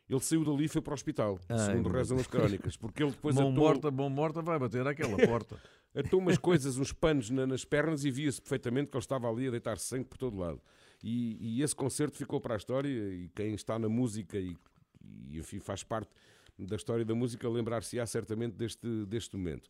Ele 0.08 0.20
saiu 0.20 0.44
dali 0.44 0.64
e 0.64 0.68
foi 0.68 0.82
para 0.82 0.90
o 0.90 0.94
hospital, 0.94 1.38
Ai, 1.48 1.58
segundo 1.58 1.88
meu 1.88 1.92
rezam 1.98 2.18
as 2.18 2.26
crónicas, 2.26 2.76
porque 2.76 3.02
ele 3.02 3.12
depois 3.12 3.34
mão 3.36 3.50
atou, 3.50 3.64
morta, 3.64 3.90
mão 3.90 4.10
morta 4.10 4.42
vai 4.42 4.58
bater 4.58 4.84
àquela 4.86 5.16
porta. 5.26 5.56
atou 5.94 6.18
umas 6.18 6.36
coisas, 6.36 6.76
uns 6.78 6.92
panos 6.92 7.30
na- 7.30 7.46
nas 7.46 7.64
pernas 7.64 8.04
e 8.04 8.10
via-se 8.10 8.40
perfeitamente 8.42 8.90
que 8.90 8.96
ele 8.96 9.02
estava 9.04 9.30
ali 9.30 9.46
a 9.46 9.50
deitar 9.52 9.78
sangue 9.78 10.04
por 10.06 10.18
todo 10.18 10.36
lado. 10.36 10.60
E, 11.02 11.58
e 11.58 11.62
esse 11.62 11.74
concerto 11.76 12.16
ficou 12.16 12.40
para 12.40 12.54
a 12.54 12.56
história 12.56 12.88
e 12.88 13.28
quem 13.34 13.54
está 13.54 13.78
na 13.78 13.88
música 13.88 14.36
e, 14.36 14.56
e 15.30 15.38
enfim, 15.38 15.60
faz 15.60 15.82
parte 15.84 16.10
da 16.58 16.74
história 16.76 17.04
da 17.04 17.14
música 17.14 17.48
lembrar-se-á 17.48 18.04
certamente 18.04 18.54
deste, 18.54 19.06
deste 19.06 19.36
momento. 19.36 19.68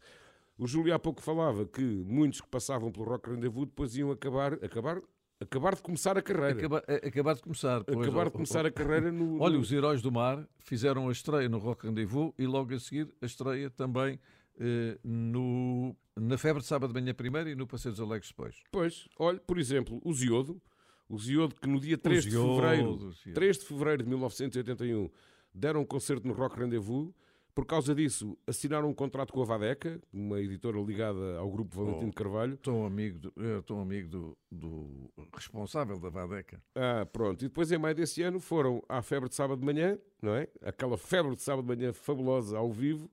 O 0.61 0.67
Júlio 0.67 0.95
há 0.95 0.99
pouco 0.99 1.23
falava 1.23 1.65
que 1.65 1.81
muitos 1.83 2.41
que 2.43 2.49
passavam 2.49 2.93
pelo 2.93 3.07
Rock 3.07 3.31
Rendezvous 3.31 3.67
depois 3.67 3.97
iam 3.97 4.11
acabar, 4.11 4.53
acabar, 4.63 5.01
acabar 5.41 5.75
de 5.75 5.81
começar 5.81 6.19
a 6.19 6.23
carreira. 6.23 6.51
Acaba- 6.59 6.85
acabar 7.03 7.35
de 7.35 7.41
começar. 7.43 7.83
pois, 7.85 7.99
Acabar 8.07 8.27
de 8.27 8.31
começar 8.33 8.67
a 8.67 8.71
carreira 8.71 9.11
no- 9.11 9.41
Olha, 9.41 9.55
no- 9.55 9.61
os 9.61 9.73
Heróis 9.73 10.03
do 10.03 10.13
Mar 10.13 10.47
fizeram 10.59 11.09
a 11.09 11.13
estreia 11.13 11.49
no 11.49 11.57
Rock 11.59 11.87
Rendezvous 11.87 12.35
e 12.39 12.47
logo 12.47 12.75
a 12.75 12.79
seguir 12.79 13.09
a 13.23 13.27
estreia 13.27 13.71
também 13.71 14.21
eh, 14.63 14.99
no, 15.03 15.97
na 16.15 16.37
Febre 16.37 16.61
de 16.61 16.69
Sábado 16.69 16.93
de 16.93 17.01
Manhã 17.01 17.15
primeiro 17.15 17.49
e 17.49 17.55
no 17.55 17.67
Passeio 17.67 17.93
dos 17.95 18.01
Alegres 18.03 18.29
depois. 18.29 18.57
Pois, 18.71 19.09
olha, 19.19 19.41
por 19.41 19.59
exemplo, 19.59 19.99
o 20.05 20.13
Ziodo, 20.13 20.61
O 21.09 21.19
Ziodo 21.19 21.57
que 21.57 21.67
no 21.67 21.81
dia 21.81 21.97
3 21.97 22.25
de 22.25 22.31
fevereiro, 22.31 22.77
Ziodo, 22.99 23.13
Ziodo. 23.13 23.35
3 23.35 23.59
de 23.59 23.65
fevereiro 23.65 24.03
de 24.03 24.09
1981 24.11 25.11
deram 25.55 25.81
um 25.81 25.85
concerto 25.87 26.29
no 26.29 26.35
Rock 26.35 26.59
Rendezvous. 26.61 27.13
Por 27.55 27.67
causa 27.67 27.95
disso, 27.95 28.39
assinaram 28.47 28.89
um 28.89 28.95
contrato 28.95 29.33
com 29.33 29.43
a 29.43 29.45
Vadeca, 29.45 30.01
uma 30.13 30.41
editora 30.41 30.79
ligada 30.81 31.37
ao 31.39 31.51
grupo 31.51 31.77
Valentino 31.77 32.11
Oh. 32.11 32.15
Carvalho. 32.15 32.57
Tão 32.57 32.85
amigo, 32.87 33.19
do, 33.19 33.33
eu 33.37 33.63
tão 33.63 33.81
amigo 33.81 34.09
do, 34.09 34.39
do 34.51 35.11
responsável 35.35 35.99
da 35.99 36.09
Vadeca. 36.09 36.63
Ah, 36.75 37.05
pronto. 37.07 37.45
E 37.45 37.49
depois, 37.49 37.71
em 37.73 37.79
maio 37.79 37.95
desse 37.95 38.23
ano, 38.23 38.39
foram 38.41 38.83
à 38.89 39.03
Febre 39.03 39.29
de 39.29 39.35
Sábado 39.35 39.59
de 39.61 39.67
Manhã, 39.67 39.99
não 40.23 40.35
é? 40.35 40.49
Aquela 40.63 40.97
Febre 40.97 41.35
de 41.35 41.43
Sábado 41.43 41.67
de 41.69 41.77
Manhã 41.77 41.93
fabulosa 41.93 42.57
ao 42.57 42.73
vivo. 42.73 43.11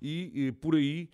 E, 0.00 0.46
e 0.46 0.52
por 0.52 0.74
aí 0.74 1.08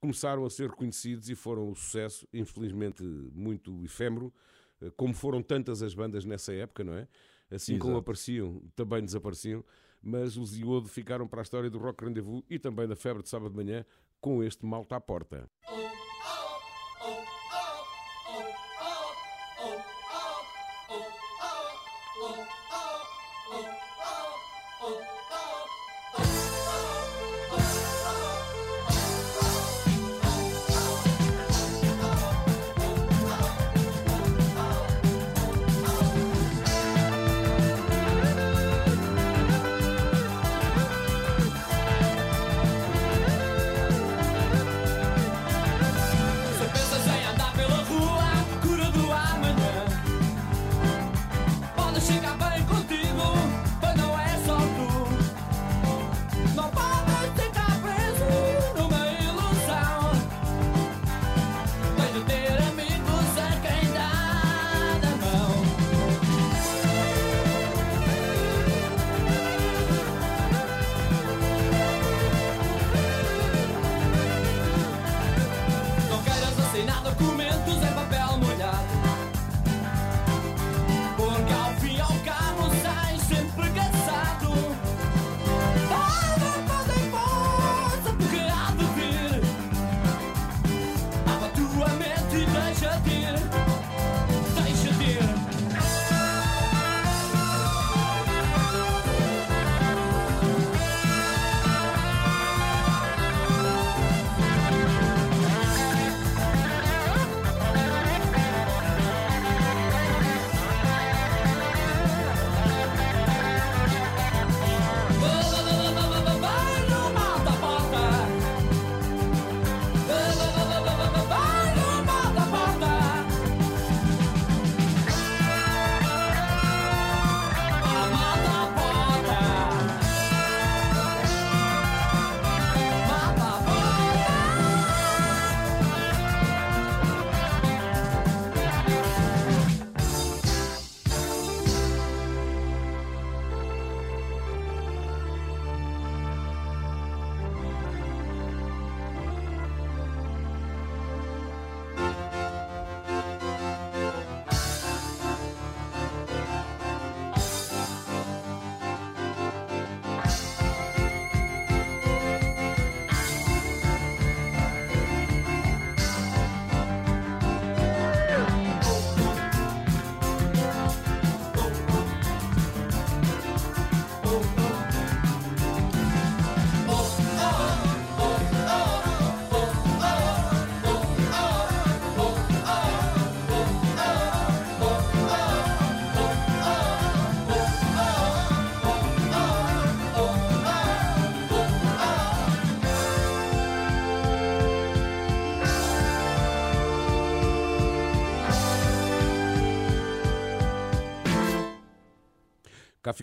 começaram 0.00 0.44
a 0.44 0.50
ser 0.50 0.70
reconhecidos 0.70 1.28
e 1.30 1.34
foram 1.34 1.68
um 1.70 1.74
sucesso, 1.74 2.26
infelizmente 2.32 3.02
muito 3.02 3.82
efêmero, 3.84 4.32
eh, 4.80 4.90
como 4.96 5.14
foram 5.14 5.42
tantas 5.42 5.82
as 5.82 5.94
bandas 5.94 6.24
nessa 6.24 6.52
época, 6.52 6.84
não 6.84 6.94
é? 6.94 7.08
Assim 7.50 7.78
como 7.78 7.92
Exato. 7.92 8.00
apareciam, 8.00 8.62
também 8.74 9.04
desapareciam. 9.04 9.64
Mas 10.08 10.36
os 10.36 10.56
Iodo 10.56 10.88
ficaram 10.88 11.26
para 11.26 11.40
a 11.40 11.42
história 11.42 11.68
do 11.68 11.78
Rock 11.78 12.04
Rendezvous 12.04 12.44
e 12.48 12.60
também 12.60 12.86
da 12.86 12.94
Febre 12.94 13.24
de 13.24 13.28
Sábado 13.28 13.50
de 13.50 13.56
Manhã 13.56 13.84
com 14.20 14.40
este 14.40 14.64
Malta 14.64 14.94
à 14.94 15.00
Porta. 15.00 15.50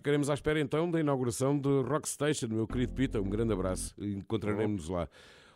Ficaremos 0.04 0.30
à 0.30 0.34
espera 0.34 0.60
então 0.60 0.92
da 0.92 1.00
inauguração 1.00 1.58
de 1.58 1.70
Rock 1.84 2.10
Station, 2.10 2.48
meu 2.50 2.68
querido 2.68 2.92
Pita. 2.94 3.22
Um 3.22 3.30
grande 3.30 3.54
abraço. 3.54 3.96
Encontraremos-nos 3.98 4.90
lá. 4.90 5.08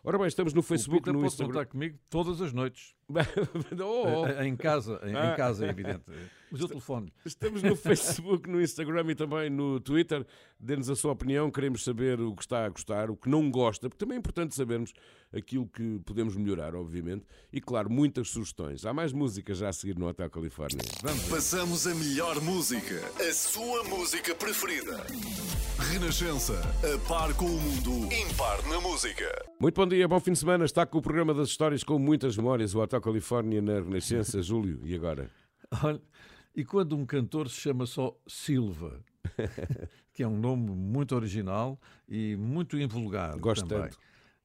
Ora 0.05 0.17
bem, 0.17 0.27
estamos 0.27 0.53
no 0.53 0.61
O 0.61 0.63
Facebook, 0.63 1.01
Pita 1.01 1.11
no 1.11 1.19
pode 1.19 1.33
Instagram. 1.33 1.53
contar 1.53 1.65
comigo 1.65 1.99
todas 2.09 2.41
as 2.41 2.53
noites. 2.53 2.95
Oh, 3.83 4.21
oh. 4.23 4.41
Em 4.43 4.55
casa, 4.55 5.01
em, 5.03 5.09
em 5.11 5.15
Ah. 5.17 5.35
casa, 5.35 5.65
é 5.65 5.69
evidente. 5.69 6.03
Mas 6.51 6.61
eu 6.61 6.67
telefone. 6.67 7.11
Estamos 7.25 7.61
no 7.61 7.75
Facebook, 7.77 8.49
no 8.49 8.61
Instagram 8.61 9.11
e 9.11 9.15
também 9.15 9.49
no 9.49 9.79
Twitter. 9.79 10.25
Dê-nos 10.59 10.89
a 10.89 10.95
sua 10.95 11.11
opinião, 11.11 11.51
queremos 11.51 11.83
saber 11.83 12.19
o 12.19 12.33
que 12.33 12.41
está 12.41 12.65
a 12.65 12.69
gostar, 12.69 13.11
o 13.11 13.15
que 13.15 13.29
não 13.29 13.51
gosta, 13.51 13.89
porque 13.89 14.03
também 14.03 14.15
é 14.15 14.19
importante 14.19 14.55
sabermos 14.55 14.93
aquilo 15.31 15.67
que 15.67 15.99
podemos 16.05 16.35
melhorar, 16.35 16.73
obviamente. 16.75 17.25
E 17.51 17.61
claro, 17.61 17.89
muitas 17.91 18.29
sugestões. 18.29 18.85
Há 18.85 18.93
mais 18.93 19.11
músicas 19.13 19.57
já 19.59 19.69
a 19.69 19.73
seguir 19.73 19.97
no 19.97 20.07
Hotel 20.07 20.29
Califórnia. 20.29 20.81
Vamos. 21.03 21.27
Passamos 21.27 21.87
a 21.87 21.93
melhor 21.93 22.41
música, 22.41 23.03
a 23.19 23.33
sua 23.33 23.83
música 23.83 24.33
preferida. 24.33 25.05
Renascença, 25.91 26.59
a 26.83 27.07
par 27.07 27.33
com 27.35 27.45
o 27.45 27.61
mundo, 27.61 28.13
impar 28.13 28.63
na 28.67 28.81
música. 28.81 29.29
Muito 29.59 29.75
bom 29.75 29.87
dia, 29.87 30.07
bom 30.07 30.19
fim 30.19 30.31
de 30.31 30.39
semana. 30.39 30.65
Está 30.65 30.85
com 30.85 30.97
o 30.97 31.01
programa 31.01 31.33
das 31.33 31.49
histórias 31.49 31.83
com 31.83 31.99
muitas 31.99 32.35
memórias, 32.35 32.73
o 32.73 32.79
Hotel 32.79 32.99
Califórnia 32.99 33.61
na 33.61 33.75
Renascença. 33.79 34.41
Júlio, 34.41 34.79
e 34.83 34.95
agora? 34.95 35.29
Olha, 35.83 36.01
e 36.57 36.65
quando 36.65 36.97
um 36.97 37.05
cantor 37.05 37.47
se 37.49 37.61
chama 37.61 37.85
só 37.85 38.13
Silva, 38.27 38.99
que 40.13 40.23
é 40.23 40.27
um 40.27 40.37
nome 40.39 40.71
muito 40.71 41.15
original 41.15 41.79
e 42.09 42.35
muito 42.35 42.77
invulgar 42.77 43.37
Gosto 43.37 43.65
também. 43.67 43.85
tanto. 43.85 43.97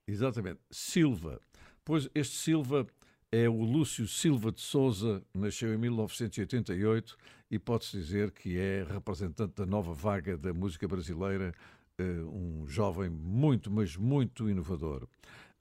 Exatamente, 0.06 0.60
Silva. 0.70 1.40
Pois 1.84 2.08
este 2.14 2.36
Silva 2.36 2.86
é 3.32 3.48
o 3.48 3.62
Lúcio 3.64 4.06
Silva 4.06 4.52
de 4.52 4.60
Souza, 4.60 5.22
nasceu 5.34 5.72
em 5.74 5.78
1988 5.78 7.16
e 7.50 7.58
pode-se 7.58 7.96
dizer 7.96 8.30
que 8.30 8.58
é 8.58 8.84
representante 8.88 9.54
da 9.56 9.66
nova 9.66 9.92
vaga 9.92 10.36
da 10.36 10.52
música 10.52 10.86
brasileira, 10.86 11.52
eh, 11.98 12.02
um 12.24 12.66
jovem 12.66 13.08
muito, 13.10 13.70
mas 13.70 13.96
muito 13.96 14.48
inovador. 14.50 15.06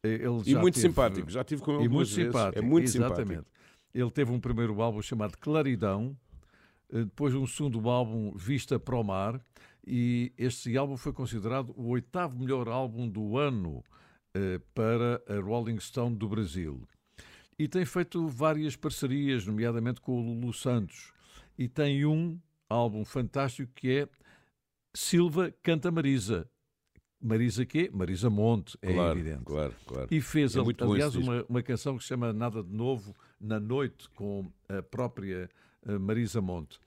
Eh, 0.03 0.09
Ele 0.15 0.41
E 0.45 0.55
muito 0.55 0.75
teve- 0.75 0.87
simpático. 0.87 1.29
Já 1.29 1.43
tive 1.43 1.61
com 1.61 1.75
ele 1.75 1.85
e 1.85 1.89
muito 1.89 2.07
vezes. 2.09 2.25
simpático. 2.25 2.59
É 2.59 2.61
muito 2.61 2.85
exatamente. 2.85 3.27
simpático. 3.29 3.51
Ele 3.93 4.11
teve 4.11 4.31
um 4.31 4.39
primeiro 4.39 4.81
álbum 4.81 5.01
chamado 5.01 5.37
Claridão, 5.37 6.15
depois 6.91 7.33
um 7.33 7.47
segundo 7.47 7.89
álbum, 7.89 8.31
Vista 8.35 8.79
para 8.79 8.95
o 8.95 9.03
Mar, 9.03 9.41
e 9.85 10.31
este 10.37 10.75
álbum 10.77 10.97
foi 10.97 11.13
considerado 11.13 11.73
o 11.75 11.87
oitavo 11.89 12.37
melhor 12.37 12.67
álbum 12.67 13.07
do 13.09 13.37
ano 13.37 13.83
eh, 14.33 14.59
para 14.73 15.21
a 15.27 15.39
Rolling 15.41 15.79
Stone 15.79 16.15
do 16.15 16.29
Brasil. 16.29 16.87
E 17.57 17.67
tem 17.67 17.85
feito 17.85 18.27
várias 18.27 18.75
parcerias, 18.75 19.45
nomeadamente 19.45 20.01
com 20.01 20.13
o 20.19 20.21
Lulu 20.21 20.53
Santos. 20.53 21.11
E 21.57 21.67
tem 21.67 22.05
um 22.05 22.39
álbum 22.69 23.03
fantástico 23.05 23.71
que 23.75 23.99
é 23.99 24.09
Silva 24.95 25.53
Canta 25.63 25.91
Marisa. 25.91 26.49
Marisa 27.23 27.65
quê? 27.65 27.89
Marisa 27.93 28.29
Monte, 28.31 28.77
é 28.81 28.93
Claro, 28.93 29.19
evidente. 29.19 29.43
claro, 29.45 29.75
claro. 29.85 30.07
E 30.09 30.19
fez, 30.21 30.55
É 30.55 30.59
aliás, 30.59 31.15
uma, 31.15 31.45
uma 31.47 31.61
canção 31.61 31.95
que 31.95 32.03
se 32.03 32.09
chama 32.09 32.33
Nada 32.33 32.63
de 32.63 32.73
Novo 32.73 33.15
na 33.39 33.59
Noite, 33.59 34.09
com 34.15 34.51
a 34.67 34.81
própria 34.81 35.43
eh, 35.43 35.49
Marisa 35.99 36.41
Monte. 36.41 36.79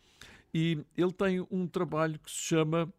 E 0.53 0.85
ele 0.97 1.13
tem 1.13 1.45
um 1.51 1.67
trabalho 1.67 2.19
que 2.19 2.31
se 2.31 2.39
chama 2.39 2.93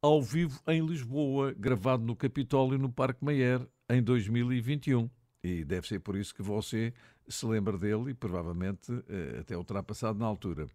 Ao 0.00 0.20
Vivo 0.20 0.60
em 0.66 0.84
Lisboa, 0.84 1.54
gravado 1.56 2.04
no 2.04 2.14
Capitólio, 2.14 2.78
no 2.78 2.92
Parque 2.92 3.24
Mayer, 3.24 3.66
em 3.88 4.02
2021. 4.02 5.08
E 5.42 5.64
deve 5.64 5.88
ser 5.88 6.00
por 6.00 6.16
isso 6.16 6.34
que 6.34 6.42
você 6.42 6.92
se 7.28 7.46
lembra 7.46 7.78
dele 7.78 8.10
e 8.10 8.14
provavelmente 8.14 8.92
eh, 9.08 9.38
até 9.40 9.56
o 9.56 9.64
terá 9.64 9.82
passado 9.82 10.18
na 10.18 10.26
altura. 10.26 10.66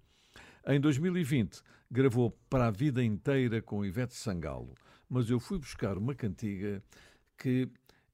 Em 0.65 0.79
2020, 0.79 1.61
gravou 1.89 2.31
Para 2.49 2.67
a 2.67 2.71
Vida 2.71 3.03
Inteira 3.03 3.61
com 3.61 3.85
Ivete 3.85 4.15
Sangalo, 4.15 4.73
mas 5.09 5.29
eu 5.29 5.39
fui 5.39 5.59
buscar 5.59 5.97
uma 5.97 6.13
cantiga 6.13 6.83
que 7.37 7.69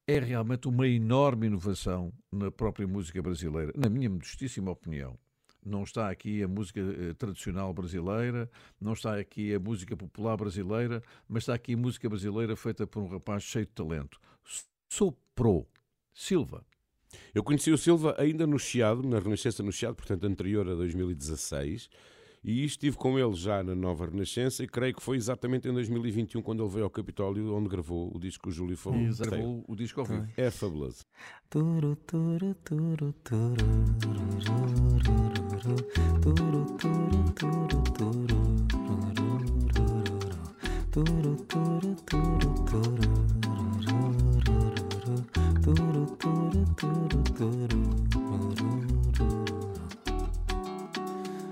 é 0.05 0.19
realmente 0.19 0.67
uma 0.67 0.87
enorme 0.87 1.47
inovação 1.47 2.13
na 2.31 2.51
própria 2.51 2.85
música 2.85 3.21
brasileira, 3.21 3.71
na 3.75 3.89
minha 3.89 4.09
modestíssima 4.09 4.69
opinião. 4.69 5.17
Não 5.65 5.83
está 5.83 6.09
aqui 6.09 6.43
a 6.43 6.47
música 6.47 6.79
eh, 6.79 7.13
tradicional 7.13 7.73
brasileira, 7.73 8.49
não 8.79 8.93
está 8.93 9.17
aqui 9.17 9.53
a 9.53 9.59
música 9.59 9.95
popular 9.95 10.35
brasileira, 10.35 11.01
mas 11.27 11.43
está 11.43 11.53
aqui 11.53 11.73
a 11.73 11.77
música 11.77 12.09
brasileira 12.09 12.55
feita 12.55 12.85
por 12.85 13.01
um 13.01 13.07
rapaz 13.07 13.43
cheio 13.43 13.65
de 13.65 13.71
talento. 13.71 14.19
Soprou. 14.89 15.67
Silva. 16.13 16.63
Eu 17.33 17.43
conheci 17.43 17.71
o 17.71 17.77
Silva 17.77 18.15
ainda 18.17 18.45
no 18.45 18.59
Chiado, 18.59 19.07
na 19.07 19.19
Renascença 19.19 19.63
no 19.63 19.71
Chiado, 19.71 19.95
portanto 19.95 20.25
anterior 20.25 20.67
a 20.69 20.75
2016, 20.75 21.89
e 22.43 22.65
estive 22.65 22.97
com 22.97 23.17
ele 23.17 23.33
já 23.33 23.63
na 23.63 23.73
nova 23.73 24.05
Renascença 24.05 24.63
e 24.63 24.67
creio 24.67 24.93
que 24.93 25.01
foi 25.01 25.15
exatamente 25.17 25.67
em 25.67 25.73
2021 25.73 26.41
quando 26.41 26.63
ele 26.63 26.71
veio 26.71 26.83
ao 26.83 26.89
Capitólio 26.89 27.55
onde 27.55 27.69
gravou 27.69 28.11
o 28.13 28.19
disco 28.19 28.43
que 28.43 28.49
o 28.49 28.51
Júlio 28.51 28.77
falou. 28.77 28.99
E 28.99 29.15
gravou 29.15 29.63
o 29.67 29.75
disco 29.75 30.01
ao 30.01 30.05
vivo. 30.05 30.27
É 30.35 30.51
fabuloso. 30.51 31.05
Turu, 31.49 31.95
turu, 31.95 32.53
turu, 32.55 33.13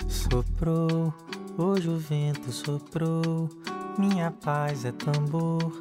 Soprou, 0.10 1.14
o 1.58 1.98
vento 1.98 2.52
soprou, 2.52 3.50
minha 3.98 4.30
paz 4.30 4.84
é 4.84 4.92
tambor, 4.92 5.72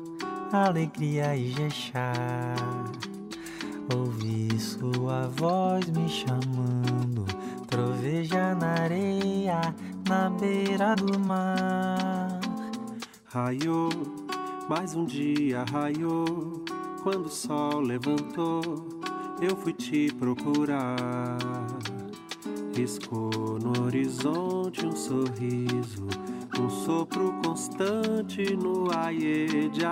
alegria 0.52 1.36
e 1.36 1.50
jexá. 1.50 2.12
Ouvi 3.92 4.56
sua 4.60 5.26
voz 5.26 5.90
me 5.90 6.08
chamando, 6.08 7.29
troveja 7.70 8.54
na 8.56 8.72
areia, 8.82 9.60
na 10.08 10.28
beira 10.30 10.94
do 10.96 11.18
mar. 11.20 12.40
Raiou, 13.26 13.88
mais 14.68 14.94
um 14.94 15.04
dia 15.04 15.64
raiou. 15.70 16.64
Quando 17.02 17.26
o 17.26 17.30
sol 17.30 17.80
levantou, 17.80 19.00
eu 19.40 19.56
fui 19.56 19.72
te 19.72 20.12
procurar. 20.18 21.38
Riscou 22.76 23.58
no 23.62 23.84
horizonte 23.84 24.84
um 24.84 24.94
sorriso, 24.94 26.06
um 26.58 26.68
sopro 26.68 27.32
constante 27.42 28.54
no 28.56 28.90
aie 28.94 29.68
de. 29.70 29.84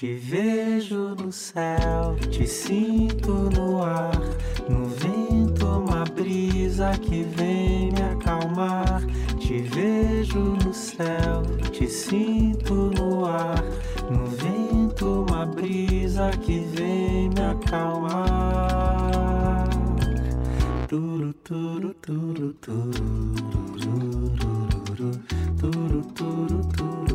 Te 0.00 0.14
vejo 0.14 1.14
no 1.14 1.30
céu, 1.30 2.16
te 2.30 2.46
sinto 2.46 3.50
no 3.54 3.82
ar, 3.82 4.18
no 4.66 4.86
vento 4.86 5.66
uma 5.66 6.06
brisa 6.06 6.92
que 6.92 7.22
vem 7.22 7.92
me 7.92 8.00
acalmar. 8.00 9.02
Te 9.38 9.60
vejo 9.60 10.56
no 10.64 10.72
céu, 10.72 11.42
te 11.70 11.86
sinto 11.86 12.90
no 12.96 13.26
ar, 13.26 13.62
no 14.10 14.24
vento 14.24 15.26
uma 15.28 15.44
brisa 15.44 16.30
que 16.30 16.60
vem 16.60 17.28
me 17.28 17.42
acalmar. 17.50 18.24
Turu, 20.88 21.34
turu, 21.44 21.92
turu, 22.00 22.54
turu, 22.54 23.34
rurururu, 23.84 24.30
turu, 24.86 25.12
turu, 25.60 26.02
turu, 26.14 26.64
turu, 26.72 27.09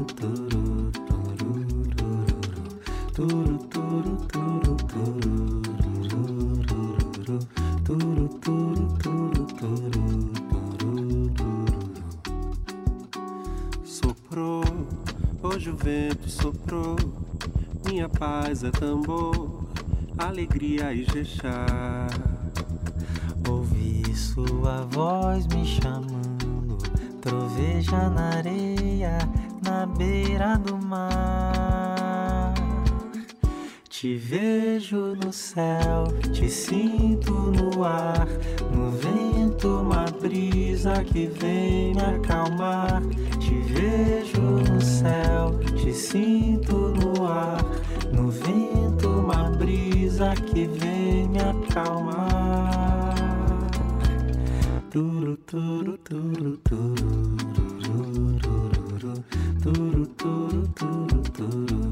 Soprou, 13.85 14.63
hoje 15.41 15.69
o 15.69 15.77
vento 15.77 16.29
soprou. 16.29 16.97
Minha 17.87 18.09
paz 18.09 18.65
é 18.65 18.71
tambor, 18.71 19.63
alegria 20.17 20.91
e 20.91 21.05
jexá. 21.05 22.07
Ouvi 23.47 24.13
sua 24.13 24.85
voz 24.91 25.47
me 25.47 25.65
chamando, 25.65 26.77
troveja 27.21 28.09
na 28.09 28.35
areia, 28.35 29.19
na 29.63 29.85
beira 29.85 30.57
do 30.57 30.77
mar. 30.77 31.64
Te 33.97 34.17
vejo 34.17 35.15
no 35.15 35.31
céu, 35.31 36.07
te 36.33 36.49
sinto 36.49 37.31
no 37.31 37.81
ar, 37.81 38.27
no 38.69 38.91
vento 38.91 39.79
uma 39.83 40.03
brisa 40.21 41.01
que 41.01 41.27
vem 41.27 41.95
me 41.95 42.01
acalmar. 42.01 43.01
Te 43.39 43.55
vejo 43.71 44.41
no 44.41 44.81
céu, 44.81 45.57
te 45.81 45.93
sinto 45.93 46.89
no 46.89 47.25
ar, 47.25 47.63
no 48.11 48.29
vento 48.29 49.07
uma 49.07 49.49
brisa 49.51 50.33
que 50.33 50.67
vem 50.67 51.29
me 51.29 51.39
acalmar. 51.39 53.15
Turu, 54.91 55.37
turu, 55.37 55.97
turu, 55.99 56.57
turu, 56.57 57.37
rurururu, 57.87 59.23
turu, 59.63 60.05
turu, 60.05 60.05
turu, 60.17 60.67
turu, 60.75 61.21
turururu, 61.31 61.84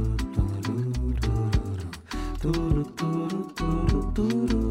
turu, 2.43 2.83
turu, 2.99 3.39
turu, 3.55 3.99
turu, 4.15 4.62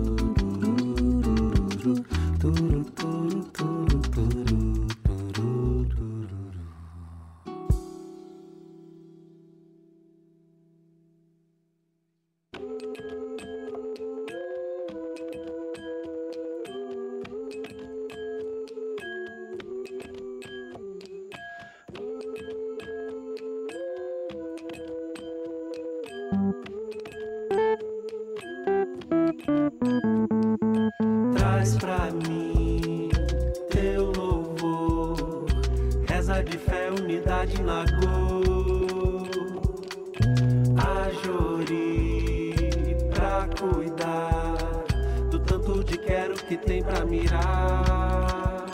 que 46.53 46.67
tem 46.67 46.83
pra 46.83 47.05
mirar. 47.07 48.67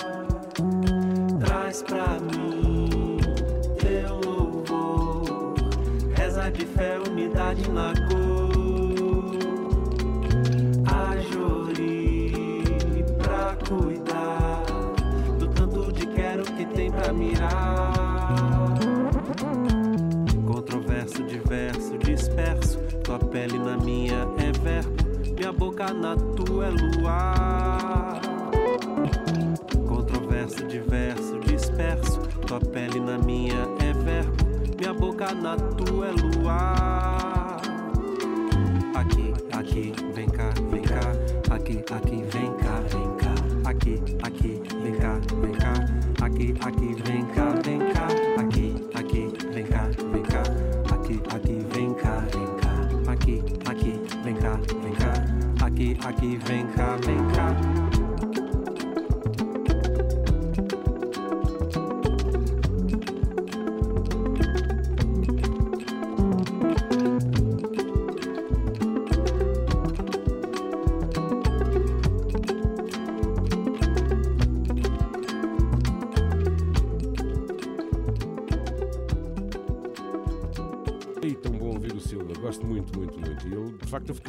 Traz 1.38 1.82
pra 1.82 2.18
mim 2.18 3.18
teu 3.78 4.16
louvor, 4.16 5.54
reza 6.16 6.50
de 6.50 6.66
fé, 6.66 6.98
unidade 7.08 7.70
na 7.70 7.92
cor. 8.08 9.38
Ajori 10.86 12.32
pra 13.18 13.56
cuidar 13.68 14.28
tem 16.74 16.90
pra 16.92 17.12
mirar. 17.12 17.92
Controverso, 20.46 21.24
diverso, 21.24 21.98
disperso. 21.98 22.78
Tua 23.02 23.18
pele 23.18 23.58
na 23.58 23.76
minha 23.76 24.26
é 24.38 24.52
verbo, 24.60 24.97
minha 25.38 25.52
boca 25.52 25.92
na 25.94 26.16
tua 26.16 26.66
é 26.66 26.70
luar. 26.70 28.20
Controverso, 29.86 30.66
diverso, 30.66 31.38
disperso. 31.38 32.18
Tua 32.44 32.58
pele 32.60 32.98
na 32.98 33.18
minha 33.18 33.68
é 33.78 33.92
verbo, 33.92 34.36
minha 34.76 34.92
boca 34.92 35.32
na 35.32 35.54
tua 35.54 36.08
é 36.08 36.10
luar. 36.10 37.60
Aqui, 38.96 39.32
aqui, 39.52 39.92
vem 40.12 40.28
cá, 40.28 40.52
vem 40.70 40.82
cá. 40.82 41.00
Aqui, 41.54 41.84
aqui, 41.92 42.24
vem 42.32 42.52
cá, 42.54 42.80
vem 42.90 43.16
cá. 43.16 43.70
Aqui, 43.70 44.02
aqui, 44.24 44.62
vem 44.82 44.94
cá, 44.96 45.20
vem 45.40 45.52
cá. 45.52 45.72
Aqui, 46.24 46.54
aqui, 46.60 46.94
vem 47.04 47.24
cá, 47.26 47.44
vem 47.50 47.62
cá. 47.62 47.67
Aqui, 56.04 56.38
vem 56.44 56.66
cá, 56.68 56.96
vem 56.96 57.18
cá. 57.34 57.77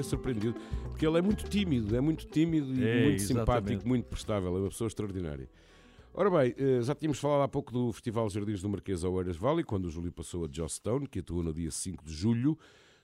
Surpreendido, 0.09 0.55
porque 0.89 1.05
ele 1.05 1.17
é 1.17 1.21
muito 1.21 1.43
tímido, 1.49 1.95
é 1.95 2.01
muito 2.01 2.25
tímido 2.27 2.73
e 2.73 2.83
É, 2.83 3.03
muito 3.03 3.15
exatamente. 3.15 3.27
simpático, 3.27 3.87
muito 3.87 4.05
prestável, 4.05 4.55
é 4.55 4.59
uma 4.59 4.69
pessoa 4.69 4.87
extraordinária. 4.87 5.49
Ora 6.13 6.29
bem, 6.29 6.55
eh, 6.57 6.81
já 6.81 6.95
tínhamos 6.95 7.19
falado 7.19 7.43
há 7.43 7.47
pouco 7.47 7.71
do 7.71 7.93
Festival 7.93 8.29
Jardins 8.29 8.61
do 8.61 8.67
Marquês 8.69 9.03
ao 9.03 9.13
Oeiras 9.13 9.37
Valley, 9.37 9.63
quando 9.63 9.85
o 9.85 9.89
Júlio 9.89 10.11
passou 10.11 10.43
a 10.43 10.49
Jostown, 10.51 11.05
que 11.05 11.19
atuou 11.19 11.43
no 11.43 11.53
dia 11.53 11.71
5 11.71 12.03
de 12.03 12.13
julho. 12.13 12.57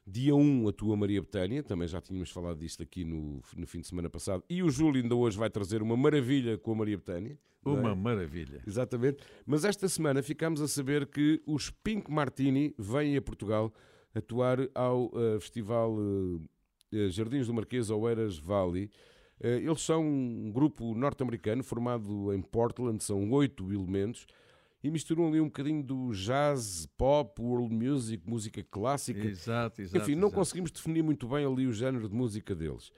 Dia 0.08 0.36
1 0.36 0.68
atua 0.68 0.96
Maria 0.96 1.20
Betânia, 1.22 1.64
também 1.64 1.88
já 1.88 2.00
tínhamos 2.00 2.30
falado 2.30 2.58
disto 2.60 2.84
aqui 2.84 3.04
no, 3.04 3.42
no 3.56 3.66
fim 3.66 3.80
de 3.80 3.88
semana 3.88 4.08
passado. 4.10 4.44
E 4.50 4.62
o 4.62 4.70
Júlio 4.70 5.02
ainda 5.02 5.16
hoje 5.16 5.36
vai 5.38 5.50
trazer 5.50 5.82
uma 5.82 5.96
maravilha 5.98 6.58
com 6.60 6.74
a 6.74 6.76
Maria 6.76 6.98
Betânia. 6.98 7.38
não 7.64 7.78
é? 7.78 7.80
Uma 7.80 7.96
maravilha. 7.96 8.62
Exatamente. 8.68 9.24
Mas 9.48 9.66
esta 9.66 9.88
semana 9.90 10.22
ficámos 10.22 10.62
a 10.62 10.68
saber 10.68 11.08
que 11.08 11.42
os 11.46 11.72
Pink 11.72 12.12
Martini 12.12 12.74
vêm 12.78 13.18
a 13.18 13.22
Portugal 13.22 13.74
atuar 14.14 14.60
ao 14.76 15.12
eh, 15.16 15.40
Festival 15.40 15.96
eh, 16.00 16.48
Jardins 17.10 17.48
do 17.48 17.54
Marquês 17.54 17.90
Oeiras 17.90 18.38
Valley. 18.38 18.90
Eh, 19.42 19.58
eles 19.58 19.82
são 19.82 20.04
um 20.04 20.52
grupo 20.52 20.94
norte-americano 20.96 21.64
formado 21.64 22.34
em 22.34 22.42
Portland, 22.42 23.04
são 23.04 23.30
oito 23.32 23.72
elementos 23.74 24.26
e 24.84 24.90
misturam 24.92 25.28
ali 25.28 25.42
um 25.42 25.46
bocadinho 25.46 25.84
do 25.84 26.12
jazz, 26.14 26.88
pop, 26.98 27.42
world 27.42 27.74
music, 27.74 28.24
música 28.30 28.64
clássica. 28.64 29.26
Exato, 29.28 29.82
exato, 29.82 29.98
Enfim, 29.98 30.14
não 30.16 30.28
exato. 30.28 30.36
conseguimos 30.36 30.72
definir 30.72 31.04
muito 31.04 31.28
bem 31.28 31.46
ali 31.46 31.66
o 31.68 31.74
género 31.74 32.08
de 32.08 32.16
música 32.16 32.54
deles. 32.56 32.92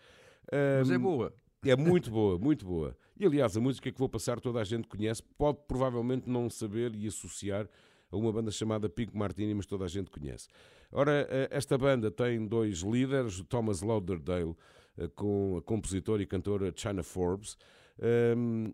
Mas 0.79 0.89
é 0.89 0.95
Ahm, 0.95 1.01
boa. 1.01 1.33
É 1.65 1.75
muito 1.75 2.11
boa, 2.11 2.37
muito 2.37 2.65
boa. 2.65 2.95
E 3.19 3.25
aliás, 3.25 3.57
a 3.57 3.59
música 3.59 3.91
que 3.91 3.97
vou 3.97 4.07
passar 4.07 4.39
toda 4.39 4.59
a 4.59 4.63
gente 4.63 4.87
conhece, 4.87 5.23
pode 5.37 5.57
provavelmente 5.67 6.29
não 6.29 6.49
saber 6.49 6.93
e 6.95 7.07
associar 7.07 7.67
a 8.11 8.17
uma 8.17 8.31
banda 8.31 8.51
chamada 8.51 8.89
Pink 8.89 9.15
Martini, 9.15 9.53
mas 9.53 9.65
toda 9.65 9.85
a 9.85 9.87
gente 9.87 10.09
conhece. 10.09 10.47
Ora, 10.91 11.27
eh, 11.29 11.47
esta 11.51 11.77
banda 11.77 12.09
tem 12.09 12.47
dois 12.47 12.79
líderes, 12.79 13.43
Thomas 13.49 13.81
Lauderdale, 13.81 14.55
eh, 14.97 15.09
com 15.15 15.57
a 15.57 15.61
compositora 15.61 16.23
e 16.23 16.25
cantora 16.25 16.73
China 16.75 17.03
Forbes. 17.03 17.57
Ahm, 18.01 18.71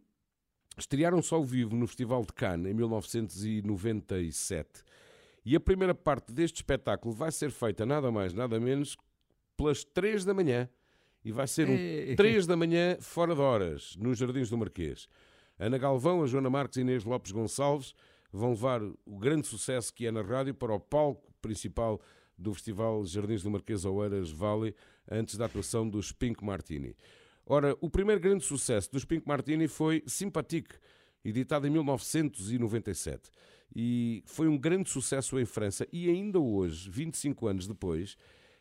Estrearam-se 0.77 1.33
ao 1.33 1.43
vivo 1.43 1.75
no 1.75 1.85
Festival 1.85 2.23
de 2.23 2.33
Cannes 2.33 2.71
em 2.71 2.73
1997. 2.73 4.83
E 5.45 5.55
a 5.55 5.59
primeira 5.59 5.93
parte 5.93 6.33
deste 6.33 6.57
espetáculo 6.57 7.13
vai 7.13 7.31
ser 7.31 7.51
feita 7.51 7.85
nada 7.85 8.11
mais, 8.11 8.33
nada 8.33 8.59
menos 8.59 8.97
pelas 9.55 9.83
3 9.83 10.25
da 10.25 10.33
manhã. 10.33 10.67
E 11.23 11.31
vai 11.31 11.47
ser 11.47 11.69
um 11.69 11.73
Ei. 11.73 12.15
3 12.15 12.47
da 12.47 12.57
manhã 12.57 12.97
fora 12.99 13.35
de 13.35 13.41
horas, 13.41 13.95
nos 13.97 14.17
Jardins 14.17 14.49
do 14.49 14.57
Marquês. 14.57 15.07
Ana 15.59 15.77
Galvão, 15.77 16.23
a 16.23 16.25
Joana 16.25 16.49
Marques 16.49 16.77
e 16.77 16.81
Inês 16.81 17.03
Lopes 17.03 17.31
Gonçalves 17.31 17.93
vão 18.33 18.49
levar 18.49 18.81
o 18.81 19.17
grande 19.19 19.47
sucesso 19.47 19.93
que 19.93 20.07
é 20.07 20.11
na 20.11 20.23
rádio 20.23 20.55
para 20.55 20.73
o 20.73 20.79
palco 20.79 21.31
principal 21.39 22.01
do 22.35 22.51
Festival 22.53 23.05
Jardins 23.05 23.43
do 23.43 23.51
Marquês 23.51 23.85
Oeiras 23.85 24.31
Valley, 24.31 24.75
antes 25.09 25.37
da 25.37 25.45
atuação 25.45 25.87
dos 25.87 26.11
Pink 26.11 26.43
Martini. 26.43 26.95
Ora, 27.45 27.77
o 27.79 27.89
primeiro 27.89 28.19
grande 28.19 28.43
sucesso 28.43 28.91
dos 28.91 29.05
Pink 29.05 29.27
Martini 29.27 29.67
foi 29.67 30.03
Sympathique, 30.07 30.75
editado 31.23 31.67
em 31.67 31.69
1997. 31.69 33.29
E 33.75 34.23
foi 34.25 34.47
um 34.47 34.57
grande 34.57 34.89
sucesso 34.89 35.39
em 35.39 35.45
França 35.45 35.87
e 35.91 36.09
ainda 36.09 36.39
hoje, 36.39 36.89
25 36.89 37.47
anos 37.47 37.67
depois, 37.67 38.17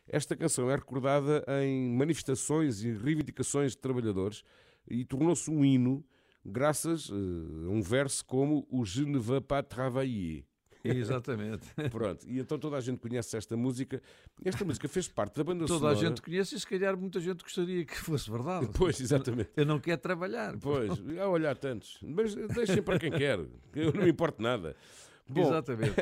esta 0.07 0.35
canção 0.35 0.69
é 0.69 0.75
recordada 0.75 1.43
em 1.63 1.89
manifestações 1.95 2.83
e 2.83 2.91
reivindicações 2.91 3.71
de 3.71 3.77
trabalhadores 3.77 4.43
e 4.87 5.05
tornou-se 5.05 5.49
um 5.49 5.63
hino 5.63 6.05
graças 6.45 7.09
eh, 7.09 7.13
a 7.13 7.69
um 7.69 7.81
verso 7.81 8.25
como 8.25 8.67
o 8.69 8.85
Je 8.85 9.05
ne 9.05 9.17
veux 9.17 9.41
pas 9.41 9.63
travailler. 9.63 10.45
Exatamente. 10.83 11.65
Pronto, 11.89 12.25
e 12.27 12.39
então 12.39 12.59
toda 12.59 12.75
a 12.75 12.81
gente 12.81 12.99
conhece 12.99 13.37
esta 13.37 13.55
música. 13.55 14.01
Esta 14.43 14.65
música 14.65 14.87
fez 14.89 15.07
parte 15.07 15.37
da 15.37 15.43
banda 15.43 15.65
Toda 15.65 15.79
sonora. 15.79 15.97
a 15.97 15.99
gente 15.99 16.21
conhece 16.21 16.55
e 16.55 16.59
se 16.59 16.67
calhar 16.67 16.97
muita 16.97 17.21
gente 17.21 17.41
gostaria 17.41 17.85
que 17.85 17.95
fosse 17.97 18.29
verdade. 18.29 18.67
Pois, 18.73 18.99
exatamente. 18.99 19.49
Eu 19.55 19.65
não 19.65 19.79
quero 19.79 20.01
trabalhar. 20.01 20.57
Pois, 20.57 20.91
há 21.17 21.27
olhar 21.29 21.57
tantos. 21.57 21.97
Mas 22.01 22.35
deixem 22.35 22.81
para 22.81 22.99
quem 22.99 23.11
quer, 23.11 23.39
que 23.71 23.79
eu 23.79 23.93
não 23.93 24.03
me 24.03 24.09
importo 24.09 24.41
nada. 24.41 24.75
Bom, 25.27 25.41
Exatamente. 25.41 25.95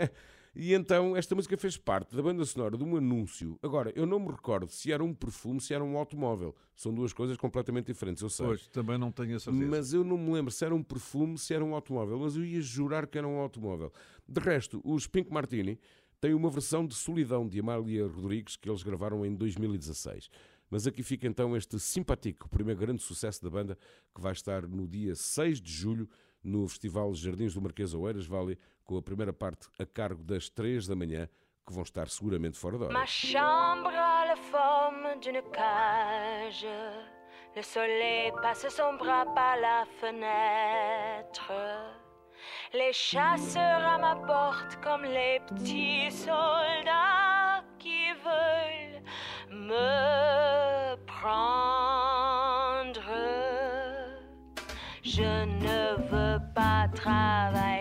E 0.53 0.73
então 0.73 1.15
esta 1.15 1.33
música 1.33 1.57
fez 1.57 1.77
parte 1.77 2.15
da 2.15 2.21
banda 2.21 2.43
sonora 2.43 2.77
de 2.77 2.83
um 2.83 2.97
anúncio. 2.97 3.57
Agora, 3.63 3.91
eu 3.95 4.05
não 4.05 4.19
me 4.19 4.29
recordo 4.29 4.69
se 4.69 4.91
era 4.91 5.03
um 5.03 5.13
perfume, 5.13 5.61
se 5.61 5.73
era 5.73 5.83
um 5.83 5.97
automóvel. 5.97 6.53
São 6.75 6.93
duas 6.93 7.13
coisas 7.13 7.37
completamente 7.37 7.87
diferentes, 7.87 8.21
eu 8.21 8.29
sei. 8.29 8.45
Pois, 8.45 8.67
também 8.67 8.97
não 8.97 9.11
tenho 9.11 9.37
a 9.37 9.39
certeza. 9.39 9.65
Mas 9.65 9.93
eu 9.93 10.03
não 10.03 10.17
me 10.17 10.33
lembro 10.33 10.51
se 10.51 10.65
era 10.65 10.75
um 10.75 10.83
perfume, 10.83 11.37
se 11.37 11.53
era 11.53 11.63
um 11.63 11.73
automóvel. 11.73 12.19
Mas 12.19 12.35
eu 12.35 12.43
ia 12.43 12.61
jurar 12.61 13.07
que 13.07 13.17
era 13.17 13.27
um 13.27 13.39
automóvel. 13.39 13.93
De 14.27 14.41
resto, 14.41 14.81
os 14.83 15.07
Pink 15.07 15.31
Martini 15.31 15.79
têm 16.19 16.33
uma 16.33 16.49
versão 16.49 16.85
de 16.85 16.95
Solidão 16.95 17.47
de 17.47 17.59
Amália 17.59 18.05
Rodrigues 18.05 18.57
que 18.57 18.69
eles 18.69 18.83
gravaram 18.83 19.25
em 19.25 19.33
2016. 19.33 20.29
Mas 20.69 20.85
aqui 20.85 21.01
fica 21.01 21.27
então 21.27 21.55
este 21.55 21.79
simpático, 21.79 22.47
o 22.47 22.49
primeiro 22.49 22.79
grande 22.79 23.01
sucesso 23.01 23.43
da 23.43 23.49
banda, 23.49 23.77
que 24.13 24.21
vai 24.21 24.31
estar 24.31 24.67
no 24.67 24.87
dia 24.87 25.15
6 25.15 25.61
de 25.61 25.71
julho 25.71 26.09
no 26.43 26.67
Festival 26.67 27.13
Jardins 27.13 27.53
do 27.53 27.61
Marquês 27.61 27.93
Oeiras 27.93 28.25
Valley, 28.25 28.57
com 28.85 28.97
a 28.97 29.01
primeira 29.01 29.33
parte 29.33 29.67
a 29.79 29.85
cargo 29.85 30.23
das 30.23 30.49
3 30.49 30.87
da 30.87 30.95
manhã, 30.95 31.27
que 31.65 31.73
vão 31.73 31.83
estar 31.83 32.09
seguramente 32.09 32.57
fora 32.57 32.77
de 32.77 32.83
hora. 32.85 32.93
Ma 32.93 33.05
chambre 33.05 33.95
a 33.95 34.25
la 34.25 34.35
forme 34.35 35.19
d'une 35.19 35.41
cage. 35.51 36.67
Le 37.55 37.61
soleil 37.63 38.31
passe 38.41 38.69
son 38.69 38.97
bras 38.97 39.25
par 39.35 39.57
la 39.57 39.85
fenêtre. 39.99 41.51
Les 42.73 42.93
chasseurs 42.93 43.85
à 43.85 43.97
ma 43.97 44.15
porte 44.15 44.77
comme 44.81 45.03
les 45.03 45.41
petits 45.41 46.09
soldats 46.11 47.61
qui 47.77 48.13
veulent 48.23 49.01
me 49.49 50.95
prendre. 51.05 52.31
Je 55.03 55.45
ne 55.45 55.95
veux 56.09 56.39
pas 56.55 56.87
travailler, 56.95 57.80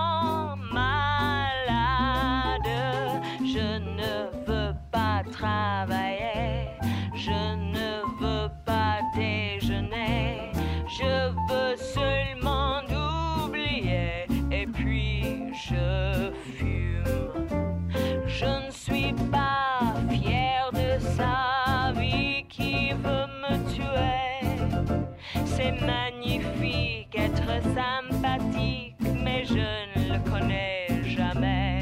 sympathique, 27.75 28.95
mais 29.23 29.45
je 29.45 29.55
ne 29.99 30.13
le 30.13 30.29
connais 30.29 30.87
jamais. 31.03 31.79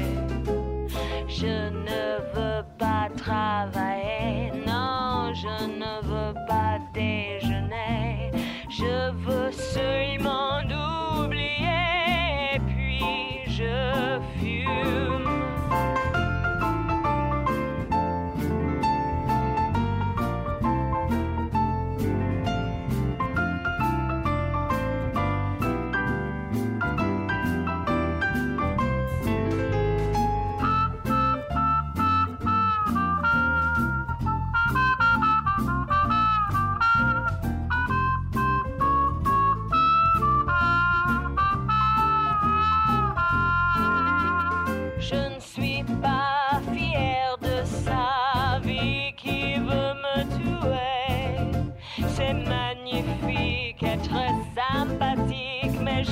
Je 1.28 1.70
ne 1.70 2.18
veux 2.34 2.64
pas 2.78 3.08
travailler, 3.16 4.52
non, 4.66 5.32
je 5.34 5.64
ne 5.66 5.99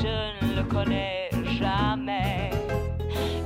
je 0.02 0.46
ne 0.46 0.54
le 0.56 0.64
connais 0.64 1.30
jamais. 1.58 2.50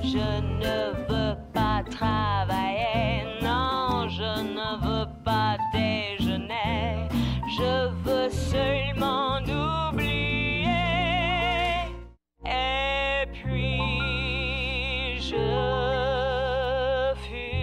Je 0.02 0.40
ne 0.60 0.92
veux 1.08 1.36
pas 1.52 1.82
travailler, 1.88 3.40
non, 3.42 4.08
je 4.08 4.32
ne 4.42 4.70
veux 4.84 5.08
pas 5.24 5.56
déjeuner. 5.72 7.08
Je 7.58 7.88
veux 8.04 8.28
seulement 8.30 9.40
oublier. 9.40 10.68
Et 12.44 13.26
puis 13.32 15.18
je 15.18 15.46
fume. 17.24 17.62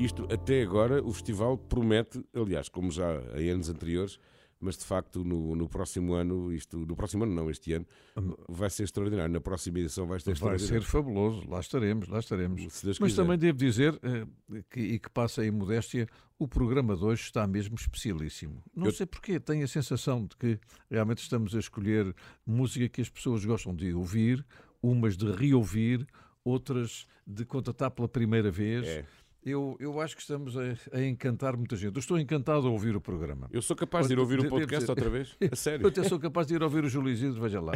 Isto, 0.00 0.26
até 0.30 0.62
agora, 0.62 1.00
o 1.02 1.12
festival 1.12 1.56
promete, 1.68 2.24
aliás, 2.34 2.68
como 2.68 2.90
já 2.90 3.20
em 3.36 3.50
anos 3.50 3.68
anteriores, 3.68 4.18
mas 4.62 4.78
de 4.78 4.84
facto 4.84 5.24
no, 5.24 5.54
no 5.56 5.68
próximo 5.68 6.14
ano, 6.14 6.52
isto, 6.52 6.78
no 6.78 6.94
próximo 6.96 7.24
ano 7.24 7.34
não, 7.34 7.50
este 7.50 7.72
ano, 7.72 7.86
vai 8.48 8.70
ser 8.70 8.84
extraordinário. 8.84 9.32
Na 9.32 9.40
próxima 9.40 9.80
edição 9.80 10.06
vai 10.06 10.20
ser 10.20 10.26
Vai 10.26 10.32
extraordinário. 10.34 10.82
ser 10.82 10.88
fabuloso, 10.88 11.42
lá 11.48 11.58
estaremos, 11.60 12.08
lá 12.08 12.20
estaremos. 12.20 12.62
Mas 12.62 12.98
quiser. 12.98 13.16
também 13.16 13.36
devo 13.36 13.58
dizer, 13.58 13.98
eh, 14.02 14.26
que, 14.70 14.80
e 14.80 14.98
que 14.98 15.10
passa 15.10 15.44
em 15.44 15.50
modéstia, 15.50 16.06
o 16.38 16.46
programa 16.46 16.96
de 16.96 17.04
hoje 17.04 17.22
está 17.22 17.46
mesmo 17.46 17.74
especialíssimo. 17.74 18.62
Não 18.74 18.86
Eu- 18.86 18.92
sei 18.92 19.04
porquê, 19.04 19.38
tenho 19.40 19.64
a 19.64 19.68
sensação 19.68 20.24
de 20.24 20.36
que 20.36 20.58
realmente 20.90 21.18
estamos 21.22 21.54
a 21.54 21.58
escolher 21.58 22.14
música 22.46 22.88
que 22.88 23.00
as 23.00 23.08
pessoas 23.08 23.44
gostam 23.44 23.74
de 23.74 23.92
ouvir, 23.92 24.44
umas 24.82 25.16
de 25.16 25.30
reouvir, 25.30 26.06
outras 26.44 27.06
de 27.26 27.44
contatar 27.44 27.90
pela 27.90 28.08
primeira 28.08 28.50
vez. 28.50 28.84
É. 28.86 29.04
Eu, 29.44 29.76
eu 29.80 30.00
acho 30.00 30.14
que 30.14 30.22
estamos 30.22 30.56
a, 30.56 30.62
a 30.92 31.02
encantar 31.02 31.56
muita 31.56 31.74
gente. 31.74 31.94
Eu 31.94 32.00
estou 32.00 32.18
encantado 32.18 32.66
a 32.68 32.70
ouvir 32.70 32.94
o 32.94 33.00
programa. 33.00 33.48
Eu 33.52 33.60
sou 33.60 33.74
capaz 33.74 34.06
de 34.06 34.12
ir 34.12 34.18
ouvir 34.18 34.38
o 34.38 34.48
podcast 34.48 34.88
outra 34.88 35.10
vez? 35.10 35.36
A 35.50 35.56
sério? 35.56 35.84
Eu 35.84 35.88
até 35.88 36.04
sou 36.04 36.18
capaz 36.18 36.46
de 36.46 36.54
ir 36.54 36.62
ouvir 36.62 36.84
o 36.84 36.88
Júlio 36.88 37.12
Isidro, 37.12 37.40
veja 37.40 37.60
lá. 37.60 37.72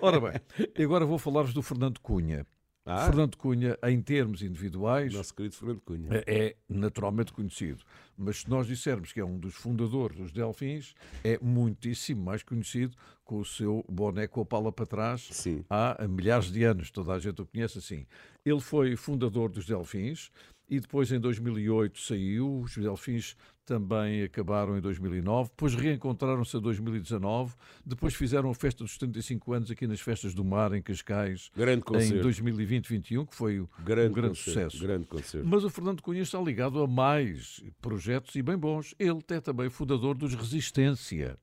Ora 0.00 0.18
bem, 0.18 0.40
agora 0.82 1.04
vou 1.04 1.18
falar-vos 1.18 1.52
do 1.52 1.62
Fernando 1.62 2.00
Cunha. 2.00 2.46
Ah. 2.86 3.04
Fernando 3.06 3.36
Cunha, 3.36 3.78
em 3.84 4.00
termos 4.00 4.42
individuais, 4.42 5.12
Nosso 5.12 5.34
querido 5.34 5.54
Fernando 5.54 5.80
Cunha. 5.82 6.08
é 6.26 6.46
é 6.46 6.56
naturalmente 6.66 7.32
conhecido. 7.32 7.84
Mas 8.16 8.38
se 8.38 8.50
nós 8.50 8.66
dissermos 8.66 9.12
que 9.12 9.20
é 9.20 9.24
um 9.24 9.38
dos 9.38 9.54
fundadores 9.54 10.16
dos 10.16 10.32
Delfins, 10.32 10.94
é 11.22 11.38
muitíssimo 11.42 12.24
mais 12.24 12.42
conhecido 12.42 12.96
com 13.22 13.38
o 13.38 13.44
seu 13.44 13.84
boné 13.88 14.26
com 14.26 14.40
a 14.40 14.46
pala 14.46 14.72
para 14.72 14.86
trás 14.86 15.28
Sim. 15.30 15.64
há 15.68 15.96
milhares 16.08 16.50
de 16.50 16.64
anos. 16.64 16.90
Toda 16.90 17.12
a 17.12 17.18
gente 17.18 17.42
o 17.42 17.46
conhece 17.46 17.78
assim. 17.78 18.06
Ele 18.44 18.60
foi 18.60 18.96
fundador 18.96 19.50
dos 19.50 19.66
Delfins 19.66 20.30
e 20.70 20.78
depois, 20.78 21.10
em 21.10 21.18
2008, 21.18 21.98
saiu. 21.98 22.60
Os 22.60 22.76
Delfins 22.76 23.36
também 23.66 24.22
acabaram 24.22 24.78
em 24.78 24.80
2009. 24.80 25.50
Depois 25.50 25.74
reencontraram-se 25.74 26.56
em 26.56 26.60
2019. 26.60 27.54
Depois 27.84 28.14
fizeram 28.14 28.50
a 28.50 28.54
festa 28.54 28.84
dos 28.84 28.92
75 28.92 29.52
anos 29.52 29.70
aqui 29.70 29.86
nas 29.86 30.00
Festas 30.00 30.32
do 30.32 30.44
Mar, 30.44 30.72
em 30.72 30.80
Cascais, 30.80 31.50
Grande 31.56 31.80
em 31.80 31.84
concerto. 31.84 32.28
2020-21, 32.28 33.26
que 33.28 33.34
foi 33.34 33.66
Grande 33.84 34.10
um 34.10 34.12
grande 34.12 34.38
concerto, 34.38 34.76
sucesso. 34.76 34.82
grande. 34.82 35.08
Mas 35.44 35.64
o 35.64 35.70
Fernando 35.70 36.02
Cunha 36.02 36.22
está 36.22 36.40
ligado 36.40 36.80
a 36.80 36.86
mais 36.86 37.62
projetos 37.82 38.34
e 38.36 38.42
bem 38.42 38.56
bons. 38.56 38.94
Ele 38.98 39.18
é 39.28 39.40
também 39.40 39.68
fundador 39.68 40.16
dos 40.16 40.34
Resistência. 40.34 41.36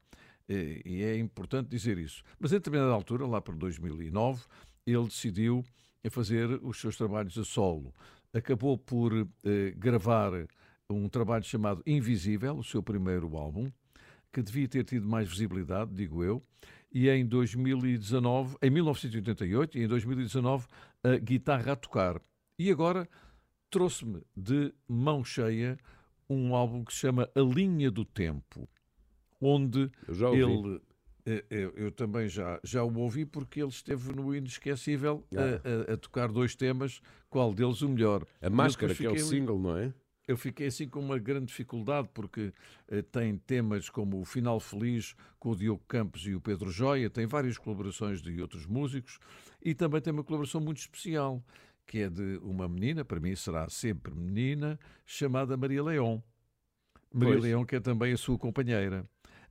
E 0.49 0.82
e 0.86 1.04
é 1.04 1.18
importante 1.18 1.68
dizer 1.70 1.98
isso. 1.98 2.24
Mas 2.40 2.52
em 2.54 2.56
determinada 2.56 2.94
altura, 2.94 3.26
lá 3.28 3.41
para 3.41 3.54
2009, 3.56 4.41
ele 4.86 5.04
decidiu 5.04 5.64
a 6.06 6.10
fazer 6.10 6.48
os 6.64 6.80
seus 6.80 6.95
trabalhos 6.95 7.38
a 7.38 7.44
solo. 7.44 7.94
Acabou 8.34 8.78
por 8.78 9.14
eh, 9.14 9.74
gravar 9.76 10.32
um 10.90 11.10
trabalho 11.10 11.44
chamado 11.44 11.82
Invisível, 11.86 12.58
o 12.58 12.64
seu 12.64 12.82
primeiro 12.82 13.36
álbum, 13.36 13.72
que 14.32 14.41
devia 14.41 14.68
ter 14.68 14.84
tido 14.84 15.08
mais 15.08 15.28
visibilidade, 15.28 15.94
digo 15.94 16.24
eu, 16.24 16.44
e 16.91 17.10
em 17.10 17.26
2019, 17.26 18.58
em 18.62 18.70
1988 18.70 19.78
e 19.78 19.84
em 19.84 19.88
2019, 19.88 20.68
a 21.04 21.18
guitarra 21.18 21.74
a 21.74 21.76
tocar. 21.76 22.22
E 22.58 22.72
agora 22.72 23.08
trouxe-me 23.70 24.24
de 24.36 24.74
mão 24.88 25.24
cheia 25.24 25.78
um 26.30 26.56
álbum 26.56 26.84
que 26.84 26.94
se 26.94 26.99
chama 26.99 27.30
A 27.36 27.40
Linha 27.40 27.91
do 27.91 28.06
Tempo, 28.06 28.68
onde 29.41 29.91
ele. 30.34 30.82
Eh, 31.28 31.44
Eu, 31.49 31.72
eu 31.76 31.91
também 31.91 32.28
já, 32.28 32.60
já 32.64 32.84
o 32.84 32.98
ouvi 32.98 33.26
porque 33.26 33.60
ele 33.62 33.70
esteve 33.70 34.14
no 34.16 34.34
Inesquecível 34.34 35.24
a- 35.36 35.91
a, 35.91 35.94
a 35.94 35.98
tocar 35.98 36.30
dois 36.32 36.56
temas, 36.56 37.02
qual 37.30 37.54
deles 37.54 37.82
o 37.82 37.90
melhor. 37.90 38.26
A 38.41 38.45
Eu 38.48 38.52
Máscara, 38.52 38.95
que 38.95 39.06
é 39.06 39.12
o 39.12 39.20
single, 39.20 39.60
não 39.60 39.78
é? 39.78 39.94
eu 40.28 40.36
fiquei 40.36 40.68
assim 40.68 40.90
com 40.90 40.99
uma 40.99 41.18
grande 41.18 41.45
dificuldade 41.45 42.10
porque 42.14 42.52
eh, 42.90 43.02
tem 43.02 43.38
temas 43.38 43.90
como 43.90 44.20
o 44.20 44.26
Final 44.26 44.60
Feliz 44.60 45.16
com 45.40 45.52
o 45.52 45.56
Diogo 45.56 45.82
Campos 45.88 46.28
e 46.28 46.36
o 46.36 46.41
Pedro 46.41 46.70
Joia, 46.70 47.10
tem 47.10 47.26
várias 47.26 47.58
colaborações 47.58 48.22
de 48.22 48.41
outros 48.41 48.66
músicos 48.66 49.20
e 49.64 49.74
também 49.74 50.02
tem 50.02 50.12
uma 50.12 50.26
colaboração 50.26 50.60
muito 50.60 50.80
especial 50.80 51.41
que 51.86 51.99
é 51.99 52.10
de 52.10 52.38
uma 52.44 52.68
menina, 52.68 53.06
para 53.06 53.22
mim 53.22 53.34
será 53.38 53.70
sempre 53.70 54.14
menina, 54.14 54.78
chamada 55.06 55.56
Maria 55.56 55.82
Leão. 55.82 56.22
Maria 57.14 57.36
Pois. 57.36 57.44
Leão, 57.45 57.66
que 57.66 57.78
é 57.78 57.80
também 57.80 58.12
a 58.12 58.18
sua 58.18 58.38
companheira. 58.38 59.06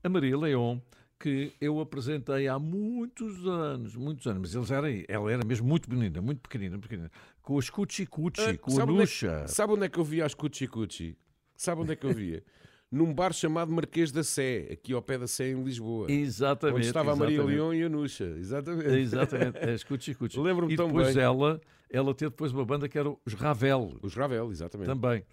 A 0.05 0.09
Maria 0.11 0.37
Leão, 0.37 0.83
que 1.19 1.53
eu 1.61 1.81
apresentei 1.81 2.47
há 2.49 2.59
muitos 2.59 3.47
anos, 3.47 3.97
muitos 3.97 4.27
anos, 4.27 4.41
mas 4.41 4.55
eles 4.55 4.71
eram, 4.71 4.89
ela 5.09 5.33
era 5.33 5.45
mesmo 5.45 5.67
muito 5.67 5.91
menina, 5.91 6.21
muito 6.21 6.41
pequenina, 6.41 6.79
pequenina, 6.79 7.11
com 7.43 7.55
os 7.57 7.71
Cuchi 7.71 8.07
Cuchi, 8.07 8.41
Ah, 8.41 8.57
com 8.59 8.79
a 8.79 8.83
é 8.83 8.87
Nuxa. 8.87 9.49
Sabe 9.49 9.73
onde 9.73 9.87
é 9.87 9.89
que 9.89 9.99
eu 9.99 10.05
via 10.05 10.27
as 10.27 10.35
Cuchi 10.35 10.67
Cuchi? 10.67 11.17
Sabe 11.57 11.81
onde 11.81 11.93
é 11.93 11.97
que 11.97 12.05
eu 12.05 12.13
via? 12.13 12.43
Num 12.93 13.13
bar 13.13 13.33
chamado 13.33 13.73
Marquês 13.73 14.13
da 14.13 14.23
Sé, 14.23 14.69
aqui 14.73 14.93
ao 14.93 15.03
pé 15.03 15.19
da 15.19 15.27
Sé, 15.27 15.51
em 15.51 15.63
Lisboa. 15.63 16.11
Exatamente. 16.11 16.77
Onde 16.77 16.87
estava 16.87 17.13
a 17.13 17.17
Maria 17.17 17.37
exatamente. 17.37 17.57
Leão 17.57 17.75
e 17.75 17.83
a 17.83 17.89
Nuxa. 17.89 18.25
Exatamente. 18.39 18.89
Exatamente, 18.91 19.59
é, 19.59 19.75
escute, 19.75 20.11
escute. 20.13 20.39
Lembro-me 20.39 20.73
E 20.73 20.77
tão 20.77 20.87
depois 20.87 21.15
bem. 21.15 21.25
ela, 21.25 21.61
ela 21.91 22.15
teve 22.15 22.31
depois 22.31 22.53
uma 22.53 22.65
banda 22.65 22.89
que 22.89 22.97
era 22.97 23.09
os 23.25 23.35
Ravel. 23.35 23.99
Os 24.03 24.15
Ravel, 24.15 24.51
exatamente. 24.53 24.87
Também. 24.87 25.25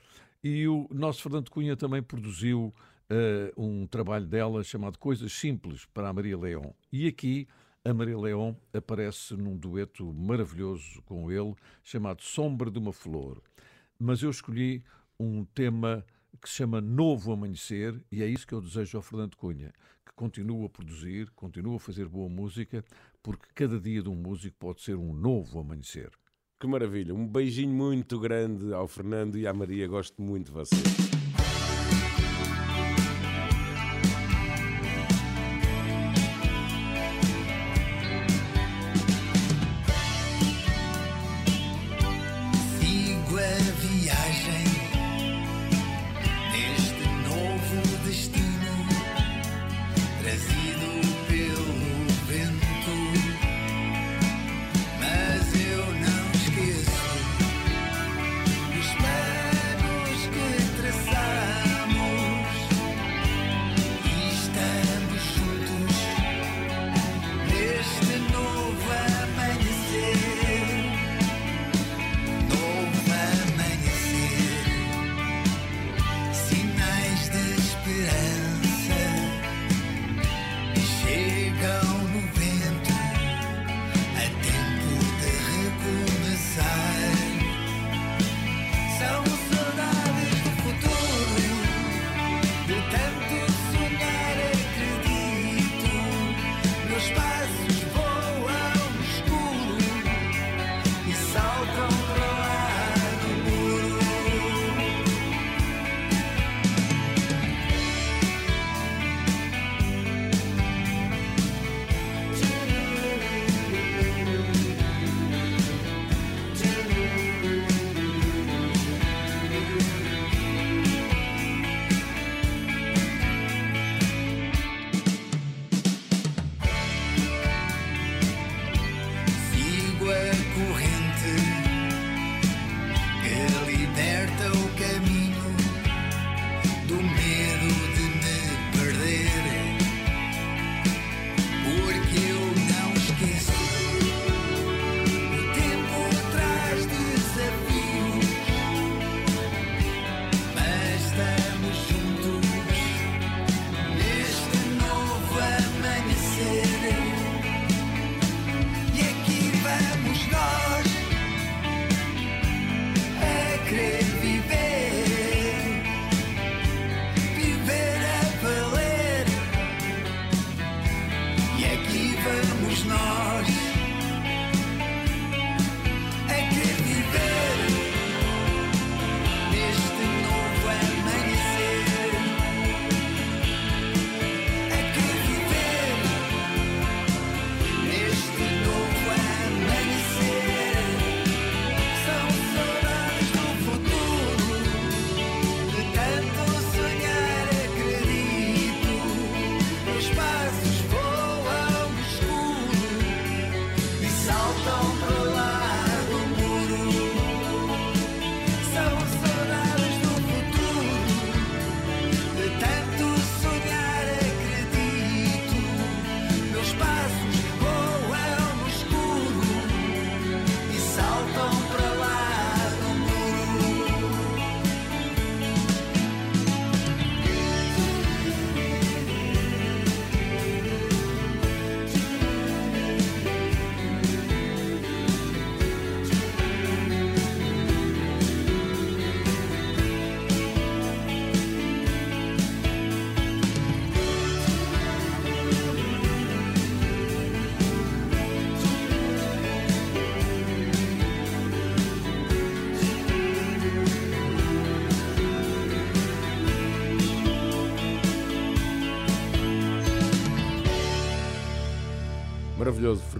E 0.43 0.67
o 0.67 0.87
nosso 0.91 1.21
Fernando 1.21 1.49
Cunha 1.51 1.75
também 1.77 2.01
produziu 2.01 2.73
eh, 3.15 3.53
um 3.55 3.85
trabalho 3.85 4.25
dela 4.25 4.63
chamado 4.63 4.97
Coisas 4.97 5.31
Simples 5.31 5.85
para 5.93 6.09
a 6.09 6.13
Maria 6.13 6.35
Leão. 6.35 6.73
E 6.91 7.07
aqui 7.07 7.47
a 7.85 7.93
Maria 7.93 8.17
Leão 8.17 8.57
aparece 8.73 9.35
num 9.35 9.55
dueto 9.55 10.11
maravilhoso 10.11 10.99
com 11.03 11.31
ele, 11.31 11.53
chamado 11.83 12.23
Sombra 12.23 12.71
de 12.71 12.79
uma 12.79 12.91
Flor. 12.91 13.39
Mas 13.99 14.23
eu 14.23 14.31
escolhi 14.31 14.83
um 15.19 15.45
tema 15.45 16.03
que 16.41 16.49
se 16.49 16.55
chama 16.55 16.81
Novo 16.81 17.31
Amanhecer, 17.31 18.03
e 18.11 18.23
é 18.23 18.27
isso 18.27 18.47
que 18.47 18.53
eu 18.53 18.61
desejo 18.61 18.97
ao 18.97 19.03
Fernando 19.03 19.37
Cunha, 19.37 19.71
que 20.03 20.13
continue 20.15 20.65
a 20.65 20.69
produzir, 20.69 21.29
continue 21.35 21.75
a 21.75 21.79
fazer 21.79 22.07
boa 22.07 22.27
música, 22.27 22.83
porque 23.21 23.45
cada 23.53 23.79
dia 23.79 24.01
de 24.01 24.09
um 24.09 24.15
músico 24.15 24.57
pode 24.57 24.81
ser 24.81 24.95
um 24.95 25.13
novo 25.13 25.59
amanhecer. 25.59 26.09
Que 26.59 26.65
maravilha. 26.65 27.13
Um 27.13 27.27
beijinho 27.27 27.75
muito 27.75 28.19
grande 28.19 28.73
ao 28.73 28.87
Fernando 28.87 29.37
e 29.37 29.45
à 29.45 29.53
Maria. 29.53 29.87
Gosto 29.87 30.19
muito 30.19 30.47
de 30.47 30.51
vocês. 30.53 31.02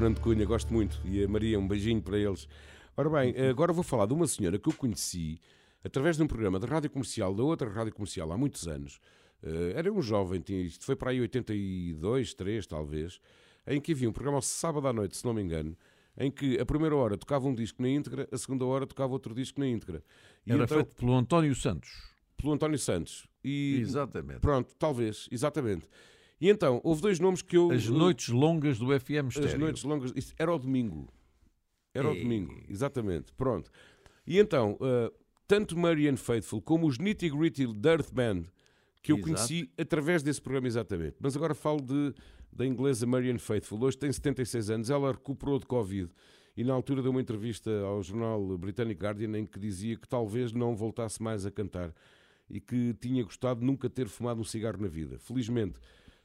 Fernando 0.04 0.20
Cunha, 0.20 0.46
gosto 0.46 0.74
muito. 0.74 1.00
E 1.06 1.24
a 1.24 1.28
Maria, 1.30 1.58
um 1.58 1.66
beijinho 1.66 2.02
para 2.02 2.18
eles. 2.18 2.46
Ora 2.98 3.10
bem, 3.10 3.34
agora 3.50 3.72
vou 3.72 3.86
falar 3.86 4.06
de 4.06 4.14
uma 4.14 4.28
senhora 4.28 4.60
que 4.60 4.68
eu 4.68 4.74
conheci 4.74 5.40
através 5.82 6.18
de 6.18 6.24
um 6.24 6.28
programa 6.28 6.60
da 6.60 6.68
rádio 6.68 6.90
comercial, 6.90 7.34
da 7.34 7.42
outra 7.42 7.70
rádio 7.70 7.94
comercial, 7.94 8.30
há 8.34 8.38
muitos 8.38 8.68
anos. 8.68 9.00
Eh, 9.42 9.72
Era 9.78 9.90
um 9.94 10.02
jovem, 10.02 10.42
tinha, 10.42 10.60
isto 10.62 10.84
foi 10.84 10.98
para 10.98 11.12
aí 11.12 11.22
82, 11.22 12.34
3 12.34 12.68
talvez, 12.68 13.22
em 13.66 13.80
que 13.80 13.94
havia 13.94 14.10
um 14.10 14.12
programa 14.12 14.40
ao 14.40 14.42
sábado 14.42 14.90
à 14.90 14.92
noite, 14.92 15.16
se 15.16 15.24
não 15.24 15.34
me 15.34 15.42
engano, 15.42 15.74
em 16.18 16.30
que 16.30 16.60
a 16.60 16.66
primeira 16.66 16.98
hora 16.98 17.18
tocava 17.18 17.48
um 17.48 17.56
disco 17.56 17.82
na 17.82 17.88
íntegra, 17.88 18.28
a 18.30 18.38
segunda 18.38 18.66
hora 18.66 18.86
tocava 18.86 19.14
outro 19.14 19.34
disco 19.34 19.58
na 19.62 19.68
íntegra. 19.68 20.04
E 20.46 20.52
Era 20.52 20.66
então- 20.66 20.78
feito 20.80 20.98
pelo 20.98 21.14
António 21.16 21.56
Santos. 21.56 21.90
pelo 22.36 22.52
António 22.52 22.78
Santos. 22.78 23.26
E, 23.42 23.78
Exatamente. 23.80 24.42
Pronto, 24.42 24.76
talvez, 24.78 25.30
exatamente. 25.32 25.88
E 26.44 26.50
então, 26.50 26.82
houve 26.84 27.02
dois 27.02 27.22
nomes 27.22 27.42
que 27.42 27.56
eu. 27.56 27.72
As 27.72 27.88
noites 27.88 28.28
longas 28.28 28.78
do 28.78 28.88
FM 28.88 29.30
As 29.30 29.38
Estéreo. 29.38 29.60
noites 29.60 29.84
longas. 29.86 30.12
Isso 30.14 30.34
era 30.38 30.54
o 30.54 30.60
domingo. 30.60 31.08
Era 31.94 32.12
o 32.12 32.14
domingo, 32.14 32.54
exatamente. 32.68 33.32
Pronto. 33.32 33.72
E 34.28 34.38
então, 34.38 34.74
uh, 34.74 35.10
tanto 35.48 35.80
Marianne 35.80 36.18
Faithful 36.18 36.62
como 36.62 36.86
os 36.86 36.98
Nitty 36.98 37.30
Gritty 37.30 37.66
Dirt 37.68 38.12
Band, 38.12 38.44
que 39.02 39.14
eu 39.14 39.16
Exato. 39.20 39.34
conheci 39.34 39.72
através 39.78 40.22
desse 40.22 40.42
programa 40.42 40.68
exatamente. 40.68 41.16
Mas 41.18 41.34
agora 41.38 41.56
falo 41.56 41.80
de, 41.80 42.14
da 42.52 42.66
inglesa 42.66 43.06
Marianne 43.06 43.40
Faithful. 43.40 43.82
Hoje 43.82 43.98
tem 43.98 44.12
76 44.12 44.70
anos, 44.70 44.90
ela 44.90 45.14
recuperou 45.14 45.58
de 45.60 45.66
Covid. 45.66 46.10
E 46.58 46.64
na 46.66 46.74
altura 46.74 47.02
deu 47.02 47.12
uma 47.12 47.22
entrevista 47.22 47.72
ao 47.86 48.04
jornal 48.04 48.58
britânico 48.58 49.02
Guardian 49.02 49.40
em 49.40 49.46
que 49.46 49.58
dizia 49.58 49.96
que 49.96 50.10
talvez 50.10 50.52
não 50.52 50.76
voltasse 50.76 51.24
mais 51.24 51.46
a 51.46 51.52
cantar 51.52 51.94
e 52.50 52.60
que 52.60 52.94
tinha 53.00 53.24
gostado 53.24 53.62
de 53.62 53.66
nunca 53.66 53.90
ter 53.90 54.10
fumado 54.10 54.42
um 54.42 54.44
cigarro 54.44 54.82
na 54.82 54.90
vida. 54.90 55.18
Felizmente, 55.20 55.80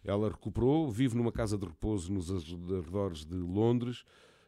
ela 0.05 0.29
recuperou, 0.29 0.91
vive 0.91 1.17
numa 1.17 1.33
casa 1.33 1.59
de 1.59 1.67
repouso 1.67 2.13
nos 2.13 2.31
arredores 2.31 3.25
de 3.25 3.37
Londres 3.37 4.05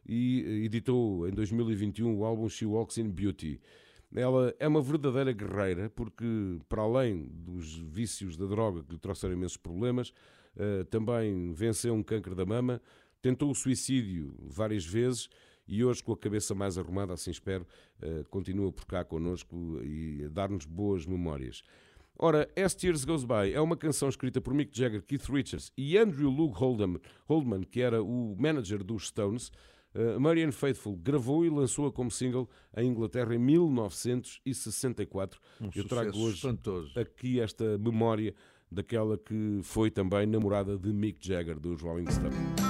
e 0.07 0.45
eh, 0.47 0.65
editou 0.65 1.29
em 1.29 1.33
2021 1.33 2.19
o 2.19 2.25
álbum 2.25 2.49
She 2.49 2.65
Walks 2.65 2.99
in 2.99 3.11
Beauty. 3.11 3.61
Ela 4.15 4.55
é 4.59 4.67
uma 4.67 4.83
verdadeira 4.83 5.33
guerreira 5.33 5.89
porque, 5.91 6.59
para 6.69 6.83
além 6.83 7.29
dos 7.33 7.77
vícios 7.77 8.37
da 8.37 8.47
droga 8.47 8.83
que 8.83 8.93
lhe 8.93 8.99
trouxeram 8.99 9.35
imensos 9.35 9.57
problemas, 9.57 10.13
eh, 10.57 10.85
também 10.85 11.53
venceu 11.53 11.95
um 11.95 12.03
câncer 12.03 12.35
da 12.35 12.45
mama, 12.45 12.81
tentou 13.23 13.51
o 13.51 13.55
suicídio 13.55 14.35
várias 14.41 14.85
vezes 14.85 15.29
e 15.67 15.85
hoje, 15.85 16.03
com 16.03 16.13
a 16.13 16.17
cabeça 16.17 16.53
mais 16.53 16.77
arrumada, 16.77 17.13
assim 17.13 17.31
espero, 17.31 17.65
eh, 18.03 18.25
continua 18.29 18.73
por 18.73 18.85
cá 18.87 19.05
connosco 19.05 19.81
e 19.85 20.25
a 20.25 20.29
dar-nos 20.29 20.67
boas 20.67 21.07
memórias. 21.07 21.63
Ora, 22.23 22.47
As 22.55 22.75
Tears 22.75 23.07
Goes 23.07 23.25
By 23.25 23.55
é 23.55 23.61
uma 23.63 23.79
canção 23.79 24.07
escrita 24.07 24.43
por 24.43 24.53
Mick 24.53 24.77
Jagger, 24.77 25.03
Keith 25.03 25.25
Richards 25.25 25.73
e 25.75 25.97
Andrew 25.97 26.29
Luke 26.29 26.55
Holdman, 26.55 27.01
Holdman 27.27 27.63
que 27.63 27.81
era 27.81 28.03
o 28.03 28.37
manager 28.39 28.85
dos 28.85 29.07
Stones. 29.07 29.51
Uh, 29.95 30.21
Marianne 30.21 30.53
Faithful 30.53 30.97
gravou 30.97 31.47
e 31.47 31.49
lançou-a 31.49 31.91
como 31.91 32.11
single 32.11 32.47
em 32.77 32.91
Inglaterra 32.91 33.35
em 33.35 33.39
1964. 33.39 35.41
Um 35.63 35.71
Eu 35.75 35.89
trago 35.89 36.11
hoje 36.19 36.37
espantoso. 36.37 36.93
aqui 37.01 37.41
esta 37.41 37.79
memória 37.79 38.35
daquela 38.71 39.17
que 39.17 39.61
foi 39.63 39.91
também 39.91 40.27
namorada 40.27 40.77
de 40.77 40.93
Mick 40.93 41.27
Jagger, 41.27 41.59
dos 41.59 41.81
Rolling 41.81 42.11
Stones. 42.11 42.70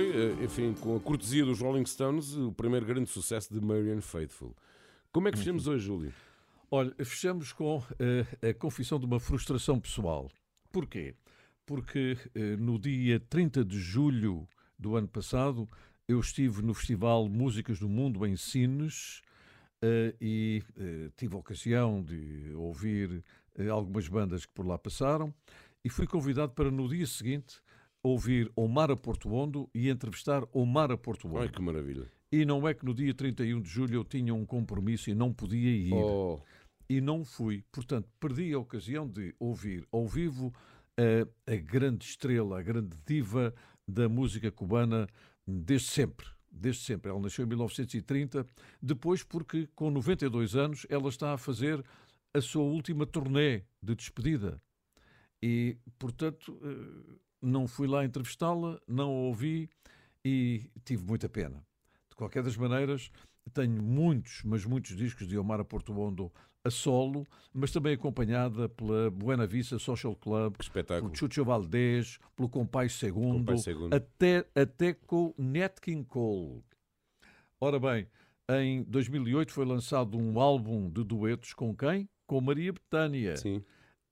Foi, 0.00 0.08
eh, 0.08 0.44
enfim, 0.44 0.72
com 0.72 0.96
a 0.96 1.00
cortesia 1.00 1.44
dos 1.44 1.60
Rolling 1.60 1.84
Stones, 1.84 2.34
o 2.34 2.52
primeiro 2.52 2.86
grande 2.86 3.10
sucesso 3.10 3.52
de 3.52 3.60
Marianne 3.60 4.00
Faithful. 4.00 4.56
Como 5.12 5.28
é 5.28 5.30
que 5.30 5.36
fechamos 5.36 5.66
hoje, 5.66 5.84
Júlio? 5.84 6.12
Olha, 6.70 6.94
fechamos 7.04 7.52
com 7.52 7.82
eh, 7.98 8.48
a 8.48 8.54
confissão 8.54 8.98
de 8.98 9.04
uma 9.04 9.20
frustração 9.20 9.78
pessoal. 9.78 10.30
Porquê? 10.72 11.14
Porque 11.66 12.16
eh, 12.34 12.56
no 12.56 12.78
dia 12.78 13.20
30 13.20 13.62
de 13.62 13.78
julho 13.78 14.48
do 14.78 14.96
ano 14.96 15.08
passado 15.08 15.68
eu 16.08 16.18
estive 16.18 16.62
no 16.62 16.72
Festival 16.72 17.28
Músicas 17.28 17.78
do 17.78 17.88
Mundo 17.88 18.24
em 18.26 18.36
Sines 18.36 19.20
eh, 19.82 20.14
e 20.18 20.62
tive 21.16 21.34
a 21.34 21.38
ocasião 21.38 22.02
de 22.02 22.52
ouvir 22.54 23.22
algumas 23.70 24.08
bandas 24.08 24.46
que 24.46 24.52
por 24.54 24.66
lá 24.66 24.78
passaram 24.78 25.34
e 25.84 25.90
fui 25.90 26.06
convidado 26.06 26.52
para 26.52 26.70
no 26.70 26.88
dia 26.88 27.06
seguinte 27.06 27.60
ouvir 28.02 28.50
Omar 28.56 28.90
a 28.90 28.96
Portuondo 28.96 29.68
e 29.74 29.88
entrevistar 29.88 30.42
Omar 30.52 30.90
a 30.90 30.96
Portuondo. 30.96 31.38
Ai, 31.38 31.48
que 31.48 31.60
maravilha. 31.60 32.10
E 32.32 32.44
não 32.44 32.66
é 32.66 32.72
que 32.72 32.84
no 32.84 32.94
dia 32.94 33.12
31 33.12 33.60
de 33.60 33.68
julho 33.68 33.96
eu 33.96 34.04
tinha 34.04 34.34
um 34.34 34.46
compromisso 34.46 35.10
e 35.10 35.14
não 35.14 35.32
podia 35.32 35.70
ir. 35.70 35.92
Oh. 35.92 36.40
E 36.88 37.00
não 37.00 37.24
fui. 37.24 37.64
Portanto, 37.72 38.08
perdi 38.18 38.52
a 38.52 38.58
ocasião 38.58 39.08
de 39.08 39.34
ouvir 39.38 39.86
ao 39.92 40.06
vivo 40.06 40.52
a, 40.96 41.52
a 41.52 41.56
grande 41.56 42.04
estrela, 42.04 42.58
a 42.58 42.62
grande 42.62 42.96
diva 43.06 43.54
da 43.86 44.08
música 44.08 44.50
cubana 44.50 45.08
desde 45.46 45.88
sempre. 45.88 46.26
Desde 46.50 46.82
sempre. 46.82 47.10
Ela 47.10 47.20
nasceu 47.20 47.44
em 47.44 47.48
1930, 47.48 48.46
depois 48.80 49.22
porque, 49.22 49.68
com 49.74 49.90
92 49.90 50.56
anos, 50.56 50.86
ela 50.88 51.08
está 51.08 51.32
a 51.32 51.38
fazer 51.38 51.84
a 52.32 52.40
sua 52.40 52.62
última 52.62 53.06
turnê 53.06 53.62
de 53.82 53.94
despedida. 53.94 54.60
E, 55.42 55.76
portanto, 55.98 56.60
eh, 56.62 57.16
não 57.40 57.66
fui 57.66 57.86
lá 57.86 58.04
entrevistá-la, 58.04 58.80
não 58.86 59.08
a 59.10 59.20
ouvi 59.26 59.68
e 60.24 60.70
tive 60.84 61.04
muita 61.04 61.28
pena. 61.28 61.64
De 62.08 62.16
qualquer 62.16 62.42
das 62.42 62.56
maneiras, 62.56 63.10
tenho 63.52 63.82
muitos, 63.82 64.42
mas 64.44 64.64
muitos 64.64 64.96
discos 64.96 65.26
de 65.26 65.38
Omar 65.38 65.64
Portuondo 65.64 66.30
a 66.62 66.70
solo, 66.70 67.26
mas 67.54 67.72
também 67.72 67.94
acompanhada 67.94 68.68
pela 68.68 69.10
Buena 69.10 69.46
Vista 69.46 69.78
Social 69.78 70.14
Club, 70.14 70.56
pelo 70.72 71.14
Chucho 71.14 71.44
Valdés, 71.44 72.18
pelo 72.36 72.48
Compais 72.48 72.92
Segundo, 72.92 73.56
Segundo. 73.58 73.94
Até, 73.94 74.46
até 74.54 74.92
com 74.92 75.34
Nat 75.38 75.80
King 75.80 76.04
Cole. 76.04 76.62
Ora 77.58 77.78
bem, 77.78 78.06
em 78.50 78.82
2008 78.82 79.52
foi 79.52 79.64
lançado 79.64 80.18
um 80.18 80.38
álbum 80.38 80.90
de 80.90 81.02
duetos 81.02 81.54
com 81.54 81.74
quem? 81.74 82.08
Com 82.26 82.40
Maria 82.40 82.72
Betânia. 82.72 83.36
Sim. 83.36 83.64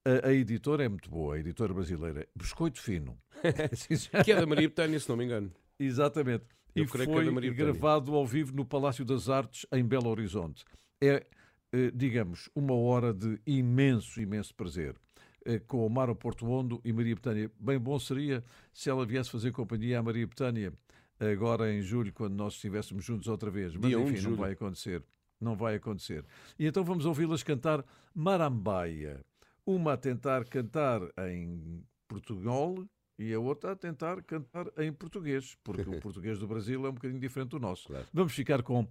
A, 0.09 0.29
a 0.29 0.33
editora 0.33 0.85
é 0.85 0.89
muito 0.89 1.11
boa, 1.11 1.35
a 1.35 1.39
editora 1.39 1.75
brasileira. 1.75 2.27
Biscoito 2.35 2.81
Fino. 2.81 3.19
que 4.25 4.33
é 4.33 4.41
da 4.41 4.47
Maria 4.47 4.67
Betânia, 4.67 4.99
se 4.99 5.07
não 5.07 5.19
me 5.19 5.27
engano. 5.27 5.53
Exatamente. 5.79 6.45
Eu 6.75 6.85
e 6.85 6.87
creio 6.87 7.07
que 7.07 7.13
é 7.13 7.15
foi 7.15 7.25
da 7.27 7.33
Maria 7.33 7.51
Betânia. 7.51 7.73
gravado 7.73 8.15
ao 8.15 8.27
vivo 8.27 8.57
no 8.57 8.65
Palácio 8.65 9.05
das 9.05 9.29
Artes, 9.29 9.67
em 9.71 9.85
Belo 9.85 10.09
Horizonte. 10.09 10.65
É, 10.99 11.27
eh, 11.73 11.91
digamos, 11.95 12.49
uma 12.55 12.75
hora 12.75 13.13
de 13.13 13.39
imenso, 13.47 14.19
imenso 14.19 14.55
prazer. 14.55 14.97
Eh, 15.45 15.59
Com 15.59 15.85
Omar 15.85 16.15
Portuondo 16.15 16.81
e 16.83 16.91
Maria 16.91 17.15
Betânia. 17.15 17.51
Bem 17.61 17.79
bom 17.79 17.99
seria 17.99 18.43
se 18.73 18.89
ela 18.89 19.05
viesse 19.05 19.31
fazer 19.31 19.53
companhia 19.53 19.99
à 19.99 20.03
Maria 20.03 20.27
Betânia 20.27 20.73
agora 21.21 21.71
em 21.71 21.83
julho, 21.83 22.13
quando 22.15 22.35
nós 22.35 22.55
estivéssemos 22.55 23.05
juntos 23.05 23.29
outra 23.29 23.51
vez. 23.51 23.75
Mas 23.75 23.89
Dia 23.89 23.99
1 23.99 24.05
de 24.07 24.13
enfim, 24.13 24.29
não 24.29 24.37
vai 24.37 24.53
acontecer. 24.53 25.03
Não 25.41 25.55
vai 25.55 25.75
acontecer. 25.75 26.25
E 26.59 26.67
então 26.67 26.83
vamos 26.83 27.05
ouvi-las 27.05 27.43
cantar 27.43 27.85
Marambaia. 28.15 29.23
Uma 29.69 29.93
a 29.93 29.97
tentar 29.99 30.47
cantar 30.47 31.03
em 31.31 31.85
português 32.09 32.86
e 33.19 33.35
a 33.35 33.39
outra 33.39 33.73
a 33.73 33.77
tentar 33.77 34.23
cantar 34.23 34.66
em 34.78 34.90
português, 34.90 35.59
porque 35.62 35.82
o 35.82 36.01
português 36.01 36.39
do 36.39 36.47
Brasil 36.47 36.86
é 36.86 36.89
um 36.89 36.95
bocadinho 36.95 37.20
diferente 37.20 37.51
do 37.51 37.59
nosso. 37.59 37.93
Vamos 38.11 38.32
ficar 38.32 38.62
com, 38.62 38.89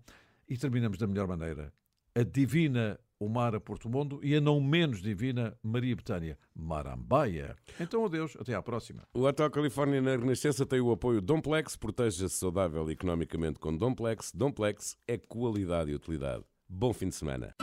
e 0.47 0.55
terminamos 0.55 0.99
da 0.99 1.07
melhor 1.07 1.27
maneira, 1.27 1.73
a 2.13 2.21
divina 2.21 2.99
Omara 3.19 3.59
Portumondo 3.59 4.19
e 4.21 4.35
a 4.35 4.39
não 4.39 4.61
menos 4.61 5.01
divina 5.01 5.57
Maria 5.63 5.95
Betânia 5.95 6.37
Marambaia. 6.53 7.55
Então, 7.79 8.05
adeus, 8.05 8.37
até 8.39 8.53
à 8.53 8.61
próxima. 8.61 9.01
O 9.15 9.23
Hotel 9.23 9.49
Califórnia 9.49 9.99
na 9.99 10.15
Renascença 10.15 10.63
tem 10.63 10.79
o 10.79 10.91
apoio 10.91 11.23
Domplex. 11.23 11.75
Proteja-se 11.75 12.37
saudável 12.37 12.87
economicamente 12.91 13.57
com 13.57 13.75
Domplex. 13.75 14.31
Domplex 14.31 14.95
é 15.07 15.17
qualidade 15.17 15.89
e 15.89 15.95
utilidade. 15.95 16.43
Bom 16.69 16.93
fim 16.93 17.09
de 17.09 17.15
semana. 17.15 17.55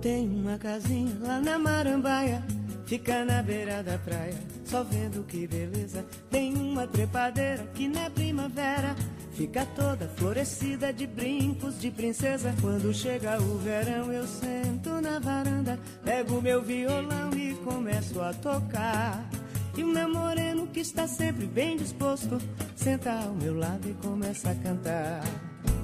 Tenho 0.00 0.32
uma 0.32 0.56
casinha 0.56 1.14
lá 1.20 1.40
na 1.40 1.58
Marambaia, 1.58 2.42
fica 2.86 3.22
na 3.22 3.42
beira 3.42 3.82
da 3.82 3.98
praia, 3.98 4.38
só 4.64 4.82
vendo 4.82 5.22
que 5.26 5.46
beleza. 5.46 6.06
Tem 6.30 6.54
uma 6.54 6.86
trepadeira 6.86 7.64
que 7.74 7.86
na 7.86 8.08
primavera 8.08 8.96
fica 9.32 9.66
toda 9.66 10.08
florescida 10.16 10.90
de 10.90 11.06
brincos 11.06 11.78
de 11.78 11.90
princesa. 11.90 12.54
Quando 12.62 12.94
chega 12.94 13.42
o 13.42 13.58
verão, 13.58 14.10
eu 14.10 14.26
sento 14.26 15.02
na 15.02 15.18
varanda, 15.18 15.78
pego 16.02 16.40
meu 16.40 16.62
violão 16.62 17.30
e 17.36 17.52
começo 17.56 18.22
a 18.22 18.32
tocar. 18.32 19.28
E 19.76 19.84
o 19.84 19.86
meu 19.86 20.08
moreno, 20.08 20.66
que 20.66 20.80
está 20.80 21.06
sempre 21.06 21.44
bem 21.44 21.76
disposto, 21.76 22.38
senta 22.74 23.12
ao 23.12 23.34
meu 23.34 23.54
lado 23.54 23.86
e 23.86 23.92
começa 23.94 24.50
a 24.50 24.54
cantar. 24.54 25.22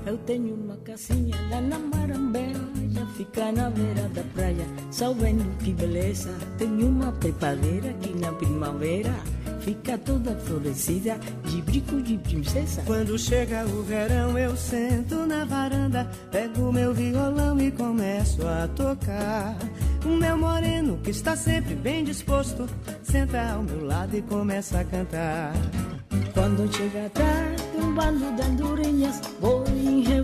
Eu 0.07 0.17
tenho 0.19 0.55
uma 0.55 0.77
casinha 0.77 1.35
lá 1.51 1.61
na 1.61 1.81
Marambeia, 1.81 2.55
fica 3.17 3.51
na 3.51 3.69
beira 3.69 4.09
da 4.11 4.23
praia, 4.35 4.65
só 4.93 5.13
vendo 5.13 5.45
que 5.59 5.73
beleza. 5.73 6.33
Tenho 6.57 6.89
uma 6.89 7.11
trepadeira 7.11 7.93
que 7.95 8.15
na 8.15 8.31
primavera 8.33 9.13
fica 9.63 9.99
toda 9.99 10.37
florescida 10.37 11.19
de 11.45 11.61
brinco 11.61 12.01
de 12.01 12.17
princesa. 12.19 12.83
Quando 12.87 13.19
chega 13.19 13.65
o 13.65 13.83
verão, 13.83 14.39
eu 14.39 14.57
sento 14.57 15.27
na 15.27 15.45
varanda, 15.45 16.09
pego 16.31 16.73
meu 16.73 16.95
violão 16.95 17.61
e 17.61 17.73
começo 17.73 18.47
a 18.47 18.69
tocar. 18.69 19.57
O 20.05 20.11
meu 20.11 20.39
moreno, 20.39 20.99
que 21.03 21.11
está 21.11 21.35
sempre 21.35 21.75
bem 21.75 22.05
disposto, 22.05 22.69
senta 23.03 23.55
ao 23.55 23.65
meu 23.65 23.85
lado 23.85 24.17
e 24.17 24.23
começa 24.23 24.79
a 24.79 24.85
cantar. 24.85 25.53
Quando 26.33 26.73
chega 26.77 27.11
tarde, 27.11 27.63
um 27.77 27.93
bando 27.93 28.31
de 28.37 28.43
andorinhas, 28.43 29.21
vou 29.41 29.65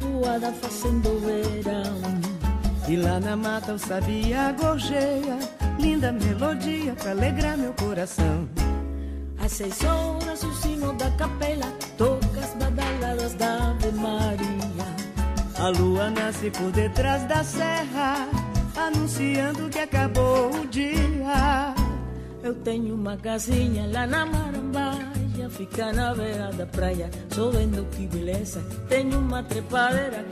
em 0.02 0.12
revoada 0.12 0.52
fazendo 0.52 1.20
verão. 1.20 2.02
E 2.88 2.96
lá 2.96 3.20
na 3.20 3.36
mata 3.36 3.74
o 3.74 3.78
sabia 3.78 4.52
gorjeia, 4.52 5.38
linda 5.78 6.12
melodia 6.12 6.94
pra 6.94 7.12
alegrar 7.12 7.56
meu 7.56 7.72
coração. 7.74 8.48
Às 9.38 9.52
seis 9.52 9.82
horas 9.84 10.42
o 10.42 10.52
sino 10.54 10.92
da 10.94 11.10
capela 11.12 11.66
toca 11.96 12.40
as 12.40 12.54
badaladas 12.54 13.34
da 13.34 13.70
Ave 13.70 13.92
Maria. 13.92 14.62
A 15.58 15.68
lua 15.68 16.10
nasce 16.10 16.50
por 16.50 16.72
detrás 16.72 17.22
da 17.24 17.44
serra, 17.44 18.28
anunciando 18.76 19.68
que 19.68 19.78
acabou 19.78 20.50
o 20.50 20.66
dia. 20.66 21.74
Eu 22.42 22.54
tenho 22.54 22.96
uma 22.96 23.16
casinha 23.16 23.86
lá 23.92 24.04
na 24.06 24.26
Marambaia, 24.26 25.21
fica 25.50 25.92
na 25.92 26.14
beira 26.14 26.50
da 26.52 26.66
praia, 26.66 27.10
só 27.30 27.50
vendo 27.50 27.84
que 27.90 28.06
beleza. 28.06 28.62
Tenho 28.88 29.18
uma 29.18 29.42
trepadeira 29.42 30.22
que 30.22 30.30